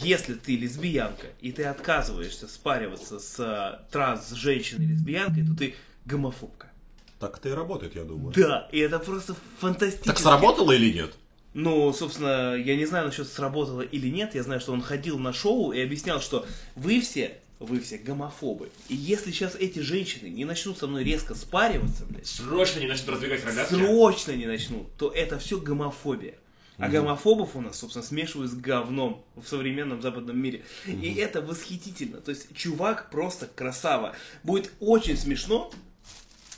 если 0.01 0.35
ты 0.35 0.57
лесбиянка, 0.57 1.27
и 1.41 1.53
ты 1.53 1.65
отказываешься 1.65 2.49
спариваться 2.49 3.19
с 3.19 3.37
э, 3.39 3.91
транс-женщиной-лесбиянкой, 3.93 5.47
то 5.47 5.55
ты 5.57 5.75
гомофобка. 6.05 6.71
Так 7.19 7.39
это 7.39 7.49
и 7.51 7.53
работает, 7.53 7.95
я 7.95 8.05
думаю. 8.05 8.33
Да, 8.37 8.69
и 8.73 8.79
это 8.81 8.99
просто 8.99 9.35
фантастически. 9.59 10.07
Так 10.07 10.19
сработало 10.19 10.73
или 10.73 10.93
нет? 10.93 11.15
Ну, 11.55 11.93
собственно, 11.93 12.55
я 12.57 12.77
не 12.77 12.85
знаю 12.85 13.07
насчет 13.07 13.29
сработало 13.29 13.81
или 13.83 14.09
нет. 14.09 14.35
Я 14.35 14.43
знаю, 14.43 14.61
что 14.61 14.73
он 14.73 14.83
ходил 14.83 15.19
на 15.19 15.33
шоу 15.33 15.73
и 15.73 15.81
объяснял, 15.81 16.21
что 16.21 16.45
вы 16.75 17.01
все, 17.01 17.39
вы 17.61 17.81
все 17.81 17.97
гомофобы. 17.99 18.71
И 18.89 18.97
если 18.97 19.31
сейчас 19.31 19.55
эти 19.55 19.79
женщины 19.79 20.29
не 20.29 20.45
начнут 20.45 20.77
со 20.79 20.87
мной 20.89 21.05
резко 21.05 21.35
спариваться, 21.35 22.05
блядь, 22.07 22.27
Срочно 22.27 22.81
не 22.81 22.89
начнут 22.89 23.11
раздвигать 23.11 23.45
рогатки. 23.45 23.73
срочно 23.75 24.33
не 24.33 24.47
начнут, 24.47 24.93
то 24.97 25.11
это 25.11 25.39
все 25.39 25.61
гомофобия. 25.61 26.35
А 26.79 26.89
гомофобов 26.89 27.55
у 27.57 27.61
нас, 27.61 27.79
собственно, 27.79 28.05
смешивают 28.05 28.51
с 28.51 28.55
говном 28.55 29.25
в 29.37 29.47
современном 29.47 30.03
западном 30.03 30.39
мире. 30.39 30.65
И 30.87 31.15
это 31.15 31.41
восхитительно. 31.41 32.21
То 32.21 32.31
есть 32.31 32.55
чувак 32.55 33.11
просто 33.11 33.47
красава. 33.47 34.17
Будет 34.43 34.73
очень 34.81 35.17
смешно, 35.17 35.71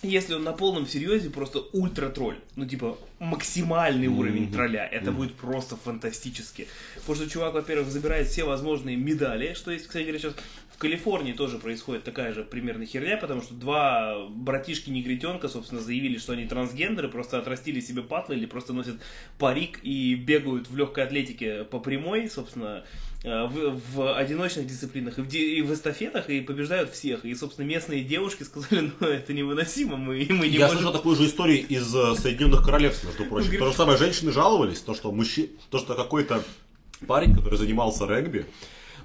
если 0.02 0.34
он 0.34 0.44
на 0.44 0.52
полном 0.52 0.86
серьезе 0.86 1.30
просто 1.30 1.60
ультра-тролль. 1.72 2.38
Ну, 2.54 2.66
типа, 2.66 2.98
максимальный 3.18 4.06
уровень 4.06 4.50
тролля. 4.52 4.86
Это 4.86 5.12
будет 5.12 5.34
просто 5.34 5.76
фантастически. 5.76 6.68
Потому 6.96 7.16
что 7.16 7.30
чувак, 7.30 7.54
во-первых, 7.54 7.90
забирает 7.90 8.28
все 8.28 8.44
возможные 8.44 8.96
медали, 8.96 9.54
что 9.54 9.70
есть, 9.70 9.86
кстати 9.86 10.04
говоря, 10.04 10.18
сейчас 10.18 10.34
в 10.76 10.78
Калифорнии 10.78 11.32
тоже 11.32 11.58
происходит 11.58 12.04
такая 12.04 12.34
же 12.34 12.42
примерно 12.44 12.84
херня, 12.84 13.16
потому 13.16 13.40
что 13.40 13.54
два 13.54 14.26
братишки-негритенка, 14.28 15.48
собственно, 15.48 15.80
заявили, 15.80 16.18
что 16.18 16.34
они 16.34 16.44
трансгендеры, 16.44 17.08
просто 17.08 17.38
отрастили 17.38 17.80
себе 17.80 18.02
патлы 18.02 18.36
или 18.36 18.44
просто 18.44 18.74
носят 18.74 18.96
парик 19.38 19.80
и 19.82 20.14
бегают 20.14 20.68
в 20.68 20.76
легкой 20.76 21.04
атлетике 21.04 21.64
по 21.64 21.78
прямой, 21.78 22.28
собственно, 22.28 22.84
э, 23.24 23.46
в, 23.46 23.80
в 23.94 24.18
одиночных 24.18 24.66
дисциплинах 24.66 25.18
и 25.18 25.22
в, 25.22 25.34
и 25.34 25.62
в 25.62 25.72
эстафетах, 25.72 26.28
и 26.28 26.42
побеждают 26.42 26.90
всех. 26.90 27.24
И, 27.24 27.34
собственно, 27.34 27.64
местные 27.64 28.04
девушки 28.04 28.42
сказали, 28.42 28.92
ну, 29.00 29.06
это 29.06 29.32
невыносимо, 29.32 29.96
мы, 29.96 30.26
мы 30.28 30.46
не 30.46 30.58
Я 30.58 30.66
можем... 30.66 30.80
слышал 30.80 30.92
такую 30.92 31.16
же 31.16 31.24
историю 31.24 31.66
из 31.66 31.94
э, 31.94 32.14
Соединенных 32.16 32.62
Королевств, 32.62 33.04
между 33.04 33.24
прочим. 33.24 33.46
говорит, 33.46 33.60
То 33.60 33.70
же 33.70 33.76
самое, 33.76 33.96
женщины 33.96 34.30
жаловались, 34.30 34.80
то, 34.80 34.94
что 34.94 35.10
мужчи... 35.10 35.52
то, 35.70 35.78
что 35.78 35.94
какой-то 35.94 36.44
парень, 37.06 37.34
который 37.34 37.56
занимался 37.56 38.06
регби, 38.06 38.44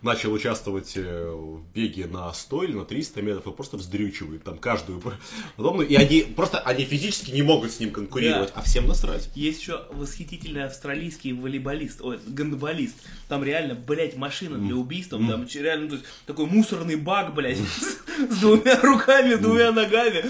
начал 0.02 0.34
участвовать 0.34 0.93
э, 0.95 1.30
в 1.32 1.62
беге 1.74 2.08
на 2.08 2.34
100 2.34 2.64
или 2.64 2.74
на 2.74 2.86
300 2.86 3.22
метров 3.22 3.47
и 3.47 3.52
просто 3.52 3.78
вздрючивает 3.78 4.43
там 4.43 4.58
каждую 4.58 5.02
подобную. 5.56 5.88
И 5.88 5.95
они 5.95 6.22
просто, 6.36 6.60
они 6.60 6.86
физически 6.86 7.32
не 7.32 7.43
могут 7.43 7.72
с 7.72 7.80
ним 7.80 7.91
конкурировать, 7.91 8.49
Да. 8.54 8.60
а 8.60 8.64
всем 8.64 8.88
насрать. 8.88 9.30
Есть 9.36 9.62
еще 9.62 9.86
восхитительный 9.91 10.66
австралийский 10.66 11.34
волейболист, 11.34 12.02
ой, 12.02 12.20
гандболист. 12.28 12.95
Там 13.30 13.43
реально, 13.43 13.76
блядь, 13.76 14.16
машина 14.18 14.58
для 14.58 14.76
убийства. 14.76 15.20
Там 15.20 15.47
ч- 15.47 15.62
реально, 15.62 15.89
то 15.89 15.95
есть, 15.95 16.06
такой 16.26 16.45
мусорный 16.47 16.95
бак, 16.95 17.34
блядь, 17.36 17.58
с 18.30 18.38
двумя 18.39 18.80
руками, 18.82 19.36
двумя 19.36 19.72
ногами. 19.72 20.24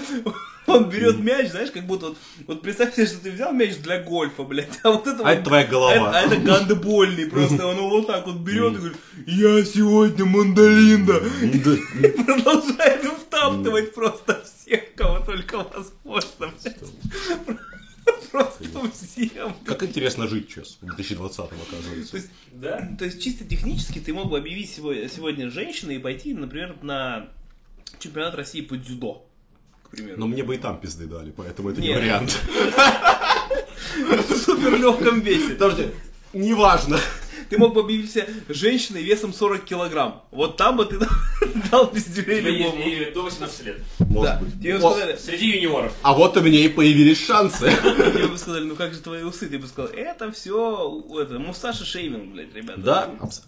Он 0.66 0.88
берет 0.88 1.18
мяч, 1.18 1.50
знаешь, 1.50 1.70
как 1.72 1.86
будто 1.86 2.06
вот, 2.10 2.18
вот 2.46 2.62
представь 2.62 2.94
себе, 2.94 3.06
что 3.06 3.18
ты 3.18 3.30
взял 3.32 3.52
мяч 3.52 3.76
для 3.78 4.00
гольфа, 4.02 4.44
блядь, 4.44 4.78
а 4.84 4.90
вот 4.92 5.06
это 5.06 5.20
А 5.20 5.24
вот- 5.24 5.28
это 5.32 5.42
твоя 5.44 5.66
голова. 5.66 5.92
А 5.92 6.20
это, 6.22 6.30
а 6.30 6.34
это 6.34 6.36
гандбольный, 6.36 7.26
просто 7.26 7.66
он 7.66 7.76
его 7.76 7.90
вот 7.90 8.06
так 8.06 8.26
вот 8.26 8.36
берет 8.36 8.74
и 8.74 8.76
говорит, 8.76 8.96
я 9.26 9.64
сегодня 9.64 10.24
мандалинда. 10.24 11.20
И 11.42 12.08
продолжает 12.22 13.04
втаптывать 13.04 13.94
просто 13.94 14.44
всех, 14.44 14.94
кого 14.94 15.24
только 15.24 15.58
возможно. 15.58 16.52
блядь. 16.62 16.76
Просто 18.30 18.64
всем. 18.92 19.54
Как 19.64 19.82
интересно 19.82 20.26
жить 20.26 20.48
сейчас, 20.50 20.78
в 20.80 20.86
2020 20.86 21.36
То 21.36 21.44
оказывается. 21.44 22.16
есть, 22.16 22.30
Да? 22.52 22.88
то 22.98 23.04
есть 23.04 23.22
чисто 23.22 23.44
технически 23.44 23.98
ты 23.98 24.12
мог 24.14 24.30
бы 24.30 24.38
объявить 24.38 24.70
сегодня, 24.70 25.50
женщиной 25.50 25.96
и 25.96 25.98
пойти, 25.98 26.32
например, 26.34 26.76
на 26.82 27.28
чемпионат 27.98 28.34
России 28.34 28.62
по 28.62 28.76
дзюдо, 28.76 29.24
примеру. 29.92 30.18
Но 30.20 30.26
мне 30.26 30.42
бы 30.42 30.54
и 30.54 30.58
там 30.58 30.80
пизды 30.80 31.06
дали, 31.06 31.30
поэтому 31.30 31.70
это 31.70 31.80
не 31.80 31.88
Нет. 31.88 31.98
вариант. 32.00 32.38
в 34.28 34.36
супер 34.36 34.78
легком 34.78 35.20
весе. 35.20 35.50
Подожди, 35.54 35.88
неважно. 36.32 36.98
ты 37.50 37.58
мог 37.58 37.74
бы 37.74 37.80
объявить 37.80 38.10
себя 38.10 38.26
женщиной 38.48 39.02
весом 39.02 39.32
40 39.32 39.64
килограмм. 39.64 40.22
Вот 40.30 40.56
там 40.56 40.76
бы 40.76 40.86
ты 40.86 40.98
дал 41.70 41.86
пиздюлей 41.88 42.40
любому. 42.40 42.82
и 42.82 43.12
до 43.12 43.22
18 43.22 43.66
лет. 43.66 43.80
Может 43.98 44.22
Да, 44.32 44.38
быть. 44.40 44.54
тебе 44.60 44.76
О, 44.76 44.80
сказали, 44.80 45.16
Среди 45.16 45.46
юниоров. 45.50 45.92
А 46.02 46.14
вот 46.14 46.36
у 46.36 46.40
меня 46.40 46.60
и 46.60 46.68
появились 46.68 47.24
шансы. 47.24 47.70
тебе 47.70 48.28
бы 48.28 48.38
сказали, 48.38 48.64
ну 48.64 48.74
как 48.76 48.94
же 48.94 49.00
твои 49.00 49.22
усы? 49.22 49.46
Ты 49.48 49.58
бы 49.58 49.66
сказал, 49.66 49.92
это 49.92 50.32
все, 50.32 51.02
это, 51.20 51.38
мусташи 51.38 51.84
шейминг, 51.84 52.32
блядь, 52.32 52.54
ребята. 52.54 52.80
Да? 52.80 53.10
Абс- 53.20 53.42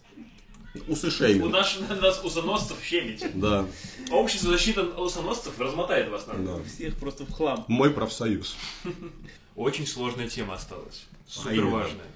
Усы 0.88 1.08
У 1.40 1.48
нас, 1.48 1.78
нас 2.00 2.24
усоносцев 2.24 2.82
щемите. 2.82 3.30
Да. 3.34 3.64
Общество 4.10 4.50
защиты 4.50 4.82
усоносцев 4.82 5.58
размотает 5.60 6.08
вас 6.08 6.26
на 6.26 6.34
да. 6.34 6.64
Всех 6.64 6.96
просто 6.96 7.24
в 7.24 7.32
хлам. 7.32 7.64
Мой 7.68 7.90
профсоюз. 7.90 8.56
Очень 9.56 9.86
сложная 9.86 10.28
тема 10.28 10.54
осталась. 10.54 11.06
Супер 11.28 11.52
именно? 11.52 11.70
важная. 11.70 12.06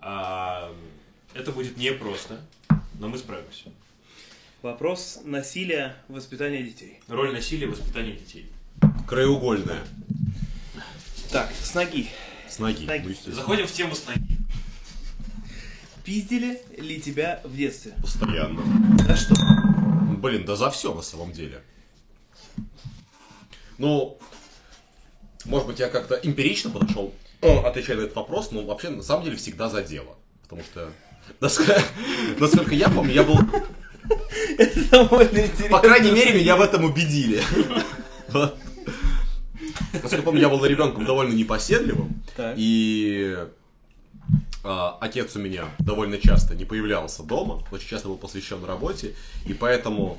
А, 0.00 0.74
это 1.34 1.52
будет 1.52 1.76
непросто, 1.76 2.40
но 2.98 3.08
мы 3.08 3.16
справимся. 3.18 3.70
Вопрос 4.62 5.20
насилия 5.24 5.96
в 6.08 6.14
воспитании 6.14 6.62
детей. 6.62 7.00
Роль 7.06 7.32
насилия 7.32 7.68
в 7.68 7.70
воспитании 7.70 8.12
детей. 8.12 8.50
Краеугольная. 9.06 9.84
Так, 11.30 11.50
с 11.52 11.74
ноги. 11.74 12.08
С 12.48 12.58
ноги. 12.58 12.84
Ноги. 12.86 13.16
Ну. 13.26 13.32
Заходим 13.32 13.66
в 13.66 13.72
тему 13.72 13.94
с 13.94 14.04
ноги. 14.06 14.31
Пиздили 16.04 16.60
ли 16.78 17.00
тебя 17.00 17.40
в 17.44 17.56
детстве? 17.56 17.92
Постоянно. 18.00 18.62
За 19.06 19.16
что? 19.16 19.34
Блин, 20.18 20.44
да 20.44 20.56
за 20.56 20.70
все 20.70 20.92
на 20.94 21.02
самом 21.02 21.32
деле. 21.32 21.62
Ну, 23.78 24.18
может 25.44 25.66
быть, 25.66 25.78
я 25.78 25.88
как-то 25.88 26.14
эмпирично 26.16 26.70
подошел, 26.70 27.12
э, 27.40 27.58
отвечая 27.60 27.96
на 27.96 28.02
этот 28.02 28.16
вопрос, 28.16 28.50
но 28.52 28.62
вообще, 28.64 28.90
на 28.90 29.02
самом 29.02 29.24
деле, 29.24 29.36
всегда 29.36 29.68
за 29.68 29.82
дело. 29.82 30.16
Потому 30.42 30.62
что, 30.62 30.90
насколько, 31.40 31.80
насколько 32.38 32.74
я 32.74 32.88
помню, 32.88 33.12
я 33.12 33.22
был, 33.22 33.38
Это 34.58 34.90
довольно 34.90 35.38
интересно. 35.38 35.68
по 35.68 35.80
крайней 35.80 36.10
мере, 36.12 36.40
меня 36.40 36.56
в 36.56 36.60
этом 36.60 36.84
убедили. 36.84 37.42
Насколько 39.92 40.22
помню, 40.22 40.40
я 40.40 40.48
был 40.48 40.64
ребенком 40.64 41.04
довольно 41.04 41.32
непоседливым, 41.34 42.22
и 42.56 43.36
а, 44.64 44.96
отец 45.00 45.36
у 45.36 45.40
меня 45.40 45.68
довольно 45.78 46.18
часто 46.18 46.54
не 46.54 46.64
появлялся 46.64 47.22
дома, 47.22 47.62
очень 47.70 47.88
часто 47.88 48.08
был 48.08 48.16
посвящен 48.16 48.64
работе, 48.64 49.14
и 49.46 49.54
поэтому 49.54 50.18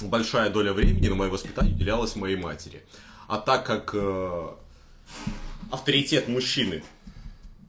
большая 0.00 0.50
доля 0.50 0.72
времени 0.72 1.08
на 1.08 1.14
мое 1.14 1.30
воспитание 1.30 1.74
уделялась 1.74 2.16
моей 2.16 2.36
матери. 2.36 2.82
А 3.28 3.38
так 3.38 3.66
как 3.66 3.90
э, 3.94 4.48
авторитет 5.70 6.28
мужчины, 6.28 6.82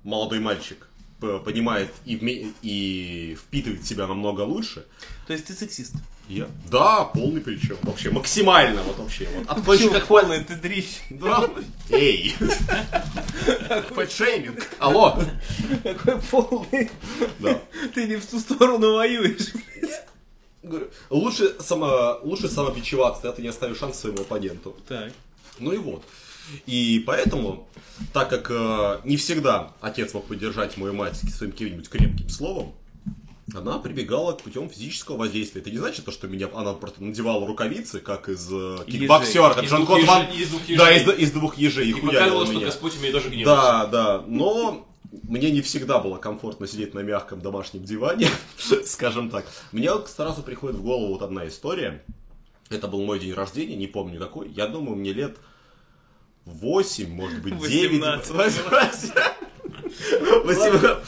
молодой 0.04 0.40
мальчик, 0.40 0.88
понимает 1.20 1.92
и, 2.06 2.54
и 2.62 3.36
впитывает 3.36 3.86
себя 3.86 4.06
намного 4.08 4.42
лучше, 4.42 4.86
То 5.26 5.34
есть 5.34 5.46
ты 5.46 5.54
сексист? 5.54 5.96
Я, 6.30 6.48
да, 6.70 7.06
полный 7.06 7.40
причем, 7.42 7.78
вообще 7.84 8.10
максимально, 8.10 8.84
вот 8.84 8.98
вообще, 8.98 9.28
вот, 9.36 9.48
от 9.48 9.64
Почему 9.66 9.90
кончика 9.90 10.02
к 10.02 10.08
полный 10.08 10.44
ты 10.44 10.56
дрищ? 10.56 11.00
да, 11.10 11.50
эй, 11.90 12.36
фэтшейминг, 13.96 14.68
алло, 14.80 15.18
Какой 15.84 16.22
полный? 16.22 16.92
да. 17.40 17.62
Ты 17.94 18.08
не 18.08 18.16
в 18.18 18.26
ту 18.26 18.40
сторону 18.40 18.96
воюешь. 18.96 19.54
Говорю, 20.64 20.90
лучше, 21.10 21.56
само, 21.62 22.20
лучше 22.24 22.50
самобичеваться, 22.50 23.22
тогда 23.22 23.36
ты 23.38 23.42
не 23.42 23.48
оставишь 23.48 23.78
шанс 23.78 23.98
своему 23.98 24.22
оппоненту. 24.22 24.76
Так. 24.88 25.14
Ну 25.60 25.72
и 25.72 25.78
вот. 25.78 26.04
И 26.66 27.04
поэтому, 27.06 27.68
так 28.14 28.30
как 28.30 28.48
э, 28.50 29.00
не 29.06 29.18
всегда 29.18 29.74
отец 29.82 30.14
мог 30.14 30.26
поддержать 30.28 30.78
мою 30.78 30.94
мать 30.94 31.18
своим 31.18 31.52
каким-нибудь 31.52 31.90
крепким 31.90 32.30
словом, 32.30 32.74
она 33.56 33.80
прибегала 33.80 34.34
к 34.34 34.42
путем 34.42 34.70
физического 34.70 35.18
воздействия. 35.18 35.62
Это 35.62 35.72
не 35.72 35.78
значит, 35.78 36.04
то, 36.06 36.12
что 36.12 36.28
меня 36.28 36.50
она 36.54 36.74
просто 36.74 37.02
надевала 37.04 37.48
рукавицы, 37.48 38.00
как 38.02 38.28
из 38.28 38.48
э, 38.52 38.80
кикбоксера, 38.86 39.54
как 39.54 39.64
Из 39.64 39.70
двух 39.72 39.88
Клод 39.88 40.04
Ван. 40.04 40.26
из 40.32 40.50
двух 40.50 40.62
Да, 40.78 40.90
ежей. 40.90 40.98
из, 40.98 41.04
д- 41.06 41.16
из 41.16 41.32
двух 41.32 41.58
ежей 41.58 41.86
и 41.88 41.90
И 41.90 41.94
хуярила 41.94 42.12
показывало, 42.20 42.46
что 42.46 42.56
меня. 42.56 42.66
Господь 42.66 42.98
умеет 42.98 43.14
даже 43.14 43.30
гневаться. 43.30 43.62
Да, 43.64 43.86
да, 43.88 44.24
но 44.28 44.86
мне 45.24 45.50
не 45.52 45.62
всегда 45.62 46.00
было 46.00 46.18
комфортно 46.18 46.68
сидеть 46.68 46.94
на 46.94 47.00
мягком 47.00 47.40
домашнем 47.40 47.84
диване, 47.86 48.28
скажем 48.86 49.30
так. 49.30 49.46
Мне 49.72 49.92
сразу 50.08 50.44
приходит 50.44 50.76
в 50.78 50.84
голову 50.84 51.14
вот 51.14 51.22
одна 51.22 51.48
история. 51.48 52.04
Это 52.70 52.90
был 52.90 53.02
мой 53.06 53.18
день 53.18 53.32
рождения, 53.34 53.78
не 53.78 53.88
помню 53.88 54.20
какой. 54.20 54.50
Я 54.50 54.68
думаю, 54.68 54.98
мне 54.98 55.14
лет 55.14 55.38
8, 56.46 57.10
может 57.10 57.42
быть, 57.42 57.58
9. 57.58 57.92
18. 58.02 58.32
18. 58.34 59.12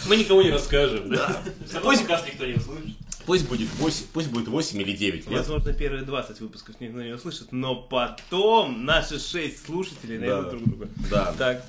Мы 0.08 0.18
никому 0.18 0.42
не 0.42 0.52
расскажем. 0.52 1.10
Да. 1.10 1.42
Пусть- 1.82 2.00
подкаст 2.02 2.28
никто 2.28 2.46
не 2.46 2.54
услышит. 2.54 2.96
Пусть 3.26 3.48
будет 3.48 3.70
8, 3.78 4.06
пусть 4.12 4.30
будет 4.32 4.48
8 4.48 4.82
или 4.82 4.94
9 4.94 5.28
лет. 5.30 5.40
Возможно, 5.40 5.72
первые 5.74 6.04
20 6.04 6.40
выпусков 6.40 6.80
никто 6.80 7.00
не 7.02 7.12
услышит, 7.14 7.52
но 7.52 7.76
потом 7.76 8.86
наши 8.86 9.20
6 9.20 9.66
слушателей 9.68 10.18
найдут 10.18 10.46
Да. 10.46 10.50
друг 10.50 10.64
друга. 10.64 10.90
Да. 11.12 11.34
Так, 11.38 11.66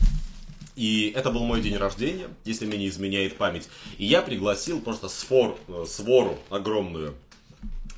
И 0.76 1.12
это 1.14 1.30
был 1.30 1.44
мой 1.44 1.61
день 1.61 1.76
рождения, 1.76 2.28
если 2.46 2.64
мне 2.64 2.78
не 2.78 2.88
изменяет 2.88 3.36
память. 3.36 3.68
И 3.98 4.06
я 4.06 4.22
пригласил 4.22 4.80
просто 4.80 5.08
сфор, 5.08 5.58
э, 5.68 5.84
свору 5.86 6.38
огромную 6.48 7.14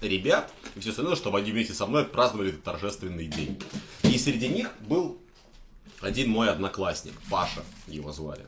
ребят 0.00 0.50
и 0.74 0.80
все 0.80 0.90
остальное, 0.90 1.14
чтобы 1.14 1.38
они 1.38 1.52
вместе 1.52 1.74
со 1.74 1.86
мной 1.86 2.02
отпраздновали 2.02 2.48
этот 2.50 2.64
торжественный 2.64 3.26
день. 3.28 3.62
И 4.02 4.18
среди 4.18 4.48
них 4.48 4.72
был 4.80 5.18
один 6.00 6.30
мой 6.30 6.48
одноклассник, 6.48 7.12
Паша 7.30 7.62
его 7.86 8.10
звали. 8.10 8.46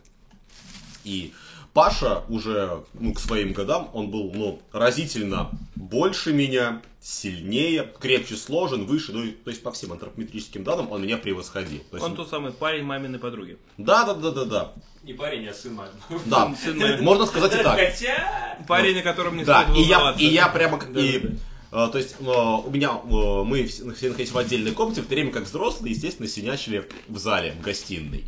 И 1.05 1.33
Паша 1.73 2.23
уже 2.29 2.85
ну, 2.95 3.13
к 3.13 3.21
своим 3.21 3.53
годам, 3.53 3.91
он 3.93 4.11
был 4.11 4.31
ну, 4.33 4.61
разительно 4.73 5.51
больше 5.75 6.33
меня, 6.33 6.83
сильнее, 7.01 7.93
крепче 8.01 8.37
сложен, 8.37 8.87
выше, 8.87 9.13
ну, 9.13 9.31
то 9.45 9.51
есть 9.51 9.63
по 9.63 9.73
всем 9.73 9.93
антропометрическим 9.93 10.63
данным 10.65 10.91
он 10.93 11.03
меня 11.03 11.17
превосходил. 11.17 11.81
То 11.91 11.97
есть, 11.97 12.07
он 12.07 12.15
тот 12.15 12.31
самый 12.31 12.53
парень 12.53 12.85
маминой 12.85 13.19
подруги. 13.19 13.59
да, 13.77 14.05
да, 14.05 14.15
да, 14.15 14.31
да, 14.31 14.45
да. 14.45 14.73
Не 15.03 15.13
парень, 15.15 15.47
а 15.49 15.53
сын 15.53 15.75
мамы. 15.75 15.91
Да, 16.27 16.55
Сын 16.65 16.79
моей- 16.79 17.01
можно 17.01 17.27
сказать 17.27 17.53
и 17.55 17.63
так. 17.63 17.79
Хотя... 17.79 18.59
Парень, 18.67 19.01
о 19.01 19.03
котором 19.03 19.37
не 19.37 19.45
Да, 19.45 19.65
стоит 19.65 19.77
и 19.77 19.83
я, 19.83 19.97
волноваться. 19.99 20.23
и 20.23 20.27
я 20.29 20.49
прямо 20.49 20.79
как... 20.79 20.91
и, 20.97 21.19
Да-да-да. 21.19 21.89
э, 21.89 21.91
то 21.91 21.99
есть, 21.99 22.17
э, 22.21 22.25
у 22.25 22.71
меня, 22.71 23.01
э, 23.03 23.43
мы 23.45 23.67
все 23.67 23.93
все 23.93 24.09
находились 24.09 24.31
в 24.33 24.39
отдельной 24.39 24.71
комнате, 24.73 25.03
в 25.03 25.07
то 25.07 25.15
время 25.15 25.31
как 25.33 25.43
взрослые, 25.43 25.93
естественно, 25.93 26.29
синячили 26.29 26.89
в 27.09 27.19
зале, 27.19 27.55
в 27.59 27.63
гостиной. 27.63 28.25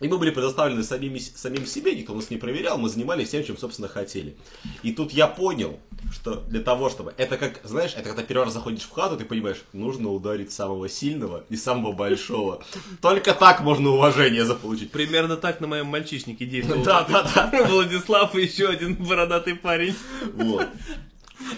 И 0.00 0.08
мы 0.08 0.18
были 0.18 0.30
предоставлены 0.30 0.82
самим, 0.82 1.18
самим 1.20 1.66
себе, 1.66 1.94
никто 1.94 2.14
нас 2.14 2.28
не 2.28 2.36
проверял, 2.36 2.76
мы 2.78 2.88
занимались 2.88 3.30
тем, 3.30 3.44
чем, 3.44 3.56
собственно, 3.56 3.86
хотели. 3.86 4.36
И 4.82 4.92
тут 4.92 5.12
я 5.12 5.28
понял, 5.28 5.78
что 6.12 6.36
для 6.48 6.60
того, 6.60 6.90
чтобы... 6.90 7.14
Это 7.16 7.36
как, 7.36 7.60
знаешь, 7.62 7.92
это 7.94 8.08
когда 8.08 8.24
первый 8.24 8.44
раз 8.44 8.54
заходишь 8.54 8.82
в 8.82 8.90
хату, 8.90 9.16
ты 9.16 9.24
понимаешь, 9.24 9.62
нужно 9.72 10.10
ударить 10.10 10.50
самого 10.50 10.88
сильного 10.88 11.44
и 11.48 11.56
самого 11.56 11.92
большого. 11.92 12.64
Только 13.00 13.34
так 13.34 13.60
можно 13.60 13.90
уважение 13.90 14.44
заполучить. 14.44 14.90
Примерно 14.90 15.36
так 15.36 15.60
на 15.60 15.68
моем 15.68 15.86
мальчишнике 15.86 16.44
действовал. 16.44 16.82
Да, 16.82 17.06
да, 17.08 17.50
да. 17.52 17.64
Владислав 17.64 18.34
и 18.34 18.42
еще 18.42 18.68
один 18.68 18.96
бородатый 18.96 19.54
парень. 19.54 19.94
Вот, 20.34 20.66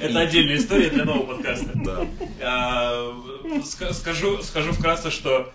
Это 0.01 0.21
отдельная 0.21 0.57
история 0.57 0.91
для 0.91 1.05
нового 1.05 1.35
подкаста. 1.35 1.71
да. 1.75 2.07
А, 2.43 3.13
ска- 3.63 3.93
Скажу, 3.93 4.43
скажу 4.43 4.73
вкратце, 4.73 5.11
что 5.11 5.53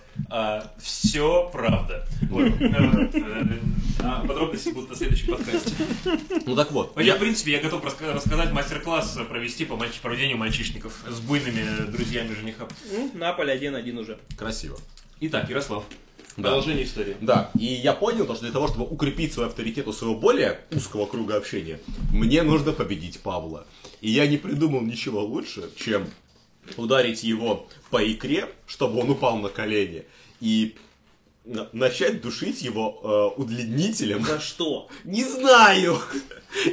все 0.80 1.50
правда. 1.52 2.08
Вот. 2.30 2.44
Э, 2.60 3.10
э, 3.14 3.60
а 4.04 4.26
Подробности 4.26 4.70
будут 4.70 4.90
на 4.92 4.96
следующем 4.96 5.28
подкасте. 5.36 5.74
Ну 6.46 6.56
так 6.56 6.72
вот. 6.72 7.00
Я, 7.02 7.16
в 7.16 7.20
принципе, 7.20 7.52
я 7.52 7.60
готов 7.62 7.84
раска- 7.84 8.14
рассказать 8.14 8.52
мастер-класс 8.52 9.18
провести 9.30 9.66
по 9.66 9.74
мальчи- 9.74 10.02
проведению 10.02 10.38
мальчишников 10.38 10.94
с 11.08 11.20
буйными 11.20 11.64
друзьями 11.92 12.34
жениха. 12.34 12.68
Ну, 12.92 13.12
Наполе 13.14 13.54
1-1 13.54 13.98
уже. 14.00 14.18
Красиво. 14.38 14.78
Итак, 15.20 15.50
Ярослав, 15.50 15.84
Да. 16.38 16.44
продолжение 16.44 16.86
истории. 16.86 17.16
Да, 17.22 17.52
и 17.58 17.66
я 17.66 17.94
понял, 17.94 18.26
то, 18.26 18.36
что 18.36 18.44
для 18.44 18.54
того, 18.54 18.68
чтобы 18.68 18.86
укрепить 18.86 19.34
свой 19.34 19.48
авторитет 19.48 19.88
у 19.88 19.94
своего 19.94 20.16
более 20.16 20.62
узкого 20.72 21.06
круга 21.06 21.38
общения, 21.38 21.80
мне 22.12 22.44
нужно 22.44 22.72
победить 22.72 23.20
Павла. 23.20 23.66
И 24.02 24.10
я 24.10 24.28
не 24.28 24.38
придумал 24.38 24.82
ничего 24.82 25.24
лучше, 25.24 25.70
чем 25.76 26.08
ударить 26.78 27.24
его 27.24 27.68
по 27.90 28.02
икре, 28.04 28.48
чтобы 28.66 29.00
он 29.00 29.10
упал 29.10 29.38
на 29.38 29.50
колени, 29.50 30.06
и 30.40 30.76
начать 31.44 32.22
душить 32.22 32.62
его 32.62 33.34
э, 33.36 33.42
удлинителем. 33.42 34.24
За 34.24 34.40
что? 34.40 34.88
Не 35.04 35.24
знаю! 35.24 35.98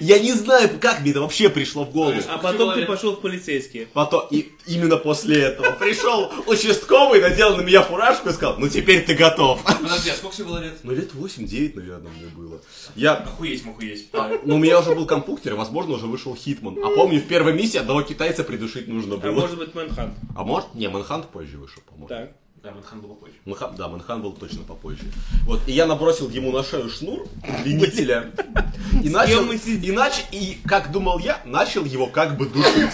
Я 0.01 0.19
не 0.19 0.33
знаю, 0.33 0.69
как 0.81 1.01
мне 1.01 1.13
это 1.13 1.21
вообще 1.21 1.49
пришло 1.49 1.85
в 1.85 1.91
голову. 1.93 2.21
А 2.29 2.39
потом 2.39 2.75
ты 2.75 2.85
пошел 2.85 3.15
в 3.15 3.21
полицейские. 3.21 3.87
Потом, 3.87 4.27
и 4.31 4.53
именно 4.67 4.97
после 4.97 5.41
этого 5.41 5.71
пришел 5.73 6.31
участковый, 6.47 7.21
надел 7.21 7.57
на 7.57 7.63
меня 7.63 7.83
фуражку 7.83 8.29
и 8.29 8.33
сказал, 8.33 8.59
ну 8.59 8.69
теперь 8.69 9.05
ты 9.05 9.15
готов. 9.15 9.63
Подожди, 9.63 10.11
а 10.11 10.15
сколько 10.15 10.37
тебе 10.37 10.47
было 10.47 10.59
лет? 10.59 10.79
Ну, 10.83 10.93
лет 10.93 11.13
8-9, 11.15 11.77
наверное, 11.77 12.11
мне 12.11 12.27
было. 12.27 12.61
Я... 12.97 13.15
Охуеть, 13.15 13.65
махуеть. 13.65 14.09
Ну, 14.45 14.57
у 14.57 14.59
меня 14.59 14.81
уже 14.81 14.95
был 14.95 15.07
компьютер, 15.07 15.55
возможно, 15.55 15.95
уже 15.95 16.07
вышел 16.07 16.35
Хитман. 16.35 16.77
А 16.85 16.91
помню, 16.91 17.21
в 17.21 17.25
первой 17.29 17.53
миссии 17.55 17.79
одного 17.79 18.03
китайца 18.03 18.43
придушить 18.45 18.89
нужно 18.89 19.15
А 19.15 19.19
было. 19.19 19.33
может 19.41 19.59
быть 19.59 19.75
Мэнхант. 19.75 20.15
А 20.37 20.45
может? 20.45 20.75
Не, 20.75 20.89
Манхант 20.89 21.29
позже 21.29 21.57
вышел, 21.57 21.83
по-моему. 21.87 22.09
Так. 22.09 22.33
Да, 22.69 22.75
Манхан 22.75 23.01
был 23.01 23.15
позже. 23.15 23.35
Манхан- 23.47 23.77
да, 23.77 23.89
Манхан 23.89 24.21
был 24.21 24.33
точно 24.33 24.63
попозже. 24.63 25.05
Вот, 25.47 25.61
и 25.67 25.73
я 25.73 25.87
набросил 25.87 26.29
ему 26.29 26.53
на 26.53 26.63
шею 26.63 26.91
шнур 26.91 27.27
удлинителя. 27.61 28.31
И 29.03 29.09
начал, 29.09 29.51
сидим? 29.55 29.99
и 30.33 30.59
как 30.67 30.93
думал 30.93 31.19
я, 31.19 31.41
начал 31.47 31.85
его 31.85 32.09
как 32.09 32.37
бы 32.37 32.47
душить. 32.47 32.93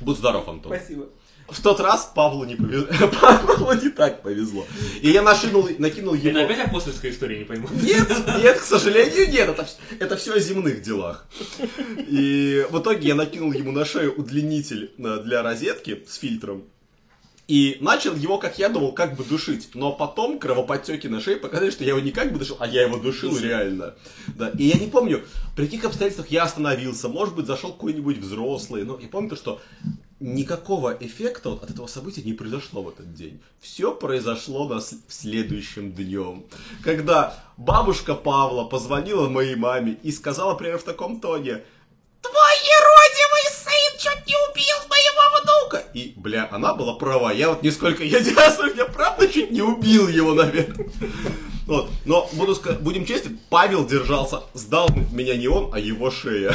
Будь 0.00 0.18
здоров, 0.18 0.48
Антон. 0.48 0.72
Спасибо. 0.72 1.06
В 1.48 1.60
тот 1.60 1.80
раз 1.80 2.12
Павлу 2.14 2.44
не 2.44 2.54
повезло. 2.54 2.86
Павлу 3.20 3.72
не 3.74 3.90
так 3.90 4.22
повезло. 4.22 4.66
И 5.02 5.10
я 5.10 5.22
нашинул, 5.22 5.68
накинул 5.78 6.14
Это 6.14 6.28
ему... 6.28 6.44
опять 6.44 6.66
апостольская 6.66 7.10
история, 7.10 7.38
не 7.38 7.44
пойму. 7.44 7.68
Нет, 7.72 8.08
нет, 8.42 8.58
к 8.58 8.62
сожалению, 8.62 9.30
нет. 9.30 9.48
Это, 9.48 9.66
это 9.98 10.16
все 10.16 10.34
о 10.34 10.38
земных 10.38 10.80
делах. 10.80 11.26
И 11.98 12.66
в 12.70 12.78
итоге 12.78 13.08
я 13.08 13.14
накинул 13.14 13.52
ему 13.52 13.72
на 13.72 13.84
шею 13.84 14.14
удлинитель 14.16 14.92
э, 14.96 15.18
для 15.24 15.42
розетки 15.42 16.04
с 16.08 16.16
фильтром. 16.16 16.64
И 17.46 17.76
начал 17.80 18.14
его, 18.16 18.38
как 18.38 18.58
я 18.58 18.70
думал, 18.70 18.92
как 18.92 19.16
бы 19.16 19.24
душить. 19.24 19.68
Но 19.74 19.92
потом 19.92 20.38
кровоподтеки 20.38 21.08
на 21.08 21.20
шее 21.20 21.36
показали, 21.36 21.70
что 21.70 21.84
я 21.84 21.90
его 21.90 22.00
не 22.00 22.10
как 22.10 22.32
бы 22.32 22.38
душил, 22.38 22.56
а 22.58 22.66
я 22.66 22.82
его 22.82 22.96
душил 22.96 23.36
реально. 23.38 23.94
Да. 24.28 24.48
И 24.58 24.64
я 24.64 24.78
не 24.78 24.86
помню, 24.86 25.24
при 25.54 25.66
каких 25.66 25.84
обстоятельствах 25.84 26.30
я 26.30 26.44
остановился. 26.44 27.08
Может 27.08 27.34
быть, 27.34 27.46
зашел 27.46 27.72
какой-нибудь 27.72 28.16
взрослый. 28.16 28.84
Но 28.84 28.98
я 28.98 29.08
помню 29.08 29.28
то, 29.28 29.36
что 29.36 29.60
никакого 30.20 30.96
эффекта 31.00 31.50
вот 31.50 31.62
от 31.64 31.70
этого 31.70 31.86
события 31.86 32.22
не 32.22 32.32
произошло 32.32 32.82
в 32.82 32.88
этот 32.88 33.12
день. 33.14 33.40
Все 33.60 33.94
произошло 33.94 34.66
на 34.66 34.80
с- 34.80 34.94
следующем 35.08 35.92
днем. 35.92 36.46
Когда 36.82 37.44
бабушка 37.58 38.14
Павла 38.14 38.64
позвонила 38.64 39.28
моей 39.28 39.54
маме 39.56 39.98
и 40.02 40.12
сказала 40.12 40.54
примерно 40.54 40.78
в 40.78 40.84
таком 40.84 41.20
тоне 41.20 41.62
Твой 42.22 42.54
еродивый 42.56 43.52
сын 43.52 43.63
чуть 44.04 44.26
не 44.26 44.34
убил 44.50 44.76
моего 44.90 45.22
внука. 45.40 45.84
И, 45.94 46.12
бля, 46.16 46.48
она 46.50 46.74
была 46.74 46.94
права. 46.94 47.32
Я 47.32 47.48
вот 47.50 47.62
нисколько, 47.62 48.04
я, 48.04 48.18
я 48.18 48.84
правда 48.86 49.26
чуть 49.28 49.50
не 49.50 49.62
убил 49.62 50.08
его, 50.08 50.34
наверное. 50.34 50.86
Вот. 51.66 51.90
Но 52.04 52.28
буду, 52.34 52.54
будем 52.80 53.06
честны, 53.06 53.38
Павел 53.48 53.86
держался, 53.86 54.42
сдал 54.52 54.90
меня 55.12 55.34
не 55.36 55.48
он, 55.48 55.72
а 55.72 55.78
его 55.78 56.10
шея. 56.10 56.54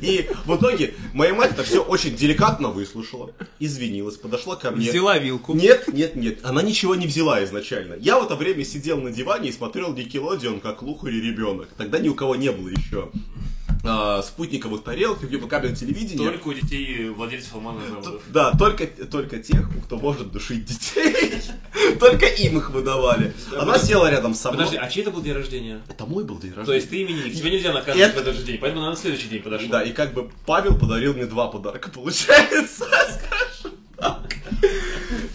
И 0.00 0.28
в 0.44 0.56
итоге 0.56 0.94
моя 1.14 1.32
мать 1.32 1.52
это 1.52 1.62
все 1.62 1.82
очень 1.82 2.16
деликатно 2.16 2.68
выслушала, 2.68 3.30
извинилась, 3.60 4.16
подошла 4.16 4.56
ко 4.56 4.72
мне. 4.72 4.90
Взяла 4.90 5.16
вилку. 5.16 5.54
Нет, 5.54 5.88
нет, 5.92 6.16
нет, 6.16 6.40
она 6.42 6.60
ничего 6.60 6.94
не 6.94 7.06
взяла 7.06 7.42
изначально. 7.44 7.94
Я 7.94 8.18
в 8.18 8.24
это 8.24 8.34
время 8.34 8.64
сидел 8.64 9.00
на 9.00 9.10
диване 9.10 9.48
и 9.48 9.52
смотрел 9.52 9.94
Никелодион 9.94 10.60
как 10.60 10.82
лухарь 10.82 11.14
ребенок. 11.14 11.68
Тогда 11.78 11.98
ни 11.98 12.08
у 12.08 12.14
кого 12.14 12.36
не 12.36 12.50
было 12.52 12.68
еще 12.68 13.10
а, 13.88 14.22
спутниковых 14.22 14.82
тарелок, 14.82 15.22
либо 15.22 15.48
кабельного 15.48 15.78
телевидения. 15.78 16.18
Только 16.24 16.48
у 16.48 16.52
детей 16.52 17.08
владельцев 17.08 17.54
алмазных 17.54 17.88
заводов. 17.88 18.22
Да, 18.28 18.52
только, 18.52 18.86
только 18.86 19.38
тех, 19.38 19.68
кто 19.84 19.98
может 19.98 20.32
душить 20.32 20.64
детей. 20.64 21.14
Только 22.00 22.26
им 22.26 22.58
их 22.58 22.70
выдавали. 22.70 23.32
Она 23.56 23.78
села 23.78 24.10
рядом 24.10 24.34
со 24.34 24.50
мной. 24.50 24.64
Подожди, 24.64 24.76
а 24.84 24.88
чей 24.88 25.02
это 25.02 25.10
был 25.10 25.22
день 25.22 25.34
рождения? 25.34 25.82
Это 25.88 26.04
мой 26.06 26.24
был 26.24 26.38
день 26.38 26.52
То 26.52 26.58
рождения. 26.58 26.76
есть 26.78 26.90
ты 26.90 27.02
именинник, 27.02 27.34
тебя 27.34 27.50
нельзя 27.50 27.72
наказывать 27.72 28.14
в 28.14 28.18
этот 28.18 28.36
же 28.36 28.42
день, 28.42 28.58
поэтому 28.58 28.82
она 28.82 28.90
на 28.90 28.96
следующий 28.96 29.28
день 29.28 29.42
подошла. 29.42 29.68
Да, 29.68 29.82
и 29.82 29.92
как 29.92 30.12
бы 30.14 30.30
Павел 30.46 30.76
подарил 30.76 31.14
мне 31.14 31.26
два 31.26 31.48
подарка, 31.48 31.90
получается, 31.94 32.84
скажем 32.84 33.78
так. 33.96 34.36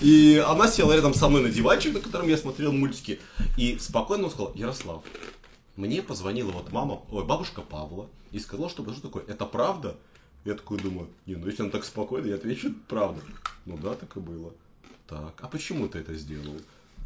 И 0.01 0.43
она 0.45 0.67
села 0.67 0.93
рядом 0.93 1.13
со 1.13 1.29
мной 1.29 1.43
на 1.43 1.49
диванчик, 1.49 1.93
на 1.93 1.99
котором 1.99 2.27
я 2.27 2.37
смотрел 2.37 2.71
мультики, 2.71 3.19
и 3.57 3.77
спокойно 3.79 4.29
сказала, 4.29 4.51
Ярослав, 4.55 5.03
мне 5.75 6.01
позвонила 6.01 6.51
вот 6.51 6.71
мама, 6.71 7.01
ой, 7.11 7.25
бабушка 7.25 7.61
Павла, 7.61 8.09
и 8.31 8.39
сказала, 8.39 8.69
что 8.69 8.83
что 8.93 9.01
такое, 9.01 9.23
это 9.27 9.45
правда? 9.45 9.97
Я 10.43 10.55
такой 10.55 10.79
думаю, 10.79 11.07
не, 11.25 11.35
ну 11.35 11.45
если 11.45 11.63
она 11.63 11.71
так 11.71 11.83
спокойно, 11.83 12.27
я 12.27 12.35
отвечу, 12.35 12.73
правда. 12.87 13.21
Ну 13.65 13.77
да, 13.77 13.93
так 13.93 14.17
и 14.17 14.19
было. 14.19 14.53
Так, 15.07 15.35
а 15.41 15.47
почему 15.47 15.87
ты 15.87 15.99
это 15.99 16.15
сделал? 16.15 16.55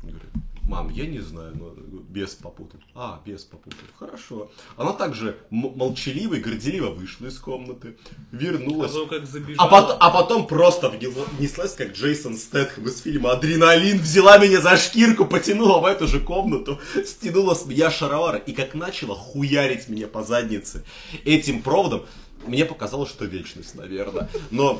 Он 0.05 0.11
говорит, 0.11 0.29
мам, 0.63 0.89
я 0.89 1.05
не 1.05 1.19
знаю, 1.19 1.53
но 1.57 1.69
бес 2.09 2.35
попутал. 2.35 2.79
А, 2.93 3.21
бес 3.25 3.43
попутал. 3.43 3.79
Хорошо. 3.99 4.49
Она 4.77 4.93
также 4.93 5.35
молчаливо 5.49 6.35
и 6.35 6.39
горделиво 6.39 6.89
вышла 6.91 7.25
из 7.27 7.37
комнаты, 7.39 7.97
вернулась. 8.31 8.91
Потом 8.91 9.09
как 9.09 9.25
забежала. 9.25 9.67
А, 9.67 9.71
пот- 9.71 9.97
а 9.99 10.09
потом 10.11 10.47
просто 10.47 10.87
внесла- 10.87 11.27
внеслась, 11.37 11.73
как 11.73 11.93
Джейсон 11.93 12.37
Стэтхэм 12.37 12.85
из 12.85 13.01
фильма 13.01 13.31
«Адреналин», 13.31 13.99
взяла 13.99 14.37
меня 14.37 14.61
за 14.61 14.77
шкирку, 14.77 15.25
потянула 15.25 15.79
в 15.81 15.85
эту 15.85 16.07
же 16.07 16.19
комнату, 16.19 16.79
стянула 17.05 17.53
с 17.53 17.65
меня 17.65 17.91
шаровары 17.91 18.41
и 18.45 18.53
как 18.53 18.75
начала 18.75 19.15
хуярить 19.15 19.89
меня 19.89 20.07
по 20.07 20.23
заднице 20.23 20.83
этим 21.25 21.61
проводом, 21.61 22.05
мне 22.47 22.63
показалось, 22.63 23.09
что 23.09 23.25
вечность, 23.25 23.73
наверное. 23.73 24.29
Но 24.51 24.79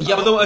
Я 0.00 0.16
потом 0.16 0.40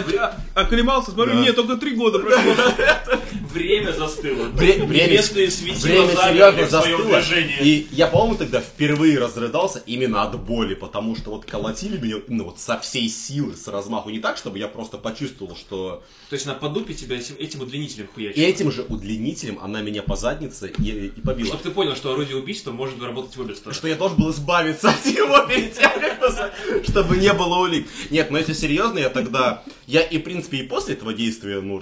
оклемался, 0.54 1.12
смотрю, 1.12 1.34
Да. 1.34 1.40
нет, 1.40 1.54
только 1.56 1.76
три 1.76 1.94
года 1.94 2.18
прошло. 2.18 2.54
Время 3.52 3.92
застыло. 3.92 4.44
Вре- 4.48 4.84
время, 4.84 5.12
Местные 5.12 5.50
светила 5.50 6.04
время 6.04 6.14
замерли 6.16 6.64
в 6.64 6.68
своем 6.70 6.98
застыло. 6.98 7.20
движении. 7.20 7.56
И 7.62 7.88
я, 7.92 8.06
по-моему, 8.06 8.36
тогда 8.36 8.60
впервые 8.60 9.18
разрыдался 9.18 9.82
именно 9.86 10.22
от 10.22 10.38
боли, 10.40 10.74
потому 10.74 11.16
что 11.16 11.30
вот 11.30 11.44
колотили 11.44 11.96
меня 11.98 12.16
именно 12.26 12.44
вот 12.44 12.60
со 12.60 12.78
всей 12.78 13.08
силы, 13.08 13.54
с 13.56 13.66
размаху. 13.68 14.10
Не 14.10 14.18
так, 14.20 14.36
чтобы 14.36 14.58
я 14.58 14.68
просто 14.68 14.98
почувствовал, 14.98 15.56
что... 15.56 16.02
То 16.30 16.34
есть 16.34 16.46
на 16.46 16.54
подупе 16.54 16.94
тебя 16.94 17.16
этим, 17.16 17.34
этим 17.38 17.62
удлинителем 17.62 18.06
И 18.06 18.08
хуячит. 18.14 18.38
этим 18.38 18.70
же 18.72 18.82
удлинителем 18.82 19.58
она 19.62 19.80
меня 19.80 20.02
по 20.02 20.16
заднице 20.16 20.70
и, 20.78 21.06
и 21.16 21.20
побила. 21.20 21.48
Чтобы 21.48 21.62
ты 21.62 21.70
понял, 21.70 21.96
что 21.96 22.12
орудие 22.12 22.36
убийства 22.36 22.70
может 22.72 23.02
работать 23.02 23.36
в 23.36 23.40
обе 23.40 23.54
стороны. 23.54 23.74
Что 23.74 23.88
я 23.88 23.94
должен 23.96 24.18
был 24.18 24.30
избавиться 24.30 24.90
от 24.90 25.04
него 25.06 25.46
перед 25.46 25.72
тем, 25.76 25.90
как 26.00 26.20
поз- 26.20 26.86
чтобы 26.88 27.16
не 27.16 27.32
было 27.32 27.56
улик. 27.58 27.86
Нет, 28.10 28.30
но 28.30 28.38
если 28.38 28.52
серьезно, 28.52 28.98
я 28.98 29.08
тогда... 29.08 29.62
Я 29.86 30.02
и, 30.02 30.18
в 30.18 30.22
принципе, 30.22 30.58
и 30.58 30.62
после 30.64 30.94
этого 30.94 31.14
действия, 31.14 31.60
ну, 31.62 31.80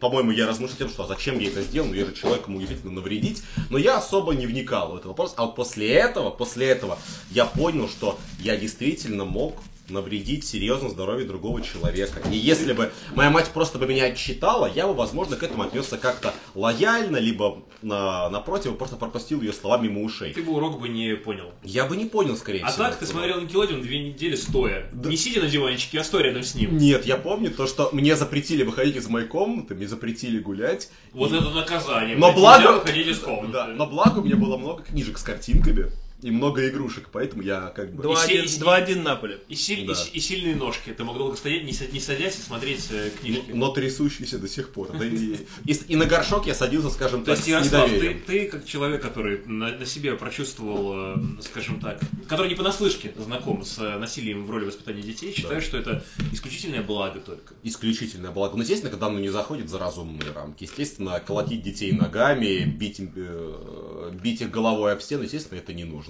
по-моему, 0.00 0.32
я 0.32 0.46
размышлял 0.46 0.76
тем, 0.78 0.88
что 0.90 0.97
а 1.00 1.06
зачем 1.06 1.38
я 1.38 1.48
это 1.48 1.62
сделал, 1.62 1.88
ну, 1.88 1.94
я 1.94 2.04
же 2.04 2.14
человек, 2.14 2.48
ему 2.48 2.58
действительно 2.58 2.92
навредить. 2.92 3.42
Но 3.70 3.78
я 3.78 3.98
особо 3.98 4.34
не 4.34 4.46
вникал 4.46 4.92
в 4.92 4.94
этот 4.94 5.06
вопрос. 5.06 5.34
А 5.36 5.46
вот 5.46 5.56
после 5.56 5.88
этого, 5.92 6.30
после 6.30 6.68
этого, 6.68 6.98
я 7.30 7.44
понял, 7.44 7.88
что 7.88 8.18
я 8.40 8.56
действительно 8.56 9.24
мог 9.24 9.56
навредить 9.90 10.44
серьезно 10.46 10.88
здоровью 10.88 11.26
другого 11.26 11.60
человека. 11.62 12.20
И 12.30 12.36
если 12.36 12.72
бы 12.72 12.90
моя 13.14 13.30
мать 13.30 13.50
просто 13.52 13.78
бы 13.78 13.86
меня 13.86 14.04
отчитала, 14.06 14.70
я 14.74 14.86
бы, 14.86 14.94
возможно, 14.94 15.36
к 15.36 15.42
этому 15.42 15.62
отнесся 15.62 15.96
как-то 15.98 16.34
лояльно, 16.54 17.16
либо 17.16 17.62
на, 17.82 18.28
напротив, 18.30 18.76
просто 18.76 18.96
пропустил 18.96 19.40
ее 19.40 19.52
слова 19.52 19.78
мимо 19.78 20.02
ушей. 20.02 20.32
Ты 20.32 20.42
бы 20.42 20.52
урок 20.52 20.80
бы 20.80 20.88
не 20.88 21.14
понял. 21.16 21.52
Я 21.62 21.84
бы 21.84 21.96
не 21.96 22.06
понял, 22.06 22.36
скорее 22.36 22.62
А 22.64 22.70
всего. 22.70 22.84
так 22.84 22.96
ты 22.98 23.04
этого. 23.04 23.18
смотрел 23.18 23.40
Никелодион 23.40 23.82
две 23.82 23.98
недели 24.08 24.34
стоя. 24.36 24.88
Да. 24.92 25.08
Не 25.08 25.16
сидя 25.16 25.40
на 25.40 25.48
диванчике, 25.48 26.00
а 26.00 26.04
стоя 26.04 26.24
рядом 26.24 26.42
с 26.42 26.54
ним. 26.54 26.76
Нет, 26.76 27.06
я 27.06 27.16
помню 27.16 27.50
то, 27.50 27.66
что 27.66 27.90
мне 27.92 28.16
запретили 28.16 28.62
выходить 28.62 28.96
из 28.96 29.08
моей 29.08 29.26
комнаты, 29.26 29.74
мне 29.74 29.86
запретили 29.88 30.38
гулять. 30.38 30.90
Вот 31.12 31.32
И- 31.32 31.36
это 31.36 31.50
наказание. 31.50 32.16
Но 32.16 32.32
благо- 32.32 32.72
выходить 32.72 33.06
из 33.06 33.18
комнаты. 33.18 33.52
Да, 33.52 33.66
но 33.68 33.86
благо 33.86 34.18
у 34.18 34.24
меня 34.24 34.36
было 34.36 34.56
много 34.56 34.82
книжек 34.82 35.18
с 35.18 35.22
картинками 35.22 35.86
и 36.20 36.30
много 36.32 36.68
игрушек, 36.68 37.08
поэтому 37.12 37.42
я 37.42 37.68
как 37.68 37.94
бы... 37.94 38.02
се- 38.16 38.42
2-1 38.42 38.44
и- 38.44 38.60
2-1 38.60 39.02
Наполе. 39.02 39.38
И, 39.48 39.54
силь- 39.54 39.86
Да. 39.86 39.94
и 40.12 40.18
сильные 40.20 40.56
ножки. 40.56 40.90
Ты 40.92 41.04
мог 41.04 41.16
долго 41.16 41.36
стоять, 41.36 41.62
не, 41.64 41.70
са- 41.72 41.90
не 41.92 42.00
садясь 42.00 42.36
и 42.38 42.42
смотреть 42.42 42.88
э, 42.90 43.10
книжки. 43.20 43.52
Но 43.52 43.70
трясущийся 43.70 44.38
до 44.38 44.48
сих 44.48 44.70
пор. 44.70 44.90
Да 44.98 45.04
и, 45.06 45.36
и, 45.64 45.72
и 45.88 45.96
на 45.96 46.06
горшок 46.06 46.46
я 46.46 46.54
садился, 46.54 46.90
скажем 46.90 47.20
То 47.20 47.26
так, 47.26 47.36
есть, 47.36 47.44
с 47.44 47.48
Ярослав, 47.48 47.88
ты, 47.88 47.94
недоверием. 47.94 48.22
ты 48.26 48.46
как 48.46 48.66
человек, 48.66 49.00
который 49.00 49.44
на, 49.46 49.76
на 49.78 49.86
себе 49.86 50.14
прочувствовал, 50.16 51.14
э, 51.16 51.42
скажем 51.42 51.78
так, 51.78 52.00
который 52.28 52.48
не 52.48 52.56
понаслышке 52.56 53.12
знаком 53.16 53.64
с 53.64 53.78
э, 53.78 53.98
насилием 53.98 54.44
в 54.44 54.50
роли 54.50 54.64
воспитания 54.64 55.02
детей, 55.02 55.32
считаешь, 55.32 55.62
что 55.62 55.76
это 55.78 56.04
исключительное 56.32 56.82
благо 56.82 57.20
только. 57.20 57.54
Исключительное 57.62 58.32
благо. 58.32 58.56
Но, 58.56 58.62
естественно, 58.62 58.90
когда 58.90 59.06
оно 59.06 59.20
не 59.20 59.28
заходит 59.28 59.68
за 59.70 59.78
разумные 59.78 60.32
рамки. 60.32 60.64
Естественно, 60.64 61.20
колотить 61.20 61.62
детей 61.62 61.92
ногами, 61.92 62.64
бить, 62.64 62.98
э, 62.98 64.12
бить 64.20 64.40
их 64.40 64.50
головой 64.50 64.92
об 64.92 65.00
стену, 65.00 65.22
естественно, 65.22 65.58
это 65.58 65.72
не 65.72 65.84
нужно. 65.84 66.07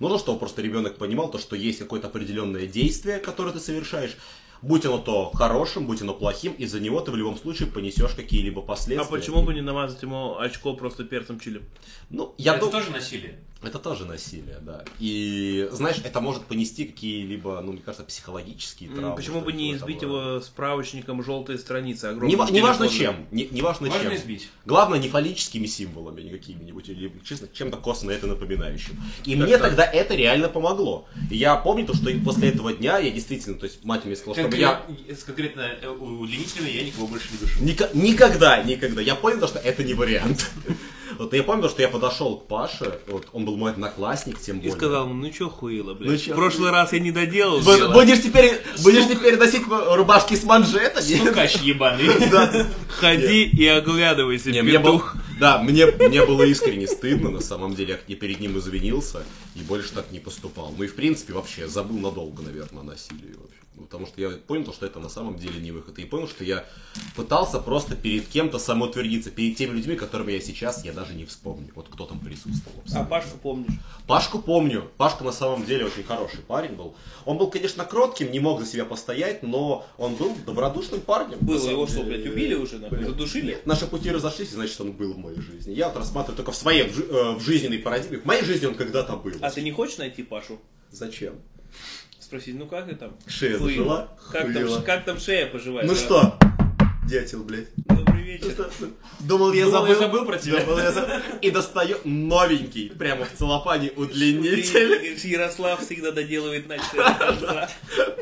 Нужно, 0.00 0.18
чтобы 0.18 0.38
просто 0.38 0.62
ребенок 0.62 0.96
понимал 0.96 1.30
то, 1.30 1.38
что 1.38 1.56
есть 1.56 1.78
какое-то 1.78 2.06
определенное 2.08 2.66
действие, 2.66 3.18
которое 3.18 3.52
ты 3.52 3.60
совершаешь. 3.60 4.16
Будь 4.60 4.84
оно 4.86 4.98
то 4.98 5.30
хорошим, 5.34 5.86
будь 5.86 6.02
оно 6.02 6.14
плохим, 6.14 6.52
из-за 6.52 6.80
него 6.80 7.00
ты 7.00 7.12
в 7.12 7.16
любом 7.16 7.38
случае 7.38 7.68
понесешь 7.68 8.10
какие-либо 8.16 8.60
А 8.60 8.64
последствия. 8.64 9.08
почему 9.08 9.42
бы 9.42 9.54
не 9.54 9.60
намазать 9.60 10.02
ему 10.02 10.36
очко 10.36 10.74
просто 10.74 11.04
перцем 11.04 11.38
чили? 11.38 11.62
Ну, 12.10 12.34
я 12.38 12.52
это 12.54 12.62
дум- 12.62 12.72
тоже 12.72 12.90
насилие. 12.90 13.38
Это 13.60 13.80
тоже 13.80 14.04
насилие, 14.04 14.58
да. 14.60 14.84
И, 15.00 15.68
знаешь, 15.72 15.96
это 16.04 16.20
может 16.20 16.44
понести 16.44 16.84
какие-либо, 16.84 17.60
ну, 17.60 17.72
мне 17.72 17.80
кажется, 17.84 18.04
психологические 18.04 18.88
травмы. 18.90 19.16
Почему 19.16 19.40
бы 19.40 19.52
не 19.52 19.72
этом 19.74 19.88
избить 19.88 20.02
его 20.02 20.40
справочником 20.40 21.24
желтые 21.24 21.58
страницы 21.58 22.04
огромным 22.04 22.46
Не, 22.46 22.52
не 22.52 22.60
важно 22.60 22.88
чем, 22.88 23.26
не, 23.32 23.46
не 23.50 23.60
важно 23.60 23.88
Важно 23.88 24.10
чем. 24.10 24.16
избить. 24.16 24.48
Главное, 24.64 25.00
не 25.00 25.08
фаллическими 25.08 25.66
символами 25.66 26.20
не 26.22 26.30
какими-нибудь, 26.30 26.88
или 26.88 27.12
честно, 27.24 27.48
чем-то 27.52 27.78
косвенно 27.78 28.12
это 28.12 28.28
напоминающим. 28.28 28.96
И 29.24 29.34
Так, 29.34 29.44
мне 29.44 29.58
так. 29.58 29.68
тогда 29.70 29.84
это 29.84 30.14
реально 30.14 30.48
помогло. 30.48 31.08
И 31.28 31.36
я 31.36 31.56
помню 31.56 31.84
то, 31.84 31.94
что 31.94 32.10
после 32.24 32.50
этого 32.50 32.72
дня 32.72 32.98
я 32.98 33.10
действительно, 33.10 33.56
то 33.58 33.64
есть 33.66 33.84
мать 33.84 34.04
мне 34.04 34.14
сказала, 34.14 34.36
чтобы 34.38 34.56
я... 34.56 34.84
Конкрет- 34.88 35.24
Конкретно 35.26 35.60
э, 35.82 35.88
удлинителями 35.88 36.70
я 36.70 36.84
никого 36.84 37.08
больше 37.08 37.26
не 37.32 37.38
душу. 37.38 37.60
Ника- 37.60 37.90
никогда, 37.92 38.62
никогда. 38.62 39.00
Я 39.02 39.16
понял, 39.16 39.40
то, 39.40 39.48
что 39.48 39.58
это 39.58 39.82
не 39.82 39.94
вариант. 39.94 40.48
Вот 41.18 41.34
я 41.34 41.42
помню, 41.42 41.68
что 41.68 41.82
я 41.82 41.88
подошел 41.88 42.36
к 42.38 42.46
Паше, 42.46 43.00
вот 43.08 43.26
он 43.32 43.44
был 43.44 43.56
мой 43.56 43.72
одноклассник, 43.72 44.38
тем 44.40 44.56
И 44.58 44.60
более. 44.60 44.76
сказал, 44.76 45.08
ну 45.08 45.28
чё 45.30 45.48
хуило, 45.48 45.94
блядь. 45.94 46.10
Ну 46.10 46.16
чё 46.16 46.32
В 46.32 46.36
прошлый 46.36 46.70
раз 46.70 46.92
я 46.92 47.00
не 47.00 47.10
доделал. 47.10 47.60
Дело. 47.60 47.92
Будешь 47.92 48.22
теперь, 48.22 48.60
будешь 48.82 49.06
теперь 49.08 49.36
носить 49.36 49.62
рубашки 49.66 50.34
с 50.34 50.44
манжетами? 50.44 51.16
Стукач 51.16 51.56
ебаный. 51.56 52.08
Ходи 52.88 53.44
и 53.44 53.66
оглядывайся, 53.66 54.52
петух. 54.52 55.16
да, 55.40 55.58
мне, 55.62 55.86
мне 55.86 56.24
было 56.24 56.44
искренне 56.44 56.86
стыдно, 56.86 57.30
на 57.30 57.40
самом 57.40 57.74
деле, 57.74 58.00
я 58.06 58.16
перед 58.16 58.40
ним 58.40 58.56
извинился 58.58 59.22
и 59.56 59.60
больше 59.60 59.92
так 59.92 60.12
не 60.12 60.20
поступал. 60.20 60.72
Ну 60.76 60.84
и 60.84 60.86
в 60.86 60.94
принципе 60.94 61.32
вообще 61.32 61.66
забыл 61.66 61.98
надолго, 61.98 62.42
наверное, 62.42 62.82
о 62.82 62.84
насилии 62.84 63.34
вообще. 63.38 63.57
Потому 63.78 64.06
что 64.06 64.20
я 64.20 64.30
понял, 64.30 64.72
что 64.72 64.86
это 64.86 64.98
на 65.00 65.08
самом 65.08 65.38
деле 65.38 65.60
не 65.60 65.72
выход. 65.72 65.98
И 65.98 66.04
понял, 66.04 66.28
что 66.28 66.44
я 66.44 66.64
пытался 67.16 67.58
просто 67.58 67.96
перед 67.96 68.26
кем-то 68.28 68.58
самоутвердиться, 68.58 69.30
перед 69.30 69.56
теми 69.56 69.76
людьми, 69.76 69.96
которыми 69.96 70.32
я 70.32 70.40
сейчас, 70.40 70.84
я 70.84 70.92
даже 70.92 71.14
не 71.14 71.24
вспомню. 71.24 71.70
Вот 71.74 71.88
кто 71.88 72.06
там 72.06 72.20
присутствовал. 72.20 72.78
А 72.78 72.82
абсолютно. 72.82 73.10
Пашку 73.10 73.38
помнишь? 73.38 73.80
Пашку 74.06 74.38
помню. 74.40 74.90
Пашка 74.96 75.24
на 75.24 75.32
самом 75.32 75.64
деле 75.64 75.86
очень 75.86 76.04
хороший 76.04 76.40
парень 76.40 76.72
был. 76.72 76.94
Он 77.24 77.38
был, 77.38 77.50
конечно, 77.50 77.84
кротким, 77.84 78.30
не 78.30 78.40
мог 78.40 78.60
за 78.60 78.66
себя 78.66 78.84
постоять, 78.84 79.42
но 79.42 79.86
он 79.96 80.14
был 80.14 80.34
добродушным 80.46 81.00
парнем. 81.00 81.38
Было 81.40 81.68
его 81.68 81.86
что, 81.86 82.02
блядь, 82.02 82.26
убили 82.26 82.54
уже, 82.54 82.78
нахуй? 82.78 83.04
Задушили? 83.04 83.58
Наши 83.64 83.86
пути 83.86 84.10
разошлись, 84.10 84.50
значит, 84.50 84.80
он 84.80 84.92
был 84.92 85.12
в 85.12 85.18
моей 85.18 85.40
жизни. 85.40 85.72
Я 85.72 85.88
вот 85.88 85.98
рассматриваю 85.98 86.36
только 86.36 86.52
в 86.52 86.56
своей 86.56 86.88
в 86.88 86.98
э, 86.98 87.34
в 87.36 87.40
жизненной 87.40 87.78
парадигме. 87.78 88.18
В 88.18 88.24
моей 88.24 88.44
жизни 88.44 88.66
он 88.66 88.74
когда-то 88.74 89.16
был. 89.16 89.32
А 89.40 89.50
ты 89.50 89.62
не 89.62 89.72
хочешь 89.72 89.98
найти 89.98 90.22
Пашу? 90.22 90.58
Зачем? 90.90 91.34
Спросить, 92.28 92.56
ну 92.56 92.66
как 92.66 92.84
ты 92.86 92.94
там? 92.94 93.16
Шея 93.26 93.56
Хуила. 93.56 93.68
зажила? 93.70 94.18
Как 94.32 94.42
Хуила. 94.52 94.74
там, 94.76 94.84
как 94.84 95.04
там 95.06 95.18
шея 95.18 95.46
поживает? 95.46 95.86
Ну 95.88 95.94
Да. 95.94 95.98
что, 95.98 96.38
дятел, 97.08 97.42
блядь. 97.42 97.68
Добрый 97.86 98.20
вечер. 98.22 98.68
Думал, 99.20 99.54
я 99.54 99.64
Думал, 99.64 99.78
забыл. 99.80 99.86
я 99.94 99.98
забыл 99.98 100.24
про 100.26 100.36
тебя. 100.36 100.62
Думал, 100.62 100.78
я 100.78 100.92
забыл. 100.92 101.14
И 101.40 101.50
достаю 101.50 101.96
новенький, 102.04 102.90
прямо 102.90 103.24
в 103.24 103.32
целлофане 103.32 103.92
удлинитель. 103.96 104.88
говоришь, 104.88 105.24
Ярослав 105.24 105.82
всегда 105.82 106.10
доделывает 106.12 106.68
начатое 106.68 107.08
до 107.18 107.24
конца. 107.24 107.70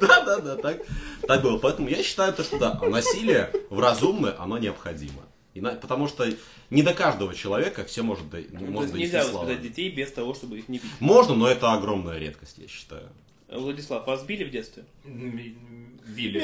Да, 0.00 0.24
да, 0.24 0.38
да, 0.38 0.54
так, 0.56 0.82
так 1.26 1.42
было. 1.42 1.58
Поэтому 1.58 1.88
я 1.88 2.00
считаю, 2.04 2.32
то, 2.32 2.44
что 2.44 2.60
да, 2.60 2.74
насилие 2.88 3.50
в 3.70 3.80
разумное, 3.80 4.36
оно 4.40 4.56
необходимо. 4.58 5.24
И 5.54 5.60
на- 5.60 5.72
потому 5.72 6.06
что 6.06 6.28
не 6.70 6.82
до 6.84 6.94
каждого 6.94 7.34
человека 7.34 7.84
все 7.84 8.02
может, 8.04 8.26
Ну, 8.32 8.66
может 8.66 8.82
есть 8.82 8.92
донести 8.92 8.98
нельзя 8.98 9.24
словами. 9.24 9.48
воспитать 9.54 9.62
детей 9.68 9.90
без 9.90 10.12
того, 10.12 10.32
чтобы 10.32 10.58
их 10.58 10.68
не 10.68 10.78
бить. 10.78 10.92
Можно, 11.00 11.34
но 11.34 11.48
это 11.48 11.72
огромная 11.72 12.18
редкость, 12.20 12.58
я 12.58 12.68
считаю. 12.68 13.08
Владислав, 13.48 14.06
вас 14.06 14.24
били 14.24 14.44
в 14.44 14.50
детстве? 14.50 14.84
Били. 15.04 16.38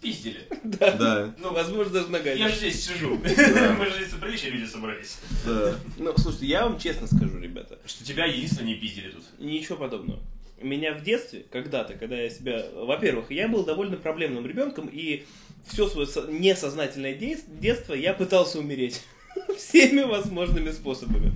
Пиздили. 0.00 0.48
Да, 0.64 1.32
Ну, 1.38 1.52
возможно, 1.52 1.92
даже 1.92 2.08
ногами. 2.08 2.36
Я 2.38 2.48
же 2.48 2.56
здесь 2.56 2.84
сижу. 2.86 3.16
Мы 3.16 3.86
же 3.86 4.04
здесь 4.04 4.20
приличные 4.20 4.50
люди 4.52 4.66
собрались. 4.68 5.18
да. 5.46 5.76
Ну, 5.96 6.12
слушайте, 6.18 6.46
я 6.46 6.64
вам 6.64 6.78
честно 6.80 7.06
скажу, 7.06 7.38
ребята, 7.38 7.78
Что 7.86 8.04
тебя 8.04 8.24
единственное 8.26 8.68
не 8.70 8.74
пиздили 8.74 9.10
тут. 9.10 9.22
ничего 9.38 9.76
подобного. 9.76 10.20
Меня 10.60 10.94
в 10.94 11.02
детстве, 11.02 11.44
когда-то, 11.50 11.94
когда 11.94 12.16
я 12.20 12.30
себя... 12.30 12.64
Во-первых, 12.74 13.30
я 13.30 13.46
был 13.48 13.64
довольно 13.64 13.96
проблемным 13.96 14.44
ребенком, 14.46 14.88
и 14.92 15.24
все 15.66 15.88
свое 15.88 16.06
со- 16.06 16.26
несознательное 16.28 17.14
детство 17.14 17.94
я 17.94 18.12
пытался 18.12 18.58
умереть. 18.58 19.02
Всеми 19.56 20.02
возможными 20.02 20.70
способами. 20.70 21.32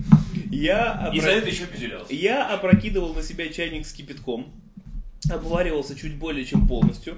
Я, 0.51 1.11
И 1.13 1.19
опро- 1.19 1.23
за 1.23 1.31
это 1.31 1.49
еще 1.49 1.67
пизделялся. 1.67 2.15
я 2.15 2.49
опрокидывал 2.49 3.15
на 3.15 3.23
себя 3.23 3.49
чайник 3.49 3.87
с 3.87 3.93
кипятком, 3.93 4.47
обваривался 5.31 5.97
чуть 5.97 6.17
более 6.17 6.45
чем 6.45 6.67
полностью. 6.69 7.17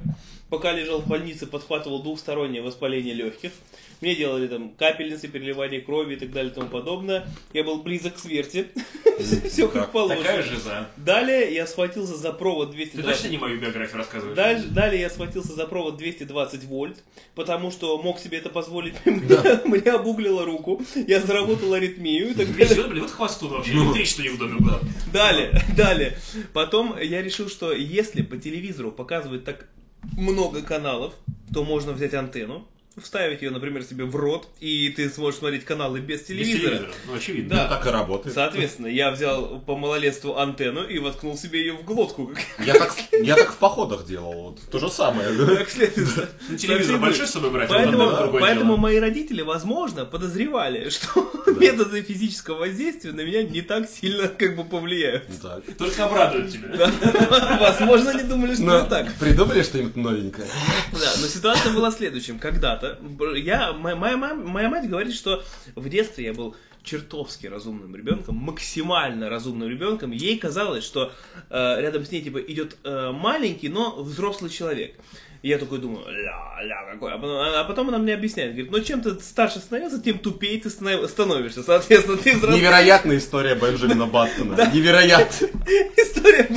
Пока 0.51 0.73
лежал 0.73 1.01
в 1.03 1.07
больнице, 1.07 1.47
подхватывал 1.47 2.03
двухстороннее 2.03 2.63
воспаление 2.63 3.15
легких. 3.15 3.53
Мне 4.01 4.15
делали 4.15 4.47
там 4.47 4.71
капельницы, 4.71 5.29
переливание 5.29 5.81
крови 5.81 6.15
и 6.15 6.17
так 6.17 6.31
далее 6.33 6.51
и 6.53 6.55
тому 6.55 6.69
подобное. 6.69 7.27
Я 7.53 7.65
был 7.65 7.83
близок 7.83 8.15
к 8.15 8.19
смерти. 8.19 8.69
Все 9.49 9.67
как 9.69 9.93
Такая 9.93 9.93
положено. 9.93 10.43
жиза. 10.43 10.89
Далее 10.97 11.53
я 11.53 11.67
схватился 11.67 12.17
за 12.17 12.33
провод 12.33 12.71
Ты 12.71 12.79
точно 12.85 13.03
220 13.03 13.31
не 13.31 13.39
мою 13.39 13.61
биографию 13.61 13.99
рассказываешь? 13.99 14.65
Далее 14.71 15.01
я 15.01 15.11
схватился 15.11 15.53
за 15.53 15.67
провод 15.67 15.97
220 15.97 16.65
вольт, 16.65 17.03
потому 17.35 17.71
что 17.71 18.01
мог 18.01 18.19
себе 18.21 18.39
это 18.39 18.49
позволить. 18.49 18.95
Мне, 19.05 19.91
обуглило 19.91 20.45
руку, 20.45 20.81
я 20.95 21.21
заработал 21.21 21.75
аритмию. 21.75 22.35
Блин, 22.35 22.55
блин, 22.55 23.03
вот 23.03 23.11
хвостун 23.11 23.51
вообще. 23.51 23.73
Электричество 23.73 24.23
не 24.23 24.29
в 24.29 24.39
доме 24.39 24.57
было. 24.61 24.81
Далее, 25.13 25.61
далее. 25.77 26.17
Потом 26.53 26.97
я 26.99 27.21
решил, 27.23 27.49
что 27.49 27.73
если 27.73 28.23
по 28.23 28.37
телевизору 28.37 28.93
показывают 28.93 29.45
так 29.45 29.67
много 30.03 30.63
каналов, 30.63 31.15
то 31.53 31.65
можно 31.65 31.93
взять 31.93 32.15
антенну, 32.15 32.67
вставить 33.01 33.43
ее, 33.43 33.51
например, 33.51 33.83
себе 33.85 34.05
в 34.05 34.15
рот, 34.17 34.49
и 34.61 34.89
ты 34.91 35.09
сможешь 35.11 35.41
смотреть 35.41 35.65
каналы 35.65 36.01
без 36.01 36.21
Без 36.21 36.27
телевизора. 36.27 36.61
телевизора. 36.61 36.91
Ну, 37.07 37.15
очевидно. 37.15 37.55
Да. 37.57 37.69
Так 37.69 37.87
и 37.87 37.91
работает. 37.91 38.35
Соответственно, 38.35 38.87
я 38.89 39.11
взял 39.11 39.61
по 39.61 39.77
малолетству 39.77 40.37
антенну 40.37 40.85
и 40.85 40.99
воткнул 40.99 41.37
себе 41.37 41.61
ее 41.61 41.73
в 41.75 41.85
глотку. 41.85 42.33
Я 42.65 42.75
так, 42.75 42.95
я 43.13 43.37
так 43.37 43.53
в 43.53 43.57
походах 43.57 44.07
делал, 44.07 44.33
вот, 44.33 44.61
то 44.71 44.79
же 44.79 44.89
самое. 44.91 45.31
да. 45.33 45.57
Как 45.57 45.71
следует. 45.71 46.29
Ну, 46.49 46.57
телевизор 46.57 46.99
большой 46.99 47.27
с 47.27 47.31
собой 47.31 47.51
брать, 47.51 47.71
а 47.71 47.75
Поэтому, 47.75 48.11
другое 48.17 48.41
поэтому 48.41 48.77
мои 48.77 48.99
родители, 48.99 49.43
возможно, 49.43 50.05
подозревали, 50.05 50.89
что 50.91 51.31
методы 51.59 52.03
физического 52.03 52.59
воздействия 52.59 53.13
на 53.13 53.23
меня 53.23 53.43
не 53.43 53.63
так 53.63 53.89
сильно 53.89 54.29
как 54.29 54.57
бы 54.57 54.65
повлияют. 54.65 55.25
Так. 55.43 55.63
Только 55.77 56.05
обрадуют 56.05 56.53
тебя. 56.53 56.69
Возможно, 57.61 58.11
они 58.11 58.23
думали, 58.23 58.55
что 58.55 58.63
Ну, 58.65 58.73
это 58.75 58.87
так. 58.87 59.15
придумали 59.15 59.63
что-нибудь 59.63 59.97
новенькое? 59.97 60.47
Да, 60.93 61.11
но 61.21 61.27
ситуация 61.27 61.73
была 61.73 61.91
следующим. 61.91 62.39
Когда-то 62.39 62.88
б- 62.95 63.39
я, 63.39 63.73
моя, 63.73 63.97
моя, 63.97 64.35
моя 64.35 64.69
мать 64.69 64.89
говорит, 64.89 65.15
что 65.15 65.45
в 65.75 65.89
детстве 65.89 66.27
я 66.27 66.35
был 66.35 66.57
чертовски 66.83 67.47
разумным 67.47 67.95
ребенком, 67.95 68.37
максимально 68.37 69.29
разумным 69.29 69.69
ребенком. 69.69 70.11
Ей 70.11 70.39
казалось, 70.39 70.85
что 70.85 71.13
э, 71.51 71.81
рядом 71.81 72.05
с 72.05 72.11
ней 72.11 72.23
типа 72.23 72.39
идет 72.39 72.77
э, 72.85 73.11
маленький, 73.13 73.69
но 73.69 74.03
взрослый 74.03 74.51
человек. 74.51 74.95
И 75.43 75.49
я 75.51 75.59
такой 75.59 75.79
думаю, 75.79 76.05
ля, 76.09 76.59
ля, 76.63 76.93
какой. 76.93 77.13
А 77.13 77.19
потом, 77.19 77.37
а 77.41 77.65
потом 77.65 77.89
она 77.91 77.99
мне 77.99 78.15
объясняет, 78.15 78.53
говорит, 78.53 78.73
ну 78.73 78.81
чем 78.81 79.01
ты 79.03 79.15
старше 79.21 79.61
становился, 79.61 80.01
тем 80.03 80.19
тупее 80.19 80.61
ты 80.61 80.69
станов- 80.69 81.07
становишься. 81.09 81.63
Соответственно, 81.63 82.17
ты 82.17 82.35
взрослый. 82.35 82.61
Невероятная 82.61 83.19
история 83.19 83.55
Бенджамина 83.55 84.07
Баттона. 84.07 84.71
Невероятно. 84.75 85.47
История 85.97 86.49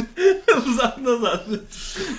взад-назад. 0.66 1.46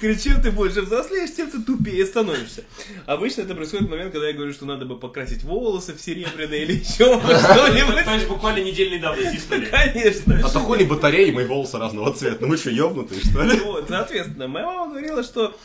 Говорит, 0.00 0.22
чем 0.22 0.40
ты 0.40 0.52
больше 0.52 0.82
взрослеешь, 0.82 1.34
тем 1.34 1.50
ты 1.50 1.60
тупее 1.62 2.06
становишься. 2.06 2.62
Обычно 3.06 3.42
это 3.42 3.54
происходит 3.54 3.88
в 3.88 3.90
момент, 3.90 4.12
когда 4.12 4.28
я 4.28 4.32
говорю, 4.32 4.52
что 4.52 4.64
надо 4.64 4.84
бы 4.84 4.98
покрасить 4.98 5.42
волосы 5.42 5.94
в 5.94 6.00
серебряные 6.00 6.62
или 6.62 6.74
еще 6.74 7.20
что-нибудь. 7.20 8.04
То 8.04 8.14
есть 8.14 8.28
буквально 8.28 8.62
недельной 8.62 9.00
давности 9.00 9.36
история. 9.36 9.66
Конечно. 9.66 10.40
А 10.44 10.48
то 10.48 10.60
хули 10.60 10.84
батареи, 10.84 11.30
мои 11.32 11.44
волосы 11.44 11.78
разного 11.78 12.12
цвета. 12.14 12.38
Ну 12.40 12.48
вы 12.48 12.56
что, 12.56 12.70
ебнутые, 12.70 13.20
что 13.20 13.42
ли? 13.42 13.58
Вот, 13.60 13.86
соответственно, 13.88 14.46
моя 14.46 14.66
мама 14.66 14.90
говорила, 14.90 15.22
что 15.24 15.56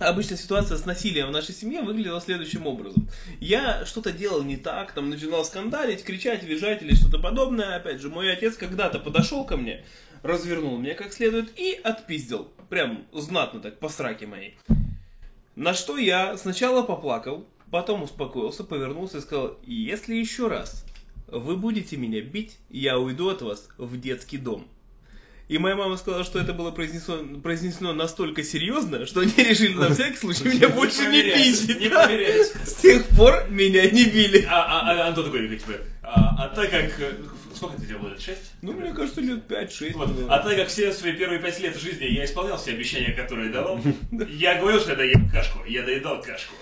Обычно 0.00 0.36
ситуация 0.36 0.76
с 0.76 0.86
насилием 0.86 1.28
в 1.28 1.32
нашей 1.32 1.54
семье 1.54 1.82
выглядела 1.82 2.20
следующим 2.20 2.66
образом. 2.66 3.08
Я 3.40 3.86
что-то 3.86 4.10
делал 4.10 4.42
не 4.42 4.56
так, 4.56 4.92
там 4.92 5.08
начинал 5.08 5.44
скандалить, 5.44 6.02
кричать, 6.02 6.42
визжать 6.42 6.82
или 6.82 6.94
что-то 6.94 7.18
подобное. 7.20 7.76
Опять 7.76 8.00
же, 8.00 8.08
мой 8.08 8.32
отец 8.32 8.56
когда-то 8.56 8.98
подошел 8.98 9.44
ко 9.44 9.56
мне, 9.56 9.84
развернул 10.22 10.78
меня 10.78 10.94
как 10.94 11.12
следует 11.12 11.56
и 11.56 11.80
отпиздил. 11.82 12.48
Прям 12.68 13.06
знатно 13.12 13.60
так, 13.60 13.78
по 13.78 13.88
сраке 13.88 14.26
моей. 14.26 14.56
На 15.54 15.74
что 15.74 15.96
я 15.96 16.36
сначала 16.36 16.82
поплакал, 16.82 17.46
потом 17.70 18.02
успокоился, 18.02 18.64
повернулся 18.64 19.18
и 19.18 19.20
сказал, 19.20 19.58
если 19.64 20.16
еще 20.16 20.48
раз 20.48 20.84
вы 21.28 21.56
будете 21.56 21.96
меня 21.96 22.20
бить, 22.20 22.58
я 22.68 22.98
уйду 22.98 23.28
от 23.28 23.42
вас 23.42 23.68
в 23.78 24.00
детский 24.00 24.38
дом. 24.38 24.66
И 25.46 25.58
моя 25.58 25.76
мама 25.76 25.96
сказала, 25.98 26.24
что 26.24 26.38
это 26.38 26.54
было 26.54 26.70
произнесено, 26.70 27.38
произнесено 27.40 27.92
настолько 27.92 28.42
серьезно, 28.42 29.04
что 29.04 29.20
они 29.20 29.32
решили 29.36 29.74
на 29.74 29.92
всякий 29.92 30.16
случай 30.16 30.44
меня 30.48 30.70
больше 30.70 31.02
не 31.02 31.88
проверять. 31.90 32.46
С 32.66 32.74
тех 32.76 33.06
пор 33.08 33.46
меня 33.50 33.88
не 33.90 34.04
били. 34.06 34.46
А, 34.48 34.80
а, 34.80 34.90
а 35.04 35.08
Антон 35.08 35.26
такой, 35.26 35.46
типа, 35.48 35.72
а, 36.02 36.44
а 36.44 36.48
так 36.48 36.70
как... 36.70 36.98
э, 36.98 37.12
Сколько 37.54 37.80
тебе 37.80 37.98
было? 37.98 38.18
Шесть? 38.18 38.52
Ну, 38.62 38.72
мне 38.72 38.92
кажется, 38.92 39.20
лет 39.20 39.40
5-6. 39.48 39.92
Вот. 39.92 40.10
А 40.28 40.38
так 40.40 40.56
как 40.56 40.68
все 40.68 40.92
свои 40.92 41.12
первые 41.12 41.40
пять 41.40 41.60
лет 41.60 41.78
жизни 41.78 42.06
я 42.06 42.24
исполнял 42.24 42.56
все 42.56 42.72
обещания, 42.72 43.12
которые 43.12 43.50
давал, 43.52 43.80
я 44.30 44.58
говорил, 44.58 44.80
что 44.80 44.90
я 44.90 44.96
доем 44.96 45.28
кашку. 45.30 45.62
Я 45.66 45.82
доедал 45.82 46.20
кашку. 46.22 46.54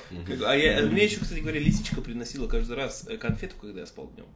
А 0.45 0.55
я, 0.57 0.83
мне 0.83 1.05
еще, 1.05 1.19
кстати 1.21 1.39
говоря, 1.39 1.61
лисичка 1.61 2.01
приносила 2.03 2.47
каждый 2.49 2.77
раз 2.77 3.07
э, 3.09 3.17
конфету, 3.17 3.55
когда 3.61 3.81
я 3.81 3.87
спал 3.87 4.11
днем. 4.15 4.27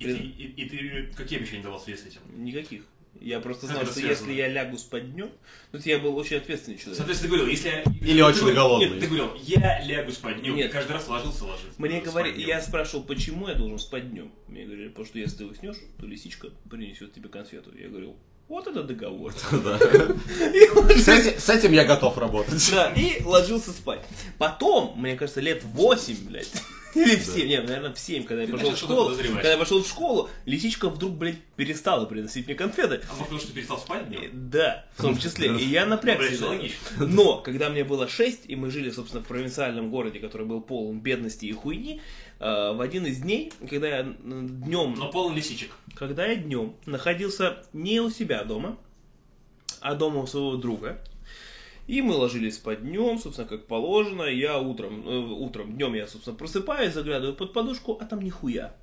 И 0.00 0.06
ты, 0.06 0.10
и- 0.12 0.54
и 0.56 0.68
ты 0.68 1.14
какие 1.16 1.38
обещания 1.38 1.62
давал 1.62 1.78
в 1.78 1.84
связи 1.84 2.00
с 2.02 2.06
этим? 2.06 2.20
Никаких. 2.36 2.82
Я 3.20 3.40
просто 3.40 3.66
знал, 3.66 3.84
что 3.84 3.94
связано? 3.94 4.10
если 4.10 4.32
я 4.32 4.48
лягу 4.48 4.76
спать 4.76 5.12
днем, 5.12 5.30
это 5.72 5.88
я 5.88 5.98
был 5.98 6.16
очень 6.16 6.36
ответственный 6.36 6.76
человек. 6.76 6.96
Соответственно, 6.98 7.30
ты 7.32 7.36
говорил, 7.36 7.50
если 7.50 7.68
я... 7.68 7.82
Или 7.82 8.18
ты 8.18 8.24
очень 8.24 8.40
говорил- 8.40 8.54
голодный. 8.56 8.88
Нет, 8.90 9.00
ты 9.00 9.06
говорил, 9.06 9.30
я 9.42 9.80
лягу 9.84 10.12
спать 10.12 10.40
днем. 10.40 10.56
Нет. 10.56 10.72
Каждый 10.72 10.92
раз 10.92 11.08
ложился, 11.08 11.44
ложился. 11.44 11.74
Мне 11.78 12.00
говорили, 12.00 12.42
я 12.42 12.60
спрашивал, 12.60 13.04
почему 13.04 13.48
я 13.48 13.54
должен 13.54 13.78
спать 13.78 14.10
днем. 14.10 14.30
Мне 14.48 14.64
говорили, 14.64 14.88
потому 14.88 15.06
что 15.06 15.18
если 15.18 15.38
ты 15.38 15.46
уснешь, 15.46 15.76
то 15.98 16.06
лисичка 16.06 16.48
принесет 16.68 17.14
тебе 17.14 17.28
конфету. 17.28 17.70
Я 17.78 17.88
говорил, 17.88 18.16
Вот 18.48 18.66
это 18.66 18.82
договор. 18.82 19.32
С 20.96 21.48
этим- 21.48 21.72
я 21.72 21.84
готов 21.84 22.18
работать. 22.18 22.70
Да, 22.70 22.92
и 22.94 23.22
ложился 23.24 23.70
спать. 23.70 24.00
Потом, 24.38 24.92
мне 24.96 25.16
кажется, 25.16 25.40
лет 25.40 25.62
в 25.64 25.68
8, 25.68 26.26
блядь, 26.26 26.52
или 26.98 27.16
в 27.16 27.24
7, 27.24 27.48
нет, 27.48 27.66
наверное, 27.66 27.92
в 27.92 27.98
7, 27.98 28.24
когда 28.24 28.42
я 28.42 28.48
пошел 28.48 28.70
в 28.70 28.78
школу, 28.78 29.16
когда 29.16 29.50
я 29.50 29.58
пошел 29.58 29.82
в 29.82 29.86
школу, 29.86 30.30
лисичка 30.46 30.88
вдруг, 30.88 31.14
блядь, 31.14 31.40
перестала 31.56 32.06
приносить 32.06 32.46
мне 32.46 32.54
конфеты. 32.54 33.00
А 33.08 33.12
может, 33.12 33.24
потому 33.24 33.38
что 33.40 33.48
ты 33.48 33.54
перестал 33.54 33.78
спать 33.78 34.08
днем? 34.08 34.22
Э, 34.22 34.28
Да, 34.32 34.86
в 34.96 35.02
том 35.02 35.18
числе. 35.18 35.56
И 35.56 35.64
я 35.64 35.86
напрягся. 35.86 36.46
Но, 36.98 37.38
когда 37.38 37.68
мне 37.70 37.84
было 37.84 38.08
6, 38.08 38.42
и 38.46 38.56
мы 38.56 38.70
жили, 38.70 38.90
собственно, 38.90 39.22
в 39.22 39.26
провинциальном 39.26 39.90
городе, 39.90 40.18
который 40.20 40.46
был 40.46 40.60
полон 40.60 41.00
бедности 41.00 41.46
и 41.46 41.52
хуйни, 41.52 42.00
э, 42.40 42.72
в 42.72 42.80
один 42.80 43.06
из 43.06 43.18
дней, 43.18 43.52
когда 43.68 43.88
я 43.88 44.02
днем 44.02 44.94
Но 44.96 45.10
полон 45.10 45.34
лисичек. 45.34 45.70
когда 45.94 46.26
я 46.26 46.36
днем 46.36 46.74
находился 46.86 47.64
не 47.72 48.00
у 48.00 48.10
себя 48.10 48.44
дома, 48.44 48.76
а 49.80 49.94
дома 49.94 50.20
у 50.20 50.26
своего 50.26 50.56
друга. 50.56 50.98
И 51.86 52.00
мы 52.00 52.14
ложились 52.14 52.56
спать 52.56 52.82
днем, 52.82 53.18
собственно, 53.18 53.46
как 53.46 53.66
положено. 53.66 54.22
Я 54.22 54.58
утром, 54.58 55.06
э, 55.06 55.18
утром, 55.18 55.74
днем 55.74 55.94
я, 55.94 56.06
собственно, 56.06 56.36
просыпаюсь, 56.36 56.94
заглядываю 56.94 57.36
под 57.36 57.52
подушку, 57.52 57.98
а 58.00 58.06
там 58.06 58.20
нихуя. 58.22 58.74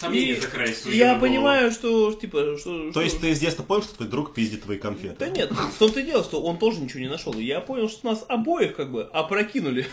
Сомнения 0.00 0.32
И 0.32 0.40
закрались. 0.40 0.84
я 0.86 1.16
понимаю, 1.18 1.70
что, 1.72 2.12
типа, 2.12 2.56
что... 2.58 2.84
То 2.86 2.90
что- 2.92 3.00
есть 3.02 3.20
ты 3.20 3.34
с 3.34 3.38
детства 3.40 3.62
понял, 3.62 3.82
что 3.82 3.96
твой 3.96 4.08
друг 4.08 4.32
пиздит 4.34 4.62
твои 4.62 4.78
конфеты? 4.78 5.16
Да 5.18 5.28
нет, 5.28 5.50
в 5.50 5.78
том-то 5.78 6.00
и 6.00 6.02
дело, 6.04 6.22
что 6.22 6.40
он 6.42 6.58
тоже 6.58 6.80
ничего 6.80 7.00
не 7.00 7.08
нашел. 7.08 7.34
Я 7.34 7.60
понял, 7.60 7.88
что 7.88 8.06
нас 8.06 8.24
обоих, 8.28 8.76
как 8.76 8.92
бы, 8.92 9.02
опрокинули. 9.12 9.86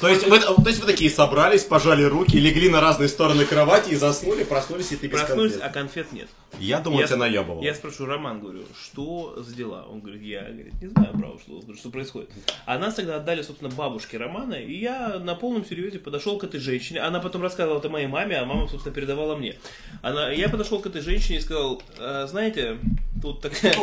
То 0.00 0.08
есть, 0.08 0.26
вы, 0.26 0.38
то 0.40 0.62
есть 0.66 0.80
вы 0.80 0.86
такие 0.86 1.10
собрались, 1.10 1.62
пожали 1.64 2.02
руки, 2.02 2.36
легли 2.38 2.68
на 2.68 2.80
разные 2.80 3.08
стороны 3.08 3.44
кровати 3.44 3.90
и 3.90 3.94
заснули, 3.96 4.44
проснулись, 4.44 4.92
и 4.92 4.96
ты 4.96 5.06
без 5.06 5.20
Проснулись, 5.20 5.52
конфет. 5.52 5.68
а 5.70 5.72
конфет 5.72 6.12
нет. 6.12 6.28
Я 6.58 6.80
думал, 6.80 7.00
Я 7.00 7.06
тебя 7.06 7.16
наебывал. 7.18 7.62
Я 7.62 7.74
спрашиваю, 7.74 8.10
Роман, 8.10 8.40
говорю, 8.40 8.62
что 8.82 9.34
за 9.42 9.54
дела? 9.54 9.86
Он 9.90 10.00
говорит, 10.00 10.22
я 10.22 10.42
говорит, 10.42 10.72
не 10.80 10.88
знаю, 10.88 11.12
право, 11.12 11.38
что, 11.38 11.62
что 11.74 11.90
происходит. 11.90 12.30
А 12.64 12.78
нас 12.78 12.94
тогда 12.94 13.16
отдали, 13.16 13.42
собственно, 13.42 13.70
бабушке 13.70 14.16
Романа, 14.16 14.54
и 14.54 14.74
я 14.78 15.18
на 15.18 15.34
полном 15.34 15.64
серьезе 15.66 15.98
подошел 15.98 16.38
к 16.38 16.44
этой 16.44 16.60
женщине. 16.60 17.00
Она 17.00 17.20
потом 17.20 17.42
рассказывала 17.42 17.78
это 17.78 17.88
моей 17.90 18.06
маме, 18.06 18.36
а 18.38 18.44
мама, 18.46 18.68
собственно, 18.68 18.94
передавала 18.94 19.35
мне. 19.36 19.56
Она, 20.02 20.30
я 20.30 20.48
подошел 20.48 20.80
к 20.80 20.86
этой 20.86 21.00
женщине 21.02 21.38
и 21.38 21.40
сказал, 21.40 21.82
«А, 21.98 22.26
знаете, 22.26 22.78
тут 23.22 23.40
такая, 23.40 23.74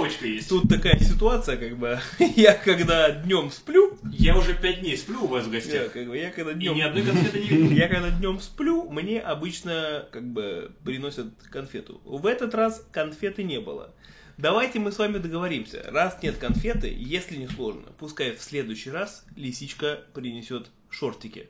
тут 0.48 0.70
такая 0.70 1.00
ситуация, 1.00 1.58
как 1.58 1.78
бы, 1.78 2.00
я 2.36 2.54
когда 2.54 3.10
днем 3.12 3.52
сплю, 3.52 3.98
Я 4.12 4.38
уже 4.38 4.54
пять 4.54 4.82
дней 4.82 4.98
сплю 4.98 5.24
у 5.24 5.28
вас 5.28 5.46
в 5.46 5.52
я, 5.52 5.60
гостях. 5.60 5.92
как 5.92 6.08
бы, 6.08 6.18
я 6.18 6.30
когда 6.32 6.52
И 6.52 6.56
днем 6.56 6.76
ни 6.76 6.82
одной 6.82 7.04
конфеты 7.04 7.40
не 7.40 7.48
видел. 7.48 7.72
я 7.72 7.88
когда 7.88 8.10
днем 8.12 8.40
сплю, 8.40 8.90
мне 8.90 9.20
обычно 9.20 10.06
как 10.12 10.24
бы 10.32 10.72
приносят 10.86 11.28
конфету. 11.50 12.02
В 12.06 12.26
этот 12.26 12.54
раз 12.56 12.86
конфеты 12.92 13.44
не 13.44 13.60
было. 13.60 13.94
Давайте 14.38 14.80
мы 14.80 14.92
с 14.92 14.98
вами 14.98 15.20
договоримся. 15.20 15.84
Раз 15.92 16.18
нет 16.24 16.38
конфеты, 16.38 16.92
если 16.96 17.36
не 17.36 17.48
сложно, 17.48 17.84
пускай 18.00 18.36
в 18.36 18.42
следующий 18.42 18.90
раз 18.90 19.26
лисичка 19.36 20.00
принесет 20.14 20.68
шортики. 20.90 21.50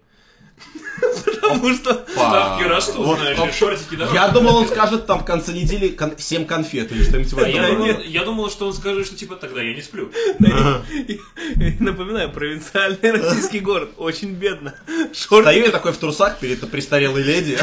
Потому 1.26 1.74
что... 1.74 2.06
Ставки 2.08 2.64
растут, 2.64 2.96
Вот, 3.06 3.20
знаешь, 3.20 3.54
шортики 3.56 3.96
дороже. 3.96 4.16
Я 4.16 4.30
думал, 4.30 4.56
он 4.58 4.68
скажет 4.68 5.06
там 5.06 5.20
в 5.20 5.26
конце 5.26 5.52
недели 5.52 5.90
кон- 5.90 6.18
7 6.18 6.46
конфет 6.46 6.92
или 6.92 7.04
что-нибудь 7.04 7.34
в 7.34 7.38
этом 7.38 7.86
Я 7.86 8.00
я 8.02 8.24
думал, 8.24 8.50
что 8.50 8.68
он 8.68 8.74
скажет, 8.74 9.06
что 9.06 9.16
типа 9.16 9.36
тогда 9.36 9.62
я 9.62 9.74
не 9.76 9.82
сплю. 9.82 10.12
Напоминаю, 11.80 12.32
провинциальный 12.32 13.12
российский 13.12 13.60
город. 13.60 13.92
Очень 13.98 14.34
бедно. 14.34 14.74
Шорты 15.14 15.44
Стою 15.44 15.66
я 15.66 15.72
такой 15.72 15.92
в 15.92 15.98
трусах 15.98 16.40
перед 16.40 16.70
престарелой 16.70 17.24
леди 17.24 17.58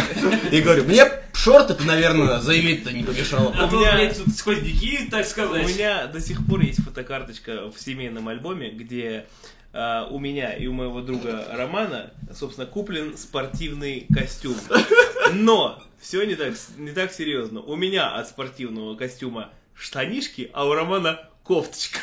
и 0.50 0.60
говорю, 0.60 0.84
мне 0.84 1.10
шорты-то, 1.32 1.84
наверное, 1.84 2.40
заявить-то 2.40 2.92
не 2.92 3.02
помешало. 3.02 3.54
А 3.58 3.66
У 3.66 3.70
то, 3.70 3.76
меня- 3.76 4.12
тут 4.12 4.34
сквозняки, 4.34 5.08
так 5.10 5.26
У 5.26 5.28
сказать. 5.28 5.66
меня 5.66 6.06
до 6.06 6.20
сих 6.20 6.44
пор 6.46 6.60
есть 6.60 6.82
фотокарточка 6.84 7.70
в 7.70 7.80
семейном 7.80 8.28
альбоме, 8.28 8.70
где 8.70 9.26
а, 9.72 10.06
у 10.10 10.18
меня 10.18 10.52
и 10.52 10.66
у 10.66 10.72
моего 10.72 11.00
друга 11.00 11.46
Романа, 11.50 12.12
собственно, 12.34 12.66
куплен 12.66 13.16
спортивный 13.16 14.06
костюм. 14.12 14.56
Но 15.32 15.82
все 16.00 16.24
не 16.24 16.34
так, 16.34 16.54
не 16.78 16.92
так 16.92 17.12
серьезно. 17.12 17.60
У 17.60 17.76
меня 17.76 18.14
от 18.14 18.28
спортивного 18.28 18.96
костюма 18.96 19.50
штанишки, 19.74 20.50
а 20.52 20.66
у 20.66 20.74
Романа 20.74 21.28
кофточка. 21.44 22.00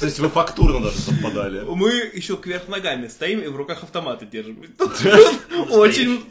То 0.00 0.06
есть 0.06 0.18
вы 0.18 0.28
фактурно 0.28 0.80
даже 0.80 0.98
совпадали. 0.98 1.60
Мы 1.60 1.90
еще 2.12 2.36
кверх 2.36 2.68
ногами 2.68 3.08
стоим 3.08 3.40
и 3.40 3.48
в 3.48 3.56
руках 3.56 3.82
автоматы 3.82 4.26
держим. 4.26 4.62
Тут 4.78 4.92
Очень, 5.70 6.24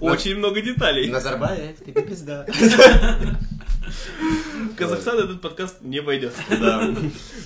очень 0.00 0.36
много 0.36 0.60
деталей. 0.60 1.08
Назарбаев, 1.08 1.78
ты 1.78 1.92
пизда. 1.92 2.46
В 3.86 4.74
Казахстан 4.76 5.18
этот 5.18 5.40
подкаст 5.40 5.80
не 5.82 6.02
пойдет. 6.02 6.34
Да. 6.50 6.94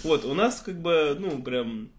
Вот, 0.02 0.24
у 0.24 0.34
нас 0.34 0.62
как 0.64 0.80
бы, 0.80 1.16
ну, 1.18 1.42
прям 1.42 1.90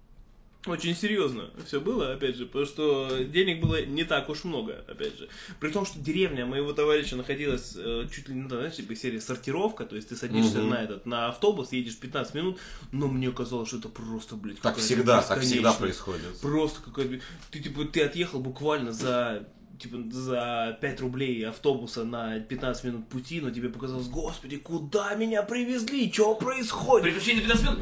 очень 0.68 0.96
серьезно 0.96 1.50
все 1.66 1.82
было, 1.82 2.14
опять 2.14 2.36
же, 2.36 2.46
потому 2.46 2.66
что 2.66 3.24
денег 3.24 3.62
было 3.62 3.84
не 3.84 4.04
так 4.04 4.30
уж 4.30 4.44
много, 4.44 4.86
опять 4.88 5.18
же. 5.18 5.28
При 5.60 5.72
том, 5.72 5.86
что 5.88 6.00
деревня 6.00 6.46
моего 6.46 6.72
товарища 6.72 7.16
находилась 7.16 7.74
э, 7.76 8.08
чуть 8.14 8.30
ли 8.30 8.36
не, 8.36 8.48
знаешь, 8.48 8.76
типа 8.76 8.96
серия 8.96 9.20
сортировка, 9.22 9.86
то 9.86 9.96
есть 9.96 10.10
ты 10.10 10.16
садишься 10.16 10.60
Мгм. 10.60 10.70
на 10.70 10.84
этот, 10.84 11.06
на 11.08 11.30
автобус, 11.30 11.72
едешь 11.72 11.98
15 11.98 12.36
минут, 12.36 12.60
но 12.92 13.08
мне 13.08 13.32
казалось, 13.32 13.70
что 13.70 13.78
это 13.80 13.90
просто, 13.90 14.36
блядь, 14.36 14.60
Так 14.62 14.78
всегда, 14.78 15.24
так 15.24 15.42
всегда 15.42 15.74
происходит. 15.74 16.40
Просто 16.42 16.80
какая-то... 16.84 17.24
Ты, 17.50 17.60
типа, 17.60 17.86
ты 17.86 18.04
отъехал 18.04 18.40
буквально 18.40 18.92
за 18.92 19.48
типа 19.82 19.98
за 20.12 20.78
5 20.80 21.02
рублей 21.02 21.48
автобуса 21.48 22.04
на 22.04 22.40
15 22.40 22.84
минут 22.84 23.08
пути, 23.08 23.42
но 23.42 23.50
тебе 23.50 23.70
показалось, 23.70 24.08
господи, 24.08 24.58
куда 24.58 25.16
меня 25.16 25.44
привезли, 25.44 26.12
что 26.12 26.36
происходит? 26.36 27.04
Приключения 27.06 27.42
15 27.42 27.66
минут 27.66 27.80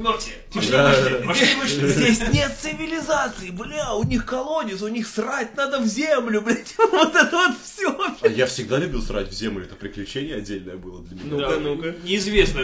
вышли. 1.55 1.87
Здесь 1.89 2.21
нет 2.33 2.51
цивилизации, 2.59 3.49
бля, 3.51 3.93
у 3.95 4.03
них 4.03 4.25
колодец, 4.25 4.81
у 4.81 4.87
них 4.87 5.07
срать 5.07 5.55
надо 5.57 5.79
в 5.79 5.85
землю, 5.85 6.41
блядь, 6.45 6.75
вот 6.77 7.15
это 7.15 7.35
вот 7.35 7.57
все. 7.63 7.78
А 8.21 8.27
я 8.27 8.45
всегда 8.47 8.77
любил 8.77 9.01
срать 9.01 9.29
в 9.29 9.33
землю, 9.33 9.63
это 9.63 9.75
приключение 9.75 10.35
отдельное 10.35 10.75
было 10.75 11.01
для 11.03 11.15
меня. 11.23 11.47
Ну-ка, 11.47 11.59
ну-ка. 11.59 11.95
Неизвестно, 12.03 12.59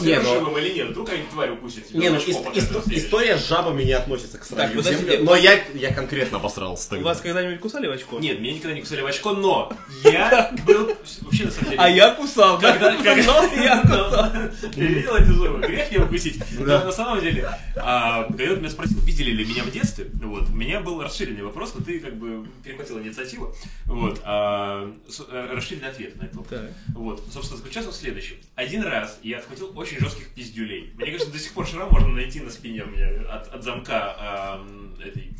Не, 0.00 0.18
ну- 0.18 0.34
живым 0.34 0.58
или 0.58 0.74
нет. 0.74 0.88
Вдруг 0.90 1.10
они 1.10 1.22
тварь 1.30 1.50
укусит. 1.50 1.92
Не, 1.92 2.08
ну 2.08 2.16
история 2.16 3.36
с 3.36 3.46
жабами 3.46 3.82
не 3.82 3.92
относится 3.92 4.38
к 4.38 4.44
сранию 4.44 4.80
в 4.80 4.84
землю, 4.84 5.24
но 5.24 5.36
я, 5.36 5.60
я 5.74 5.92
конкретно 5.92 6.38
обосрался 6.38 6.90
тогда. 6.90 7.04
Вас 7.04 7.20
когда-нибудь 7.20 7.60
кусали 7.60 7.86
в 7.86 7.92
очко? 7.92 8.18
Нет, 8.18 8.40
меня 8.40 8.54
никогда 8.54 8.74
не 8.74 8.80
кусали 8.80 9.02
в 9.02 9.06
очко, 9.06 9.32
но 9.32 9.72
я 10.04 10.54
был 10.66 10.96
вообще 11.22 11.44
на 11.44 11.50
самом 11.50 11.70
деле... 11.70 11.76
А 11.78 11.90
я 11.90 12.10
кусал, 12.14 12.58
да? 12.58 12.72
Когда, 12.72 13.44
я 13.44 13.80
кусал. 13.82 14.30
Ты 14.74 14.80
видел 14.80 15.14
это 15.14 15.32
же? 15.32 15.66
Грех 15.66 15.90
не 15.90 15.98
укусить. 15.98 16.42
Но 16.58 16.84
на 16.84 16.92
самом 16.92 17.20
деле, 17.20 17.48
а, 17.76 18.24
когда 18.24 18.54
ты 18.54 18.60
меня 18.60 18.70
спросил, 18.70 18.98
видели 19.00 19.32
ли 19.32 19.44
меня 19.44 19.64
в 19.64 19.70
детстве, 19.70 20.06
вот, 20.22 20.48
у 20.48 20.52
меня 20.54 20.80
был 20.80 21.02
расширенный 21.02 21.42
вопрос, 21.42 21.74
но 21.74 21.84
ты 21.84 22.00
как 22.00 22.16
бы 22.16 22.46
перехватил 22.62 23.00
инициативу. 23.00 23.54
Вот, 23.86 24.20
а, 24.24 24.94
расширенный 25.30 25.88
ответ 25.88 26.16
на 26.16 26.24
это. 26.26 26.38
Так. 26.42 26.72
Вот, 26.94 27.22
собственно, 27.32 27.58
заключался 27.58 27.90
в 27.90 27.94
следующем. 27.94 28.36
Один 28.54 28.82
раз 28.82 29.18
я 29.22 29.38
отхватил 29.38 29.72
очень 29.76 29.98
жестких 29.98 30.30
пиздюлей. 30.30 30.92
Мне 30.96 31.12
кажется, 31.12 31.32
до 31.32 31.38
сих 31.38 31.52
пор 31.52 31.66
шрам 31.66 31.90
можно 31.90 32.08
найти 32.08 32.40
на 32.40 32.50
спине 32.50 32.84
у 32.84 32.86
меня 32.86 33.08
от, 33.30 33.48
от 33.48 33.62
замка 33.62 34.16
ам, 34.18 34.94
этой 34.98 35.30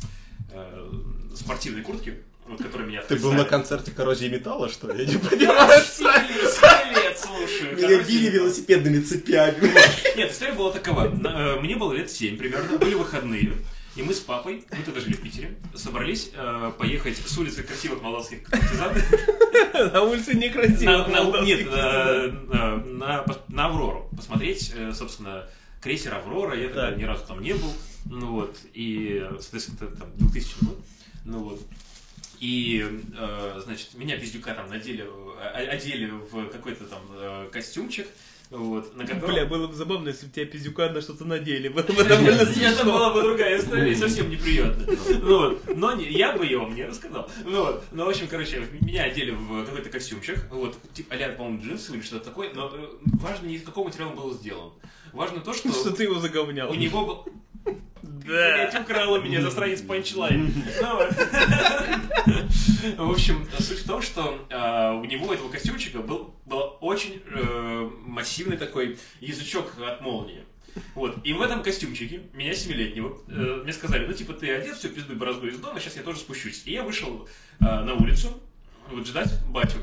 э, 0.51 0.89
спортивной 1.35 1.81
куртки, 1.81 2.15
вот, 2.47 2.61
которая 2.61 2.87
меня 2.87 3.01
Ты 3.01 3.15
был 3.17 3.33
на 3.33 3.43
концерте 3.45 3.91
коррозии 3.91 4.27
металла, 4.27 4.69
что 4.69 4.91
ли? 4.91 5.03
Я 5.05 5.11
не 5.13 5.17
понимаю. 5.17 5.83
Лет, 6.95 7.17
слушаю. 7.19 7.75
Меня 7.75 8.03
били 8.03 8.29
велосипедными 8.29 8.99
цепями. 9.01 9.73
Нет, 10.17 10.31
история 10.31 10.53
была 10.53 10.71
такова. 10.71 11.05
Э, 11.07 11.59
Мне 11.59 11.75
было 11.75 11.93
лет 11.93 12.09
7 12.11 12.37
примерно, 12.37 12.77
были 12.77 12.93
выходные. 12.93 13.53
И 13.95 14.03
мы 14.03 14.13
с 14.13 14.19
папой, 14.19 14.63
мы 14.71 14.83
тогда 14.83 14.99
жили 14.99 15.13
в 15.13 15.21
Питере, 15.21 15.55
собрались 15.73 16.31
э, 16.33 16.71
поехать 16.77 17.17
с 17.17 17.37
улицы 17.37 17.63
красивых 17.63 18.01
молдавских 18.01 18.43
партизан 18.43 18.93
На 19.93 20.01
улице 20.01 20.33
на- 20.85 21.07
нет, 21.45 21.67
э, 21.71 22.27
на, 22.87 23.25
на- 23.47 23.65
Аврору. 23.65 24.09
Посмотреть, 24.15 24.73
э, 24.75 24.91
собственно, 24.93 25.47
крейсер 25.81 26.13
Аврора. 26.13 26.57
Я 26.57 26.67
тогда 26.67 26.91
ни 26.91 27.03
разу 27.03 27.25
там 27.25 27.41
не 27.41 27.53
был. 27.53 27.73
Ну 28.05 28.33
вот. 28.33 28.57
И, 28.73 29.25
соответственно, 29.39 29.77
это 29.89 29.97
там 29.97 30.09
2000 30.17 30.55
год. 30.65 30.79
Ну 31.23 31.39
вот. 31.39 31.61
И, 32.41 32.85
э, 33.17 33.61
значит, 33.63 33.93
меня 33.93 34.17
пиздюка 34.17 34.53
там 34.53 34.69
надели, 34.69 35.05
э, 35.41 35.67
одели 35.67 36.07
в 36.07 36.47
какой-то 36.49 36.83
там 36.85 37.01
э, 37.11 37.49
костюмчик. 37.49 38.07
Вот, 38.51 38.95
на 38.95 39.05
котором... 39.05 39.31
Бля, 39.33 39.45
было 39.45 39.67
бы 39.67 39.73
забавно, 39.73 40.09
если 40.09 40.27
бы 40.27 40.31
тебя 40.31 40.45
пиздюка 40.45 40.89
на 40.89 41.01
что-то 41.01 41.25
надели. 41.25 41.67
Было 41.67 41.81
бы 41.83 42.03
довольно 42.03 42.41
Это 42.41 42.45
смешно. 42.53 42.83
была 42.85 43.13
бы 43.13 43.21
другая 43.23 43.59
история, 43.59 43.91
и 43.91 43.95
совсем 43.95 44.29
неприятно. 44.29 44.85
Ну 45.21 45.37
вот, 45.39 45.75
но 45.75 45.93
не, 45.93 46.05
я 46.11 46.37
бы 46.37 46.45
ее 46.45 46.59
вам 46.59 46.75
не 46.75 46.83
рассказал. 46.85 47.29
Ну 47.43 47.63
вот, 47.63 47.83
ну 47.91 48.05
в 48.05 48.09
общем, 48.09 48.27
короче, 48.27 48.65
меня 48.81 49.03
одели 49.05 49.31
в 49.31 49.65
какой-то 49.65 49.89
костюмчик, 49.89 50.47
вот, 50.51 50.77
типа, 50.93 51.15
а 51.15 51.29
по-моему, 51.33 51.61
джинсовый 51.63 51.99
или 51.99 52.05
что-то 52.05 52.25
такое, 52.25 52.51
но 52.53 52.71
э, 52.73 52.87
важно 53.03 53.47
не 53.47 53.55
из 53.55 53.63
какого 53.63 53.85
материала 53.85 54.11
он 54.11 54.15
был 54.15 54.33
сделан. 54.33 54.71
Важно 55.11 55.39
то, 55.39 55.53
что 55.53 55.69
Что 55.71 55.91
ты 55.91 56.03
его 56.03 56.19
заговнял. 56.19 56.69
у 56.69 56.75
него 56.75 57.05
был... 57.05 57.33
блядь, 58.25 58.79
украла 58.79 59.17
меня 59.17 59.41
за 59.41 59.51
страниц 59.51 59.81
панчлайн. 59.81 60.53
Ну 60.81 60.95
вот. 60.95 61.09
В 62.97 63.11
общем, 63.11 63.47
суть 63.59 63.79
в 63.79 63.87
том, 63.87 64.01
что 64.01 64.45
а, 64.51 64.93
у 64.93 65.05
него, 65.05 65.33
этого 65.33 65.49
костюмчика, 65.49 65.99
был, 65.99 66.35
был 66.45 66.77
очень 66.81 67.21
э, 67.25 67.89
массивный 68.05 68.57
такой 68.57 68.97
язычок 69.21 69.73
от 69.79 70.01
молнии. 70.01 70.43
Вот. 70.93 71.17
И 71.23 71.33
в 71.33 71.41
этом 71.41 71.63
костюмчике 71.63 72.21
меня 72.33 72.53
семилетнего 72.53 73.17
э, 73.27 73.61
мне 73.63 73.73
сказали, 73.73 74.05
ну 74.05 74.13
типа 74.13 74.33
ты 74.33 74.53
одет, 74.53 74.75
все, 74.75 74.89
пизду 74.89 75.15
борозду 75.15 75.47
из 75.47 75.57
дома, 75.57 75.79
сейчас 75.79 75.95
я 75.95 76.03
тоже 76.03 76.19
спущусь. 76.19 76.63
И 76.65 76.73
я 76.73 76.83
вышел 76.83 77.27
э, 77.59 77.63
на 77.63 77.93
улицу, 77.93 78.39
вот 78.91 79.07
ждать 79.07 79.31
батю. 79.47 79.77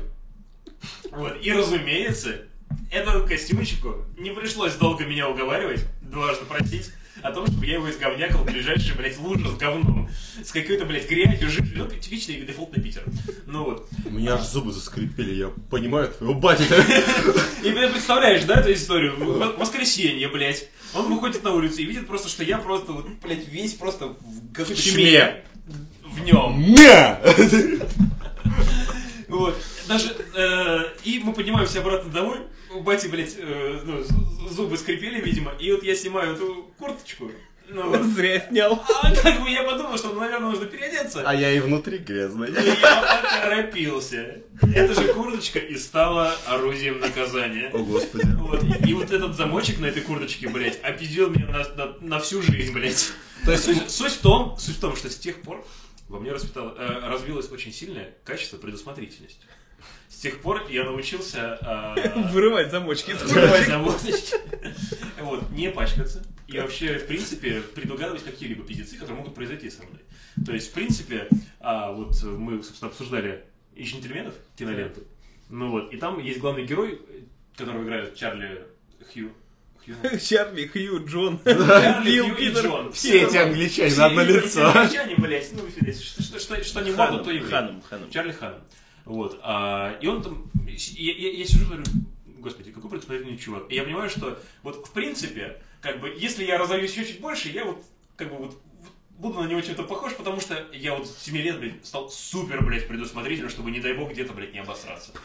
Вот. 1.11 1.37
И 1.41 1.51
разумеется, 1.51 2.45
этому 2.91 3.27
костюмчику 3.27 4.05
не 4.17 4.31
пришлось 4.31 4.75
долго 4.75 5.05
меня 5.05 5.29
уговаривать, 5.29 5.85
дважды 6.01 6.45
просить 6.45 6.91
о 7.23 7.31
том, 7.31 7.47
чтобы 7.47 7.65
я 7.65 7.75
его 7.75 7.89
изговнякал 7.89 8.41
в 8.41 8.45
ближайший, 8.45 8.95
блядь, 8.95 9.17
лужу 9.17 9.49
с 9.49 9.55
говном. 9.55 10.09
С 10.43 10.51
какой-то, 10.51 10.85
блядь, 10.85 11.09
грязью, 11.09 11.49
жижей. 11.49 11.77
Ну, 11.77 11.87
типичный 11.87 12.41
дефолтный 12.41 12.83
Питер. 12.83 13.03
Ну 13.45 13.63
вот. 13.63 13.87
У 14.05 14.09
меня 14.11 14.35
аж 14.35 14.43
зубы 14.43 14.73
заскрипели, 14.73 15.33
я 15.33 15.51
понимаю 15.69 16.09
твоего 16.09 16.33
батя. 16.33 16.63
И 17.63 17.71
ты 17.71 17.89
представляешь, 17.89 18.43
да, 18.43 18.55
эту 18.55 18.73
историю? 18.73 19.15
Воскресенье, 19.57 20.27
блядь. 20.27 20.67
Он 20.93 21.11
выходит 21.11 21.43
на 21.43 21.53
улицу 21.53 21.81
и 21.81 21.85
видит 21.85 22.07
просто, 22.07 22.27
что 22.27 22.43
я 22.43 22.57
просто, 22.57 22.91
вот, 22.91 23.07
блядь, 23.23 23.47
весь 23.47 23.73
просто 23.73 24.07
в. 24.07 24.75
Чме. 24.75 25.43
В 26.03 26.19
нем. 26.23 26.61
Вот. 29.29 29.55
Даже, 29.87 30.15
э, 30.35 30.79
и 31.03 31.19
мы 31.19 31.33
поднимаемся 31.33 31.79
обратно 31.79 32.11
домой. 32.11 32.37
У 32.75 32.81
бати, 32.81 33.07
блядь, 33.07 33.35
э, 33.37 33.79
ну, 33.83 34.03
зубы 34.49 34.77
скрипели, 34.77 35.21
видимо. 35.21 35.51
И 35.59 35.71
вот 35.71 35.83
я 35.83 35.95
снимаю 35.95 36.33
эту 36.33 36.73
курточку. 36.77 37.31
Ну, 37.69 37.81
вот. 37.89 38.01
Зря 38.03 38.45
снял. 38.49 38.83
А 39.01 39.15
как 39.15 39.41
бы 39.41 39.49
я 39.49 39.63
подумал, 39.63 39.97
что, 39.97 40.13
наверное, 40.13 40.49
нужно 40.51 40.65
переодеться. 40.65 41.23
А 41.25 41.33
я 41.33 41.51
и 41.51 41.59
внутри 41.59 41.97
грязный. 41.99 42.49
И 42.49 42.53
я 42.53 43.21
поторопился. 43.21 44.41
Эта 44.75 44.93
же 44.93 45.13
курточка 45.13 45.59
и 45.59 45.75
стала 45.77 46.35
орудием 46.47 46.99
наказания. 46.99 47.69
О, 47.73 47.79
господи. 47.79 48.27
Вот. 48.37 48.63
И, 48.63 48.89
и 48.89 48.93
вот 48.93 49.11
этот 49.11 49.35
замочек 49.35 49.79
на 49.79 49.85
этой 49.87 50.01
курточке, 50.01 50.49
блядь, 50.49 50.79
обидел 50.83 51.29
меня 51.29 51.47
на, 51.47 51.85
на- 51.85 51.97
на 52.01 52.19
всю 52.19 52.41
жизнь, 52.41 52.73
блядь. 52.73 53.11
То 53.45 53.51
есть, 53.51 53.63
Суть, 53.65 53.89
суть 53.89 54.13
в 54.13 54.19
том, 54.21 54.57
суть 54.57 54.77
в 54.77 54.79
том, 54.79 54.95
что 54.95 55.09
с 55.09 55.15
тех 55.17 55.41
пор 55.41 55.65
во 56.07 56.19
мне 56.19 56.31
э, 56.31 56.99
развилось 57.09 57.49
очень 57.51 57.73
сильное 57.73 58.13
качество 58.23 58.57
предусмотрительности. 58.57 59.45
С 60.23 60.25
тех 60.25 60.39
пор 60.39 60.65
я 60.69 60.85
научился 60.85 61.59
э, 61.59 62.19
Вырывать 62.31 62.71
замочки 62.71 63.11
курточек. 63.11 63.67
замочки. 63.67 64.37
Вот, 65.19 65.49
не 65.49 65.69
пачкаться. 65.69 66.23
И 66.47 66.57
вообще, 66.57 66.97
в 66.97 67.07
принципе, 67.07 67.59
предугадывать 67.59 68.23
какие-либо 68.23 68.63
пиздецы, 68.63 68.93
которые 68.93 69.17
могут 69.17 69.35
произойти 69.35 69.69
со 69.69 69.83
мной. 69.83 69.99
То 70.45 70.53
есть, 70.53 70.71
в 70.71 70.73
принципе, 70.75 71.27
а, 71.59 71.91
вот 71.91 72.23
мы, 72.23 72.63
собственно, 72.63 72.89
обсуждали 72.89 73.43
и 73.75 73.83
джентльменов 73.83 74.33
киноленту. 74.57 75.01
Ну 75.49 75.71
вот, 75.71 75.91
и 75.93 75.97
там 75.97 76.17
есть 76.23 76.39
главный 76.39 76.65
герой, 76.65 77.01
которого 77.57 77.83
играет 77.83 78.15
Чарли 78.15 78.65
Хью. 79.13 79.33
Хью. 79.85 79.95
Чарли, 80.19 80.67
Хью, 80.67 81.05
Джон, 81.05 81.41
Чарли 81.43 82.19
Хью 82.21 82.35
и. 82.37 82.49
Джон. 82.49 82.93
Все 82.93 83.23
эти 83.23 83.35
англичане 83.35 83.89
Все 83.89 83.99
на 83.99 84.05
одно 84.05 84.23
лицо. 84.23 84.71
англичане, 84.71 85.15
блядь, 85.17 85.51
ну, 85.51 85.63
что, 85.91 86.39
что, 86.39 86.63
что, 86.63 86.79
не 86.79 86.91
могут, 86.91 87.25
то 87.25 87.31
и 87.31 87.41
Ханом. 87.41 87.49
Ханом, 87.49 87.81
Ханом. 87.81 88.09
Чарли 88.09 88.31
Хан. 88.31 88.55
Вот. 89.05 89.39
А, 89.43 89.97
и 90.01 90.07
он 90.07 90.21
там... 90.23 90.49
Я, 90.67 91.13
я- 91.13 91.31
я 91.31 91.45
сижу 91.45 91.63
и 91.63 91.67
говорю, 91.67 91.83
господи, 92.39 92.71
какой 92.71 92.89
предусмотрительный 92.89 93.37
чувак. 93.37 93.65
И 93.69 93.75
я 93.75 93.83
понимаю, 93.83 94.09
что 94.09 94.39
вот 94.63 94.87
в 94.87 94.91
принципе, 94.91 95.61
как 95.81 95.99
бы, 95.99 96.13
если 96.17 96.43
я 96.43 96.57
разовьюсь 96.57 96.91
еще 96.95 97.05
чуть 97.05 97.21
больше, 97.21 97.49
я 97.49 97.65
вот 97.65 97.83
как 98.15 98.29
бы 98.29 98.37
вот 98.37 98.61
буду 99.17 99.41
на 99.41 99.47
него 99.47 99.61
чем-то 99.61 99.83
похож, 99.83 100.13
потому 100.15 100.41
что 100.41 100.67
я 100.73 100.95
вот 100.95 101.07
с 101.07 101.23
7 101.23 101.37
лет, 101.37 101.59
блядь, 101.59 101.85
стал 101.85 102.09
супер, 102.09 102.63
блядь, 102.65 102.87
предусмотрительным, 102.87 103.49
чтобы, 103.49 103.71
не 103.71 103.79
дай 103.79 103.93
бог, 103.93 104.11
где-то, 104.11 104.33
блядь, 104.33 104.53
не 104.53 104.59
обосраться. 104.59 105.11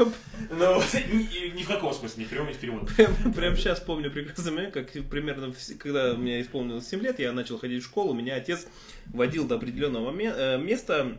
Ну, 0.51 0.75
вот, 0.75 0.85
ни, 0.95 1.57
ни 1.57 1.63
в 1.63 1.67
каком 1.67 1.93
смысле, 1.93 2.23
ни 2.23 2.27
в 2.27 2.31
прямом, 2.31 2.49
ни 2.49 2.53
в 2.53 2.59
переводе. 2.59 2.87
Прям, 2.95 3.33
прям 3.33 3.57
сейчас 3.57 3.81
помню 3.81 4.11
прекрасный 4.11 4.53
момент, 4.53 4.75
как 4.75 4.93
примерно, 5.09 5.53
когда 5.79 6.15
мне 6.15 6.41
исполнилось 6.43 6.87
7 6.89 7.01
лет, 7.01 7.19
я 7.19 7.33
начал 7.33 7.59
ходить 7.59 7.83
в 7.83 7.87
школу, 7.87 8.15
меня 8.15 8.37
отец 8.37 8.67
водил 9.07 9.47
до 9.47 9.57
определенного 9.57 10.15
э, 10.17 10.59
места, 10.59 11.19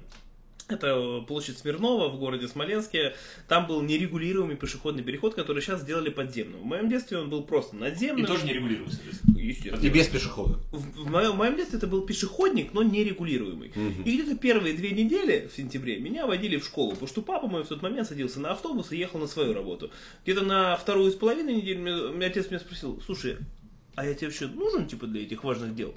это 0.71 1.23
площадь 1.27 1.57
Смирнова 1.57 2.09
в 2.09 2.19
городе 2.19 2.47
Смоленске. 2.47 3.15
Там 3.47 3.67
был 3.67 3.81
нерегулируемый 3.81 4.55
пешеходный 4.55 5.03
переход, 5.03 5.35
который 5.35 5.61
сейчас 5.61 5.81
сделали 5.81 6.09
подземным. 6.09 6.61
В 6.61 6.65
моем 6.65 6.89
детстве 6.89 7.17
он 7.17 7.29
был 7.29 7.43
просто 7.43 7.75
И 7.75 7.79
надземным. 7.79 8.25
тоже 8.25 8.45
не. 8.45 8.53
Естественно. 9.39 9.85
И 9.85 9.89
без 9.89 10.07
пешехода. 10.07 10.59
В, 10.71 11.03
в 11.03 11.09
моем, 11.09 11.31
в 11.31 11.35
моем 11.37 11.55
детстве 11.55 11.77
это 11.77 11.87
был 11.87 12.01
пешеходник, 12.01 12.73
но 12.73 12.83
нерегулируемый. 12.83 13.71
И 14.05 14.17
где-то 14.17 14.37
первые 14.37 14.75
две 14.75 14.91
недели 14.91 15.49
в 15.51 15.55
сентябре 15.55 15.99
меня 15.99 16.25
водили 16.25 16.57
в 16.57 16.65
школу, 16.65 16.91
потому 16.91 17.07
что 17.07 17.21
папа 17.21 17.47
мой 17.47 17.63
в 17.63 17.67
тот 17.67 17.81
момент 17.81 18.07
садился 18.07 18.39
на 18.39 18.51
автобус 18.51 18.91
и 18.91 18.97
ехал 18.97 19.19
на 19.19 19.27
свою 19.27 19.53
работу. 19.53 19.91
Где-то 20.23 20.43
на 20.43 20.75
вторую 20.77 21.11
с 21.11 21.15
половиной 21.15 21.55
недели 21.55 21.77
мне, 21.77 21.93
мне 21.93 22.25
отец 22.27 22.47
меня 22.49 22.59
спросил, 22.59 23.01
слушай, 23.05 23.37
а 23.95 24.05
я 24.05 24.13
тебе 24.13 24.27
вообще 24.27 24.47
нужен 24.47 24.87
типа 24.87 25.07
для 25.07 25.23
этих 25.23 25.43
важных 25.43 25.75
дел? 25.75 25.95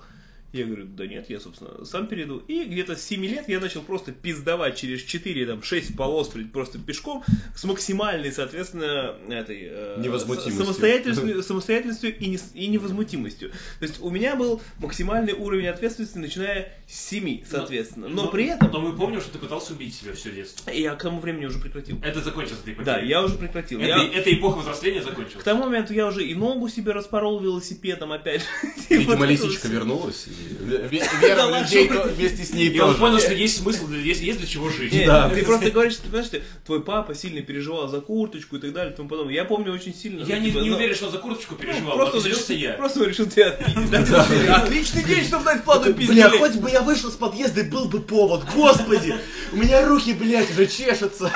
Я 0.52 0.66
говорю, 0.66 0.84
да 0.86 1.06
нет, 1.06 1.30
я, 1.30 1.40
собственно, 1.40 1.84
сам 1.86 2.06
перейду. 2.08 2.38
И 2.46 2.64
где-то 2.64 2.94
с 2.94 3.02
7 3.04 3.24
лет 3.24 3.48
я 3.48 3.58
начал 3.58 3.80
просто 3.80 4.12
пиздовать 4.12 4.76
через 4.76 5.02
4, 5.02 5.46
там, 5.46 5.62
6 5.62 5.96
полос 5.96 6.30
просто 6.52 6.78
пешком 6.78 7.24
с 7.56 7.64
максимальной, 7.64 8.30
соответственно, 8.32 9.14
этой... 9.30 9.68
э, 9.70 9.96
Невозмутимостью. 10.00 10.62
самостоятельностью, 10.64 11.42
самостоятельностью 11.42 12.18
и, 12.18 12.26
не- 12.26 12.38
и 12.54 12.66
невозмутимостью. 12.68 13.50
То 13.78 13.86
есть 13.86 14.00
у 14.02 14.10
меня 14.10 14.36
был 14.36 14.60
максимальный 14.78 15.32
уровень 15.32 15.68
ответственности, 15.68 16.18
начиная 16.18 16.68
с 16.86 17.00
7, 17.08 17.44
соответственно. 17.50 18.08
Но, 18.08 18.28
при 18.28 18.44
этом 18.46 18.70
Но 18.70 18.80
мы 18.80 18.92
помним, 18.94 19.22
что 19.22 19.32
ты 19.32 19.38
пытался 19.38 19.72
убить 19.72 19.94
себя 19.94 20.12
все 20.12 20.30
детство. 20.32 20.70
я 20.70 20.94
к 20.96 21.02
тому 21.02 21.18
времени 21.20 21.46
уже 21.46 21.58
прекратил. 21.60 21.98
Это 22.02 22.20
закончилось 22.20 22.60
этой 22.66 22.84
Да, 22.84 22.98
я 23.00 23.22
уже 23.22 23.36
прекратил. 23.38 23.80
Это, 23.80 23.88
Я- 23.88 24.04
эта 24.20 24.30
эпоха 24.34 24.58
взросления 24.60 25.00
К 25.00 25.04
закончилась. 25.04 25.44
тому 25.44 25.64
моменту 25.64 25.94
я 25.94 26.06
уже 26.08 26.26
и 26.26 26.34
ногу 26.34 26.68
себе 26.68 26.92
распорол 26.92 27.40
велосипедом 27.40 28.12
опять. 28.12 28.42
Видимо, 28.90 29.24
лисичка 29.24 29.68
вернулась. 29.68 30.26
И 30.42 30.64
ве- 30.64 30.88
ве- 30.90 31.20
вера 31.20 31.60
людей 31.60 31.88
вместе 31.88 32.44
с 32.44 32.52
ней 32.52 32.68
И 32.68 32.80
он 32.80 32.88
тоже. 32.88 33.00
понял, 33.00 33.18
что 33.20 33.32
есть 33.34 33.58
смысл, 33.58 33.88
есть, 33.90 34.20
есть 34.22 34.38
для 34.38 34.46
чего 34.48 34.68
жить. 34.70 34.90
Ты 34.92 35.44
просто 35.44 35.70
говоришь, 35.70 35.94
что, 35.94 36.02
понимаешь, 36.08 36.30
твой 36.64 36.82
папа 36.82 37.14
сильно 37.14 37.40
переживал 37.42 37.88
за 37.88 38.00
курточку 38.00 38.56
и 38.56 38.60
так 38.60 38.72
далее 38.72 38.92
и 38.92 38.96
тому 38.96 39.08
подобное. 39.08 39.34
Я 39.34 39.44
помню 39.44 39.72
очень 39.72 39.94
сильно. 39.94 40.24
Я 40.24 40.36
ну, 40.36 40.42
не, 40.42 40.50
не 40.50 40.70
ну, 40.70 40.76
уверен, 40.76 40.94
что 40.94 41.06
он 41.06 41.12
за 41.12 41.18
курточку 41.18 41.54
переживал, 41.54 41.96
Просто 41.96 42.28
решил, 42.28 42.56
я. 42.56 42.72
просто 42.72 43.04
решил 43.04 43.26
тебя 43.26 43.48
отпиздить. 43.48 43.90
да? 44.10 44.56
Отличный 44.56 45.04
день, 45.04 45.24
чтобы 45.24 45.44
дать 45.44 45.64
плану 45.64 45.84
Бля, 45.84 45.92
пиздели. 45.94 46.38
хоть 46.38 46.54
бы 46.56 46.70
я 46.70 46.82
вышел 46.82 47.10
с 47.10 47.14
подъезда 47.14 47.60
и 47.60 47.64
был 47.64 47.86
бы 47.86 48.00
повод. 48.00 48.44
Господи, 48.54 49.14
у 49.52 49.56
меня 49.56 49.86
руки, 49.86 50.12
блядь, 50.12 50.50
уже 50.50 50.66
чешутся. 50.66 51.32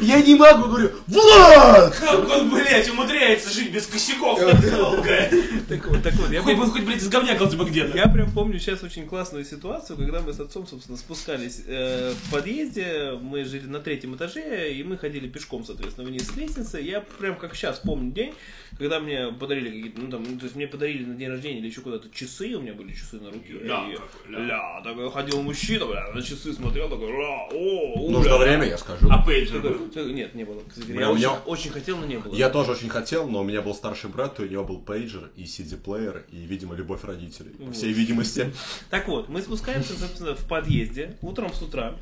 Я 0.00 0.20
не 0.22 0.34
могу, 0.34 0.68
говорю, 0.68 0.90
Влад! 1.06 1.94
Как 1.96 2.28
он, 2.28 2.50
блядь, 2.50 2.88
умудряется 2.90 3.50
жить 3.50 3.70
без 3.72 3.86
косяков 3.86 4.38
так 4.38 4.76
долго? 4.76 5.30
Так 5.68 5.86
вот, 5.86 6.02
так 6.02 6.14
вот, 6.14 6.30
я 6.30 6.42
Хоть 6.42 6.56
бы, 6.56 6.66
хоть, 6.66 6.82
блядь, 6.82 7.02
изговнякал 7.02 7.48
тебя 7.50 7.64
Я 7.94 8.08
прям 8.08 8.30
помню 8.30 8.58
сейчас 8.58 8.82
очень 8.82 9.06
классную 9.06 9.44
ситуацию, 9.44 9.96
когда 9.96 10.20
мы 10.20 10.32
с 10.32 10.40
отцом, 10.40 10.66
собственно, 10.66 10.96
спускались 10.98 11.62
э, 11.66 12.12
в 12.12 12.30
подъезде, 12.32 13.12
мы 13.20 13.44
жили 13.44 13.66
на 13.66 13.80
третьем 13.80 14.14
этаже, 14.16 14.72
и 14.72 14.82
мы 14.82 14.96
ходили 14.98 15.28
пешком, 15.28 15.64
соответственно, 15.64 16.06
вниз 16.08 16.26
с 16.28 16.36
лестницы. 16.36 16.80
Я 16.80 17.00
прям 17.00 17.36
как 17.36 17.54
сейчас 17.54 17.78
помню 17.78 18.12
день, 18.12 18.34
когда 18.78 19.00
мне 19.00 19.28
подарили 19.32 19.68
какие-то, 19.70 20.00
ну 20.00 20.10
там, 20.10 20.24
ну, 20.28 20.38
то 20.38 20.44
есть 20.44 20.56
мне 20.56 20.66
подарили 20.66 21.04
на 21.04 21.14
день 21.14 21.28
рождения 21.28 21.58
или 21.60 21.68
еще 21.68 21.80
куда-то 21.80 22.08
часы, 22.10 22.54
у 22.54 22.60
меня 22.60 22.74
были 22.74 22.92
часы 22.92 23.16
на 23.20 23.30
руке. 23.30 23.52
Ля 23.62 23.88
И- 23.90 23.96
какой, 23.96 24.32
ля. 24.32 24.38
ля, 24.46 24.80
такой 24.84 25.10
ходил 25.10 25.42
мужчина, 25.42 25.86
бля, 25.86 26.10
на 26.14 26.22
часы 26.22 26.52
смотрел, 26.52 26.88
такой, 26.88 27.08
ля, 27.10 27.48
о, 27.52 27.94
у, 28.06 28.10
Нужно 28.10 28.30
ля». 28.30 28.38
время, 28.38 28.66
я 28.66 28.78
скажу. 28.78 29.08
А 29.10 29.22
пейджер 29.22 29.62
Такой, 29.62 29.78
был? 29.78 29.88
такой, 29.88 30.12
Нет, 30.12 30.34
не 30.34 30.44
было. 30.44 30.60
Кстати, 30.68 30.86
Бля, 30.92 31.00
я 31.02 31.08
у 31.10 31.12
очень, 31.14 31.22
меня- 31.26 31.40
очень 31.46 31.70
хотел, 31.70 31.96
но 31.98 32.06
не 32.06 32.18
было. 32.18 32.34
Я 32.34 32.50
тоже 32.50 32.72
очень 32.72 32.88
хотел, 32.88 33.28
но 33.28 33.40
у 33.40 33.44
меня 33.44 33.62
был 33.62 33.74
старший 33.74 34.10
брат, 34.10 34.38
и 34.40 34.42
у 34.42 34.48
него 34.48 34.64
был 34.64 34.78
пейджер 34.80 35.30
и 35.36 35.44
CD-плеер, 35.44 36.24
и, 36.30 36.36
видимо, 36.38 36.74
любовь 36.74 37.04
родителей. 37.04 37.50
По 37.52 37.72
всей 37.78 37.92
видимости. 37.92 38.52
Так 38.90 39.08
вот, 39.08 39.28
мы 39.28 39.40
спускаемся, 39.42 39.98
собственно, 39.98 40.34
в 40.34 40.46
подъезде, 40.46 41.16
утром 41.22 41.52
с 41.52 41.62
утра, 41.62 41.94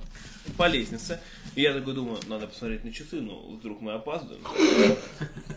по 0.57 0.69
лестнице. 0.69 1.21
И 1.55 1.63
я 1.63 1.73
такой 1.73 1.95
думаю, 1.95 2.19
надо 2.29 2.47
посмотреть 2.47 2.85
на 2.85 2.93
часы, 2.93 3.21
ну, 3.21 3.57
вдруг 3.57 3.81
мы 3.81 3.93
опаздываем. 3.93 4.43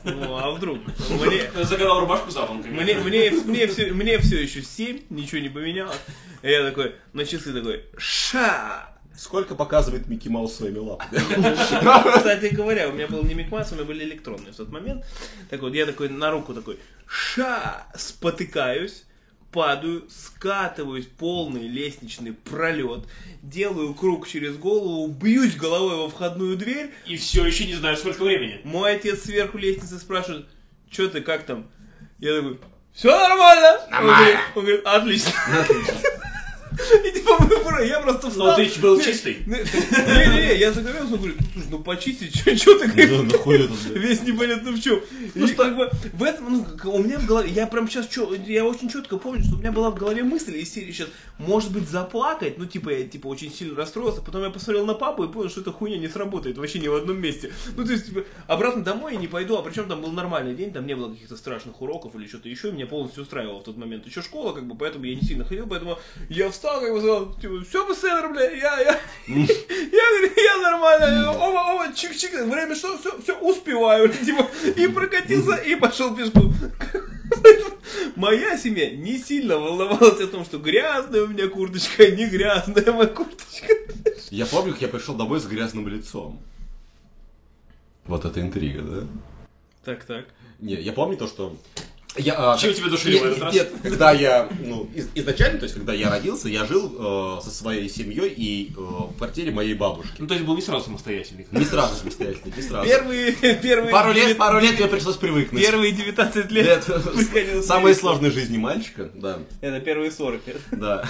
Ну, 0.04 0.38
а 0.38 0.52
вдруг? 0.52 0.80
Мне, 1.10 1.52
Загадал 1.64 2.00
рубашку 2.00 2.32
запонками. 2.32 2.74
мне, 2.74 2.96
мне, 2.96 3.32
мне, 3.32 3.68
все, 3.68 3.92
мне 3.92 4.18
все 4.20 4.42
еще 4.42 4.62
7, 4.62 5.02
ничего 5.10 5.42
не 5.42 5.50
поменялось. 5.50 6.00
И 6.42 6.50
я 6.50 6.64
такой, 6.64 6.96
на 7.14 7.26
часы 7.26 7.54
такой, 7.54 7.84
ша! 7.98 8.96
Сколько 9.18 9.54
показывает 9.54 10.08
Микки 10.08 10.30
Маус 10.30 10.56
своими 10.56 10.78
лапами? 10.78 11.20
Кстати 12.16 12.56
говоря, 12.56 12.88
у 12.88 12.94
меня 12.94 13.08
был 13.08 13.22
не 13.24 13.34
микмас, 13.34 13.70
у 13.74 13.76
меня 13.76 13.84
были 13.84 14.06
электронные 14.06 14.54
в 14.54 14.56
тот 14.56 14.70
момент. 14.70 15.04
Так 15.50 15.60
вот, 15.62 15.74
я 15.74 15.86
такой 15.86 16.08
на 16.08 16.32
руку 16.32 16.54
такой, 16.54 16.80
ша! 17.06 17.86
Спотыкаюсь, 17.96 19.04
падаю, 19.52 20.06
скатываюсь 20.10 21.06
полный 21.06 21.68
лестничный 21.68 22.34
пролет, 22.34 23.06
делаю 23.42 23.94
круг 23.94 24.28
через 24.28 24.56
голову, 24.58 25.08
бьюсь 25.08 25.56
головой 25.56 25.98
во 25.98 26.10
входную 26.10 26.56
дверь. 26.58 26.92
И 27.06 27.18
все 27.18 27.46
еще 27.46 27.66
не 27.66 27.76
знаю, 27.76 27.98
сколько 27.98 28.24
времени. 28.24 28.62
Мой 28.64 28.96
отец 28.96 29.24
сверху 29.24 29.58
лестницы 29.58 29.98
спрашивает, 30.00 30.46
что 30.92 31.08
ты, 31.08 31.22
как 31.22 31.44
там? 31.46 31.68
Я 32.20 32.36
такой, 32.36 32.60
Все 32.94 33.10
нормально? 33.18 33.80
Он 33.86 33.92
Нормально. 33.92 34.18
говорит, 34.18 34.40
он 34.56 34.62
говорит, 34.66 34.82
отлично. 34.86 35.32
И 37.06 37.12
типа, 37.12 37.82
я 37.84 38.00
просто 38.00 38.30
встал. 38.30 38.48
Ну, 38.48 38.56
ты 38.56 38.80
был 38.80 38.98
Не, 38.98 39.04
чистый. 39.04 39.38
Не, 39.46 39.58
не, 39.58 40.58
я 40.60 40.72
загорелся, 40.72 41.14
он 41.14 41.20
говорит, 41.20 41.38
слушай, 41.54 41.68
ну 41.70 41.80
почистить, 41.80 42.36
что 42.36 42.80
ты 42.80 42.88
блядь? 42.92 43.10
Весь 43.94 44.24
непонятно 44.24 44.72
в 44.72 44.80
чем. 44.82 45.00
И 45.36 45.48
как 45.54 45.76
бы 45.76 45.90
в 46.14 46.24
этом, 46.24 46.52
ну, 46.52 46.64
как- 46.64 46.86
у 46.86 47.00
меня 47.00 47.20
в 47.20 47.26
голове, 47.26 47.50
я 47.50 47.68
прям 47.68 47.90
сейчас, 47.90 48.08
я 48.48 48.66
очень 48.66 48.90
четко 48.90 49.18
помню, 49.18 49.44
что 49.44 49.56
у 49.56 49.60
меня 49.60 49.72
была 49.72 49.90
в 49.92 49.96
голове 49.96 50.24
мысль 50.24 50.58
из 50.58 50.74
серии 50.74 50.92
сейчас, 50.92 51.10
может 51.38 51.72
быть, 51.72 51.88
заплакать, 51.90 52.58
ну, 52.58 52.66
типа, 52.66 52.90
я, 52.90 53.04
типа, 53.08 53.28
очень 53.28 53.52
сильно 53.52 53.76
расстроился, 53.76 54.22
потом 54.22 54.44
я 54.44 54.50
посмотрел 54.50 54.86
на 54.86 54.94
папу 54.94 55.24
и 55.24 55.32
понял, 55.32 55.50
что 55.50 55.62
эта 55.62 55.72
хуйня 55.72 55.98
не 55.98 56.08
сработает 56.08 56.58
вообще 56.58 56.80
ни 56.80 56.88
в 56.88 56.96
одном 56.96 57.20
месте. 57.20 57.52
Ну, 57.76 57.86
то 57.86 57.92
есть, 57.92 58.08
типа, 58.08 58.24
обратно 58.48 58.84
домой 58.84 59.14
я 59.14 59.20
не 59.20 59.28
пойду, 59.28 59.58
а 59.58 59.62
причем 59.62 59.88
там 59.88 60.02
был 60.02 60.12
нормальный 60.12 60.56
день, 60.56 60.72
там 60.74 60.86
не 60.88 60.96
было 60.96 61.12
каких-то 61.12 61.38
страшных 61.38 61.82
уроков 61.82 62.16
или 62.16 62.28
что-то 62.28 62.50
еще, 62.50 62.70
и 62.70 62.72
меня 62.72 62.88
полностью 62.88 63.24
устраивало 63.24 63.60
в 63.60 63.64
тот 63.64 63.78
момент. 63.78 64.06
Еще 64.06 64.22
школа, 64.22 64.54
как 64.54 64.66
бы, 64.66 64.76
поэтому 64.76 65.06
я 65.06 65.16
не 65.16 65.22
сильно 65.22 65.46
ходил, 65.46 65.68
поэтому 65.68 65.98
я 66.30 66.50
встал, 66.50 66.69
как 66.80 66.94
бы, 66.94 67.00
сказал, 67.00 67.34
типа, 67.36 67.64
все, 67.68 67.88
быстро, 67.88 68.30
бля, 68.30 68.52
я, 68.52 68.80
я, 68.80 69.00
я, 69.28 70.44
я 70.44 70.58
нормально, 70.62 71.32
оба, 71.32 71.74
оба, 71.74 71.94
чик-чик, 71.94 72.44
время 72.50 72.76
что, 72.76 72.98
все, 72.98 73.20
все, 73.22 73.38
успеваю, 73.40 74.10
типа, 74.26 74.48
и 74.76 74.88
прокатился, 74.88 75.56
и 75.56 75.76
пошел 75.76 76.16
пешком. 76.16 76.54
Моя 78.16 78.58
семья 78.58 78.90
не 78.92 79.18
сильно 79.18 79.58
волновалась 79.58 80.20
о 80.20 80.28
том, 80.28 80.46
что 80.46 80.58
грязная 80.58 81.24
у 81.24 81.28
меня 81.28 81.48
курточка, 81.48 82.10
не 82.12 82.28
грязная 82.28 82.92
моя 82.92 83.08
курточка. 83.08 83.74
Я 84.30 84.46
помню, 84.46 84.74
как 84.74 84.82
я 84.82 84.88
пришел 84.88 85.16
домой 85.16 85.40
с 85.40 85.46
грязным 85.46 85.88
лицом. 85.88 86.40
Вот 88.06 88.26
это 88.26 88.42
интрига, 88.42 88.82
да? 88.82 89.08
Так, 89.84 90.04
так. 90.04 90.26
Не, 90.60 90.74
я 90.74 90.94
помню 90.94 91.18
то, 91.18 91.28
что... 91.28 91.56
Я, 92.18 92.54
а, 92.54 92.58
Чем 92.58 92.74
тебя 92.74 92.90
душили 92.90 93.20
в 93.20 93.24
этот 93.24 93.40
раз? 93.44 93.54
Нет, 93.54 93.72
когда 93.84 94.12
я, 94.12 94.50
ну, 94.60 94.90
из- 94.96 95.10
изначально, 95.14 95.60
то 95.60 95.66
есть, 95.66 95.76
когда 95.76 95.94
я 95.94 96.10
родился, 96.10 96.50
я 96.50 96.66
жил 96.66 96.92
э, 96.98 97.42
со 97.44 97.52
своей 97.52 97.88
семьей 97.88 98.34
и 98.36 98.74
э, 98.76 98.80
в 98.80 99.16
квартире 99.16 99.52
моей 99.52 99.76
бабушки. 99.76 100.16
Ну, 100.18 100.26
то 100.26 100.34
есть 100.34 100.46
был 100.46 100.56
не 100.56 100.62
сразу 100.64 100.86
самостоятельный. 100.86 101.46
Не 101.52 101.66
сразу 101.66 101.96
самостоятельно, 101.96 102.52
не 102.56 102.62
сразу. 102.64 102.90
Первые, 102.90 103.34
первые... 103.62 103.92
Пару 103.92 104.12
лет, 104.12 104.38
пару 104.38 104.60
лет 104.60 104.80
мне 104.80 104.88
пришлось 104.88 105.18
привыкнуть. 105.18 105.62
Первые 105.62 105.92
19 105.92 106.52
лет. 106.52 106.84
Самые 107.64 107.94
сложные 107.94 108.32
жизни 108.32 108.58
мальчика, 108.58 109.12
да. 109.14 109.40
Это 109.62 109.80
первые 109.80 110.12
40. 110.12 110.42
Да. 110.72 111.06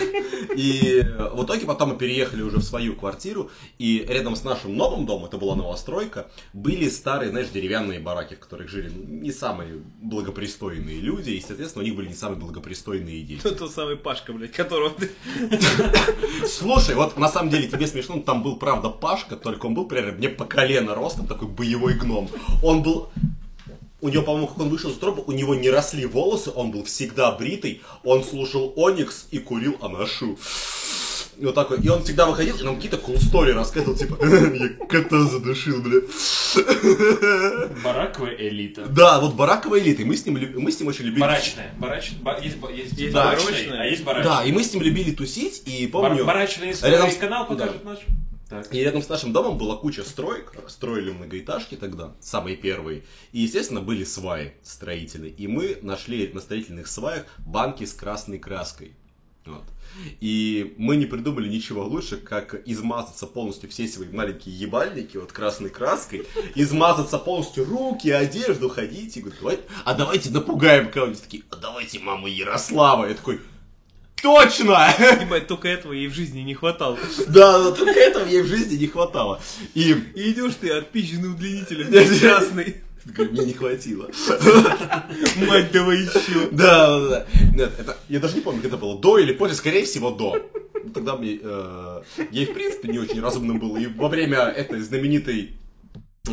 И 0.55 1.01
в 1.33 1.45
итоге 1.45 1.65
потом 1.65 1.89
мы 1.89 1.97
переехали 1.97 2.41
уже 2.41 2.57
в 2.57 2.63
свою 2.63 2.95
квартиру, 2.95 3.49
и 3.77 4.05
рядом 4.07 4.35
с 4.35 4.43
нашим 4.43 4.75
новым 4.75 5.05
домом, 5.05 5.25
это 5.25 5.37
была 5.37 5.55
новостройка, 5.55 6.27
были 6.51 6.89
старые, 6.89 7.29
знаешь, 7.29 7.47
деревянные 7.47 7.99
бараки, 7.99 8.35
в 8.35 8.39
которых 8.39 8.69
жили 8.69 8.91
ну, 8.93 9.03
не 9.05 9.31
самые 9.31 9.81
благопристойные 10.01 10.88
люди, 10.95 11.31
и, 11.31 11.41
соответственно, 11.41 11.83
у 11.83 11.85
них 11.85 11.95
были 11.95 12.07
не 12.07 12.13
самые 12.13 12.39
благопристойные 12.39 13.21
дети. 13.21 13.41
Тот, 13.41 13.57
тот 13.57 13.71
самый 13.71 13.95
Пашка, 13.95 14.33
блядь, 14.33 14.51
которого 14.51 14.91
ты... 14.91 15.11
Слушай, 16.47 16.95
вот 16.95 17.17
на 17.17 17.29
самом 17.29 17.49
деле 17.49 17.67
тебе 17.67 17.87
смешно, 17.87 18.15
но 18.15 18.21
там 18.21 18.43
был, 18.43 18.57
правда, 18.57 18.89
Пашка, 18.89 19.35
только 19.35 19.65
он 19.65 19.73
был, 19.73 19.85
примерно, 19.85 20.13
мне 20.13 20.29
по 20.29 20.45
колено 20.45 20.95
ростом, 20.95 21.27
такой 21.27 21.47
боевой 21.47 21.93
гном. 21.93 22.29
Он 22.63 22.83
был... 22.83 23.09
У 24.01 24.07
него, 24.07 24.23
по-моему, 24.23 24.47
как 24.47 24.59
он 24.59 24.69
вышел 24.69 24.91
из 24.91 24.97
тропа, 24.97 25.21
у 25.27 25.33
него 25.33 25.55
не 25.55 25.69
росли 25.69 26.05
волосы, 26.05 26.51
он 26.55 26.71
был 26.71 26.85
всегда 26.85 27.31
бритый, 27.33 27.81
он 28.05 28.23
слушал 28.23 28.73
Оникс 28.77 29.27
и 29.31 29.39
курил 29.39 29.75
Анашу. 29.81 30.37
И 31.39 31.45
вот 31.45 31.55
такой. 31.55 31.79
И 31.79 31.87
он 31.87 32.03
всегда 32.03 32.25
выходил 32.25 32.57
и 32.57 32.63
нам 32.63 32.75
какие-то 32.75 32.97
cool 32.97 33.15
story 33.15 33.53
рассказывал, 33.53 33.95
типа, 33.95 34.17
я 34.25 34.69
кота 34.87 35.23
задушил, 35.23 35.81
бля. 35.81 36.01
Бараковая 37.83 38.35
элита. 38.35 38.85
Да, 38.87 39.21
вот 39.21 39.35
бараковая 39.35 39.79
элита, 39.79 40.01
и 40.01 40.05
мы 40.05 40.17
с 40.17 40.25
ним, 40.25 40.37
мы 40.61 40.69
с 40.69 40.79
ним 40.79 40.89
очень 40.89 41.05
любили... 41.05 41.21
Барачная. 41.21 41.73
Барач... 41.79 42.11
ба- 42.21 42.39
Есть, 42.41 42.57
есть, 42.75 42.93
Есть 42.99 43.13
барачная, 43.13 43.51
барочная. 43.53 43.81
а 43.81 43.85
есть 43.85 44.03
барачная. 44.03 44.33
Да, 44.33 44.43
и 44.43 44.51
мы 44.51 44.63
с 44.63 44.73
ним 44.73 44.83
любили 44.83 45.11
тусить, 45.11 45.63
и 45.65 45.87
Бар- 45.87 46.09
помню... 46.09 46.25
барачный 46.25 46.73
рядом 46.81 47.09
канал 47.15 47.47
да. 47.47 47.55
покажет 47.55 47.85
наш. 47.85 47.99
Так. 48.49 48.73
И 48.73 48.79
рядом 48.79 49.03
с 49.03 49.07
нашим 49.07 49.31
домом 49.31 49.59
была 49.59 49.77
куча 49.77 50.03
строек, 50.03 50.51
строили 50.67 51.11
многоэтажки 51.11 51.75
тогда, 51.75 52.15
самые 52.19 52.57
первые. 52.57 53.03
И, 53.31 53.41
естественно, 53.41 53.79
были 53.79 54.03
сваи 54.03 54.55
строительные. 54.63 55.31
И 55.31 55.47
мы 55.47 55.77
нашли 55.83 56.27
на 56.33 56.41
строительных 56.41 56.87
сваях 56.87 57.25
банки 57.37 57.83
с 57.85 57.93
красной 57.93 58.39
краской. 58.39 58.93
Вот. 59.49 59.63
И 60.21 60.75
мы 60.77 60.95
не 60.95 61.05
придумали 61.05 61.49
ничего 61.49 61.83
лучше, 61.83 62.17
как 62.17 62.55
измазаться 62.65 63.25
полностью 63.25 63.69
все 63.69 63.87
свои 63.87 64.07
маленькие 64.09 64.57
ебальники 64.57 65.17
вот 65.17 65.31
красной 65.31 65.69
краской, 65.69 66.25
измазаться 66.55 67.17
полностью 67.17 67.65
руки, 67.65 68.09
одежду, 68.09 68.69
ходить 68.69 69.17
и 69.17 69.21
говорить, 69.21 69.39
«Давай- 69.41 69.59
а 69.85 69.93
давайте 69.95 70.29
напугаем 70.29 70.89
кого-нибудь. 70.91 71.21
Такие, 71.21 71.43
а 71.49 71.55
давайте 71.57 71.99
маму 71.99 72.27
Ярослава. 72.27 73.07
Я 73.07 73.15
такой, 73.15 73.41
точно! 74.21 74.93
Ебать, 75.21 75.47
только 75.47 75.67
этого 75.67 75.91
ей 75.93 76.07
в 76.07 76.13
жизни 76.13 76.41
не 76.41 76.53
хватало. 76.53 76.97
Да, 77.27 77.71
только 77.71 77.99
этого 77.99 78.25
ей 78.27 78.41
в 78.41 78.47
жизни 78.47 78.75
не 78.75 78.87
хватало. 78.87 79.41
И 79.73 79.91
И 80.15 80.31
идешь 80.31 80.53
ты 80.61 80.71
отпизженный 80.71 81.31
удлинителем, 81.31 81.91
Нет, 81.91 82.07
красный. 82.21 82.75
Мне 83.17 83.45
не 83.45 83.53
хватило. 83.53 84.09
Мать, 85.47 85.71
давай 85.71 85.97
еще. 86.01 86.49
Да, 86.51 86.99
да, 86.99 87.09
да. 87.09 87.25
Нет, 87.55 87.71
это, 87.79 87.97
я 88.09 88.19
даже 88.19 88.35
не 88.35 88.41
помню, 88.41 88.61
когда 88.61 88.77
было, 88.77 88.97
до 88.99 89.17
или 89.17 89.33
после, 89.33 89.55
скорее 89.55 89.85
всего, 89.85 90.11
до. 90.11 90.37
Ну, 90.83 90.89
Тогда 90.93 91.15
мне, 91.15 91.39
э, 91.41 92.01
я 92.31 92.41
и 92.41 92.45
в 92.45 92.53
принципе 92.53 92.87
не 92.89 92.99
очень 92.99 93.21
разумным 93.21 93.59
был. 93.59 93.75
И 93.77 93.87
во 93.87 94.07
время 94.09 94.37
этой 94.39 94.79
знаменитой... 94.81 95.51
э, 96.27 96.31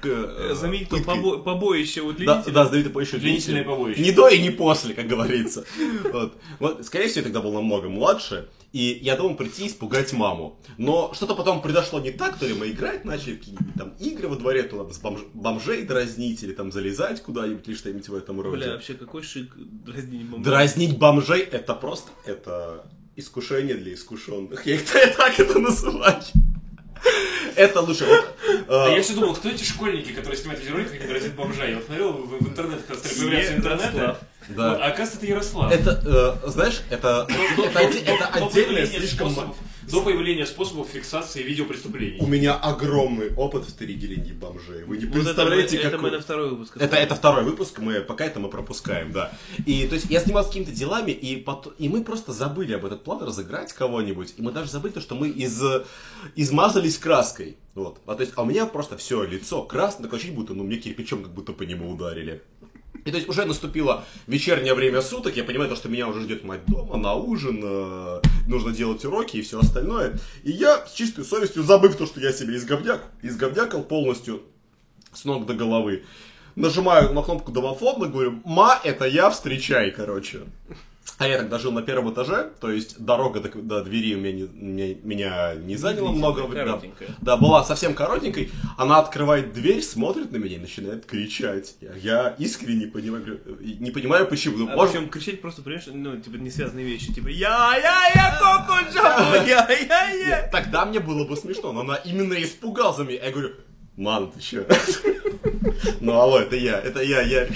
к- 0.00 0.06
э, 0.06 0.54
Знаменитое 0.54 1.00
пытки- 1.00 1.06
побо- 1.08 1.42
побоище 1.42 2.00
Да, 2.02 2.06
удлинителя. 2.08 2.52
да, 2.52 2.64
знаменитое 2.66 2.92
побоище 2.92 3.16
удлинителя. 3.16 3.64
побоище. 3.64 4.02
Не 4.02 4.12
до 4.12 4.28
и 4.28 4.40
не 4.42 4.50
после, 4.50 4.94
как 4.94 5.06
говорится. 5.08 5.64
Вот. 6.12 6.34
Вот, 6.60 6.84
скорее 6.86 7.06
всего, 7.08 7.20
я 7.20 7.24
тогда 7.24 7.40
был 7.40 7.52
намного 7.52 7.88
младше. 7.88 8.48
И 8.72 8.98
я 9.02 9.16
думал 9.16 9.36
прийти 9.36 9.64
и 9.64 9.68
испугать 9.68 10.12
маму. 10.12 10.58
Но 10.76 11.12
что-то 11.14 11.34
потом 11.34 11.62
произошло 11.62 11.98
не 12.00 12.10
так, 12.10 12.38
то 12.38 12.46
ли 12.46 12.52
мы 12.54 12.70
играть 12.70 13.04
начали 13.04 13.34
в 13.34 13.38
какие-нибудь 13.38 13.74
там 13.74 13.90
игры 14.00 14.28
во 14.28 14.36
дворе, 14.36 14.64
то 14.64 14.76
там 14.84 14.92
с 14.92 15.00
бомж- 15.00 15.26
бомжей 15.34 15.82
дразнить, 15.84 16.42
или 16.42 16.52
там 16.52 16.70
залезать 16.72 17.22
куда-нибудь, 17.22 17.66
или 17.68 17.74
что-нибудь 17.74 18.08
в 18.08 18.14
этом 18.14 18.40
роде. 18.40 18.56
Бля, 18.64 18.72
вообще 18.72 18.94
какой 18.94 19.22
шик 19.22 19.54
дразнить 19.56 20.26
бомжа. 20.26 20.44
Дразнить 20.50 20.98
бомжей 20.98 21.40
это 21.40 21.74
просто 21.74 22.10
это 22.26 22.86
искушение 23.16 23.76
для 23.76 23.94
искушенных. 23.94 24.66
Я 24.66 24.78
так 25.16 25.38
это 25.40 25.58
называю. 25.58 26.22
Это 27.54 27.80
лучше. 27.80 28.04
Вот, 28.04 28.24
А 28.68 28.88
э, 28.90 28.96
я 28.96 29.02
все 29.02 29.14
думал, 29.14 29.34
кто 29.34 29.48
эти 29.48 29.64
школьники, 29.64 30.12
которые 30.12 30.36
снимают 30.36 30.60
видеоролики, 30.60 30.90
как 30.92 31.00
они 31.02 31.08
дразнят 31.10 31.34
бомжа? 31.34 31.64
Я 31.64 31.76
вот 31.76 31.84
смотрел 31.86 32.12
в, 32.12 32.52
стали 32.52 33.14
появляться 33.20 33.56
интернеты. 33.56 33.96
Ярослав. 33.96 34.20
Да. 34.48 34.70
Вот, 34.70 34.80
а 34.80 34.86
оказывается, 34.86 35.16
это 35.18 35.26
Ярослав. 35.26 35.72
это, 35.72 36.38
э, 36.44 36.48
знаешь, 36.50 36.80
это, 36.90 37.26
это, 37.28 37.56
до- 37.56 37.98
это 37.98 38.38
до 38.38 38.46
отдельное 38.46 38.86
слишком... 38.86 39.30
способов- 39.30 39.56
До 39.90 40.02
появления 40.02 40.46
способов 40.46 40.88
фиксации 40.88 41.42
видеопреступлений. 41.42 42.18
У 42.20 42.26
меня 42.26 42.54
огромный 42.54 43.32
опыт 43.34 43.64
в 43.66 43.70
стерегелении 43.70 44.32
бомжей. 44.32 44.82
Вы 44.84 44.98
не 44.98 45.04
Вот 45.06 45.16
это, 45.16 45.18
мы, 45.18 45.24
представляете, 45.24 45.76
это 45.76 45.90
какой... 45.90 46.10
мы 46.10 46.16
на 46.16 46.22
второй 46.22 46.50
выпуск. 46.50 46.76
Это, 46.76 46.96
это 46.96 47.14
второй 47.14 47.44
выпуск, 47.44 47.78
мы 47.78 48.00
пока 48.00 48.24
это 48.24 48.40
мы 48.40 48.48
пропускаем, 48.48 49.12
да. 49.12 49.32
И 49.64 49.86
то 49.86 49.94
есть 49.94 50.06
я 50.10 50.20
снимался 50.20 50.48
какими-то 50.50 50.72
делами, 50.72 51.12
и, 51.12 51.36
пот- 51.42 51.74
и 51.78 51.88
мы 51.88 52.02
просто 52.04 52.32
забыли 52.32 52.72
об 52.74 52.84
этот 52.84 53.04
план 53.04 53.22
разыграть 53.22 53.72
кого-нибудь, 53.72 54.34
и 54.36 54.42
мы 54.42 54.50
даже 54.52 54.70
забыли 54.70 54.92
то, 54.92 55.00
что 55.00 55.14
мы 55.14 55.28
из, 55.28 55.60
измазались 56.34 56.98
краской. 56.98 57.56
Вот. 57.74 58.00
А, 58.06 58.14
то 58.14 58.22
есть, 58.22 58.32
а 58.36 58.42
у 58.42 58.46
меня 58.46 58.66
просто 58.66 58.96
все 58.96 59.22
лицо 59.22 59.62
красное, 59.62 60.04
такое 60.04 60.18
ощущение, 60.18 60.40
будто 60.40 60.54
ну, 60.54 60.64
мне 60.64 60.78
кирпичом 60.78 61.22
как 61.22 61.32
будто 61.32 61.52
по 61.52 61.62
нему 61.62 61.90
ударили. 61.92 62.42
И 63.04 63.10
то 63.10 63.16
есть 63.16 63.28
уже 63.28 63.44
наступило 63.44 64.04
вечернее 64.26 64.74
время 64.74 65.02
суток, 65.02 65.36
я 65.36 65.44
понимаю, 65.44 65.70
то, 65.70 65.76
что 65.76 65.88
меня 65.88 66.08
уже 66.08 66.22
ждет 66.22 66.44
мать 66.44 66.60
дома 66.66 66.96
на 66.96 67.14
ужин, 67.14 67.60
э, 67.62 68.20
нужно 68.46 68.72
делать 68.72 69.04
уроки 69.04 69.36
и 69.36 69.42
все 69.42 69.60
остальное. 69.60 70.18
И 70.42 70.50
я 70.50 70.86
с 70.86 70.92
чистой 70.92 71.24
совестью, 71.24 71.62
забыв 71.62 71.96
то, 71.96 72.06
что 72.06 72.20
я 72.20 72.32
себе 72.32 72.56
изговняк, 72.56 73.02
изговнякал 73.22 73.82
полностью 73.82 74.42
с 75.12 75.24
ног 75.24 75.46
до 75.46 75.54
головы, 75.54 76.04
нажимаю 76.54 77.12
на 77.12 77.22
кнопку 77.22 77.52
домофона, 77.52 78.06
говорю, 78.06 78.40
ма, 78.44 78.78
это 78.82 79.06
я, 79.06 79.30
встречай, 79.30 79.90
короче. 79.90 80.40
А 81.18 81.26
я 81.26 81.38
тогда 81.38 81.58
жил 81.58 81.72
на 81.72 81.80
первом 81.82 82.12
этаже, 82.12 82.50
то 82.60 82.70
есть 82.70 82.98
дорога 83.02 83.40
до, 83.40 83.48
до 83.48 83.82
двери 83.82 84.14
у 84.14 84.18
меня 84.18 84.32
не, 84.32 84.42
меня, 84.42 84.94
меня 85.02 85.54
не 85.54 85.76
заняла 85.76 86.10
много 86.12 86.40
времени. 86.40 86.92
Да. 87.00 87.06
Да, 87.22 87.36
была 87.38 87.64
совсем 87.64 87.94
коротенькой. 87.94 88.50
Она 88.76 88.98
открывает 88.98 89.54
дверь, 89.54 89.82
смотрит 89.82 90.30
на 90.30 90.36
меня 90.36 90.56
и 90.56 90.58
начинает 90.58 91.06
кричать. 91.06 91.76
Я, 91.80 91.94
я 91.94 92.34
искренне 92.38 92.84
не 92.84 92.86
понимаю, 92.90 93.24
говорю, 93.24 93.40
не 93.60 93.90
понимаю 93.90 94.26
почему. 94.26 94.58
Ну, 94.58 94.68
А 94.70 94.76
может- 94.76 94.92
причем 94.94 95.08
кричать 95.08 95.40
просто, 95.40 95.62
понимаешь, 95.62 95.86
ну, 95.90 96.20
типа, 96.20 96.36
не 96.36 96.50
связанные 96.50 96.84
вещи. 96.84 97.14
Типа, 97.14 97.28
я, 97.28 97.76
я, 97.76 98.08
я, 98.14 98.38
коко, 98.38 98.74
джамбо, 98.92 99.36
я, 99.48 99.66
я, 99.70 100.10
я. 100.10 100.48
Тогда 100.52 100.84
мне 100.84 101.00
было 101.00 101.24
бы 101.26 101.34
смешно, 101.36 101.72
но 101.72 101.80
она 101.80 101.94
именно 101.96 102.34
испугалась 102.42 102.96
за 102.98 103.04
меня. 103.04 103.24
Я 103.24 103.30
говорю, 103.30 103.52
мам, 103.96 104.30
ты 104.32 104.40
че? 104.40 104.66
Ну, 106.00 106.12
алло, 106.12 106.38
это 106.38 106.56
я, 106.56 106.78
это 106.78 107.02
я, 107.02 107.22
я. 107.22 107.48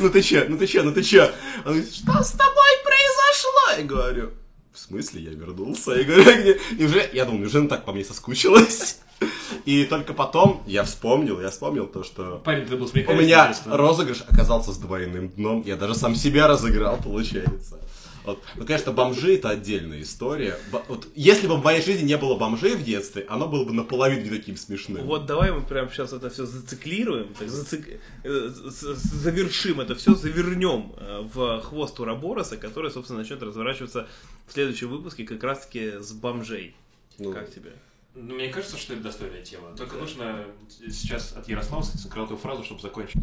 Ну 0.00 0.10
ты 0.10 0.22
че, 0.22 0.46
ну 0.48 0.58
ты 0.58 0.66
че, 0.66 0.82
ну 0.82 0.92
ты 0.92 1.02
че? 1.02 1.32
Она 1.64 1.74
говорит, 1.74 1.94
что 1.94 2.22
с 2.22 2.30
тобой 2.32 2.70
произошло? 2.84 3.78
Я 3.78 3.84
говорю, 3.84 4.30
в 4.72 4.78
смысле, 4.78 5.22
я 5.22 5.30
вернулся? 5.30 5.92
Я 5.92 6.04
говорю, 6.04 6.22
«Где?» 6.22 6.58
и 6.78 6.84
уже, 6.84 7.08
я 7.12 7.24
думаю, 7.24 7.42
неужели 7.42 7.60
она 7.62 7.68
так 7.70 7.84
по 7.84 7.92
мне 7.92 8.04
соскучилась? 8.04 8.98
И 9.64 9.84
только 9.84 10.12
потом 10.12 10.62
я 10.66 10.84
вспомнил, 10.84 11.40
я 11.40 11.50
вспомнил 11.50 11.86
то, 11.86 12.04
что 12.04 12.40
Парень, 12.44 12.66
ты 12.66 12.76
был 12.76 12.90
у 13.08 13.14
меня 13.14 13.54
розыгрыш 13.64 14.22
оказался 14.28 14.72
с 14.72 14.78
двойным 14.78 15.30
дном. 15.30 15.62
Я 15.64 15.76
даже 15.76 15.94
сам 15.94 16.14
себя 16.14 16.46
разыграл, 16.46 16.98
получается. 16.98 17.78
Вот. 18.26 18.42
Ну, 18.56 18.66
конечно, 18.66 18.92
бомжи 18.92 19.36
это 19.36 19.48
отдельная 19.50 20.02
история. 20.02 20.58
Бо- 20.70 20.84
вот, 20.88 21.08
если 21.14 21.46
бы 21.46 21.56
в 21.56 21.64
моей 21.64 21.80
жизни 21.80 22.04
не 22.06 22.18
было 22.18 22.36
бомжей 22.36 22.74
в 22.74 22.82
детстве, 22.84 23.24
оно 23.28 23.46
было 23.48 23.64
бы 23.64 23.72
наполовину 23.72 24.24
не 24.24 24.30
таким 24.30 24.56
смешным. 24.56 25.06
Вот 25.06 25.24
давай 25.26 25.52
мы 25.52 25.62
прямо 25.62 25.88
сейчас 25.90 26.12
это 26.12 26.28
все 26.28 26.44
зациклируем, 26.44 27.32
так, 27.34 27.48
зацик- 27.48 27.98
э, 28.24 28.48
завершим 28.50 29.80
это 29.80 29.94
все, 29.94 30.14
завернем 30.14 30.92
э, 30.98 31.20
в 31.32 31.60
хвост 31.62 31.98
Урабороса, 32.00 32.56
который, 32.56 32.90
собственно, 32.90 33.20
начнет 33.20 33.42
разворачиваться 33.42 34.08
в 34.46 34.52
следующем 34.52 34.88
выпуске 34.88 35.24
как 35.24 35.42
раз-таки 35.42 35.98
с 36.00 36.12
бомжей. 36.12 36.74
Ну, 37.18 37.32
Как 37.32 37.50
тебе? 37.54 37.72
Ну, 38.14 38.34
Мне 38.34 38.48
кажется, 38.48 38.76
что 38.76 38.94
это 38.94 39.02
достойная 39.04 39.42
тема. 39.42 39.76
Только 39.76 39.96
нужно 39.96 40.44
сейчас 40.90 41.32
от 41.36 41.48
Ярослава 41.48 41.82
сказать 41.82 42.10
крылатую 42.10 42.38
фразу, 42.38 42.64
чтобы 42.64 42.80
закончить 42.82 43.22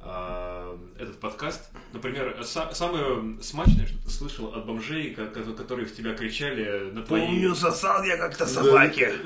а, 0.00 0.78
этот 1.00 1.18
подкаст. 1.18 1.70
Например, 1.92 2.36
са- 2.42 2.74
самое 2.74 3.42
смачное, 3.42 3.86
что 3.86 3.98
ты 4.04 4.10
слышал 4.10 4.54
от 4.54 4.66
бомжей, 4.66 5.14
ко- 5.14 5.26
ко- 5.26 5.52
которые 5.54 5.86
в 5.86 5.96
тебя 5.96 6.14
кричали 6.14 6.90
на 6.92 7.02
твои... 7.02 7.48
сосал 7.54 8.04
я 8.04 8.16
как-то 8.16 8.46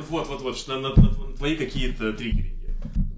Вот, 0.09 0.29
вот, 0.29 0.41
вот, 0.43 0.57
что 0.57 0.77
на, 0.79 0.89
на- 0.91 0.95
на 0.97 1.37
твои 1.37 1.57
какие-то 1.57 2.13
триггеринги. 2.13 2.55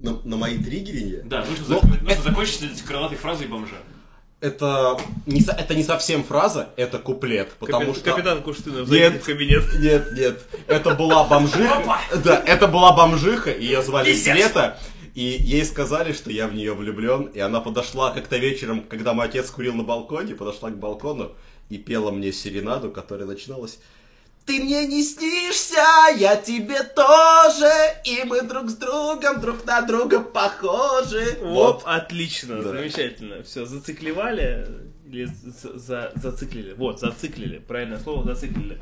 на, 0.01 0.19
на 0.23 0.37
мои 0.37 0.57
триггеринги. 0.57 1.21
Да, 1.25 1.45
нужно, 1.45 1.65
Ну, 1.67 1.79
зак- 1.79 2.03
нужно 2.03 2.21
закончить 2.23 2.61
этой 2.63 2.83
крылатой 2.85 3.17
фразой 3.17 3.47
бомжа. 3.47 3.77
Это 4.39 4.99
не, 5.25 5.41
это 5.41 5.73
не 5.73 5.83
совсем 5.83 6.23
фраза, 6.23 6.69
это 6.77 6.99
куплет. 6.99 7.53
Потому 7.59 7.95
что... 7.95 8.11
Капитан 8.11 8.43
Куштынов, 8.43 8.87
Нет. 8.87 9.21
в 9.23 9.25
кабинет. 9.25 9.63
Нет, 9.79 10.11
нет. 10.13 10.45
Это 10.67 10.93
была 10.93 11.23
бомжиха. 11.23 11.99
Да, 12.23 12.43
это 12.45 12.67
была 12.67 12.91
бомжиха, 12.95 13.51
ее 13.51 13.81
звали 13.81 14.13
Света. 14.13 14.79
И 15.17 15.23
ей 15.23 15.65
сказали, 15.65 16.13
что 16.13 16.29
я 16.29 16.47
в 16.47 16.53
нее 16.53 16.73
влюблен. 16.75 17.23
И 17.35 17.39
она 17.39 17.59
подошла 17.59 18.11
как-то 18.11 18.37
вечером, 18.37 18.83
когда 18.87 19.13
мой 19.15 19.25
отец 19.25 19.49
курил 19.49 19.73
на 19.73 19.83
балконе, 19.83 20.35
подошла 20.35 20.69
к 20.69 20.77
балкону 20.77 21.35
и 21.69 21.79
пела 21.79 22.11
мне 22.11 22.31
серенаду, 22.31 22.91
которая 22.91 23.27
начиналась 23.27 23.79
ты 24.45 24.63
мне 24.63 24.87
не 24.87 25.03
снишься, 25.03 25.83
я 26.17 26.37
тебе 26.37 26.81
тоже, 26.83 27.69
и 28.05 28.23
мы 28.23 28.43
друг 28.43 28.69
с 28.69 28.75
другом 28.75 29.41
друг 29.41 29.65
на 29.65 29.81
друга 29.81 30.21
похожи. 30.21 31.37
Вот, 31.41 31.81
отлично, 31.85 32.61
Да. 32.63 32.69
замечательно. 32.69 33.43
Все, 33.43 33.65
зациклевали 33.65 34.65
или 35.05 35.25
за- 35.25 35.77
за- 35.77 36.11
зациклили? 36.15 36.71
Вот, 36.77 37.01
зациклили, 37.01 37.57
правильное 37.57 37.99
слово, 37.99 38.23
зациклили. 38.23 38.81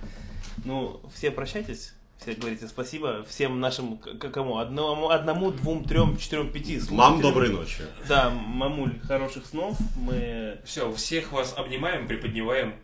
Ну, 0.65 1.01
все 1.15 1.31
прощайтесь, 1.31 1.94
все 2.19 2.33
говорите 2.33 2.67
спасибо 2.67 3.23
всем 3.29 3.59
нашим, 3.59 3.97
к- 3.97 4.17
к- 4.17 4.29
кому? 4.31 4.57
Одному, 4.57 5.09
одному 5.09 5.51
двум, 5.51 5.83
трем, 5.83 6.17
четырем, 6.17 6.51
пяти 6.51 6.79
слушателям. 6.79 6.97
Мам, 6.97 7.21
доброй 7.21 7.49
ночи. 7.49 7.83
Да, 8.07 8.29
мамуль, 8.29 8.99
хороших 9.03 9.45
снов. 9.45 9.77
Мы 9.95 10.59
Все, 10.65 10.91
всех 10.93 11.31
вас 11.31 11.53
обнимаем, 11.57 12.07
приподнимаем. 12.07 12.75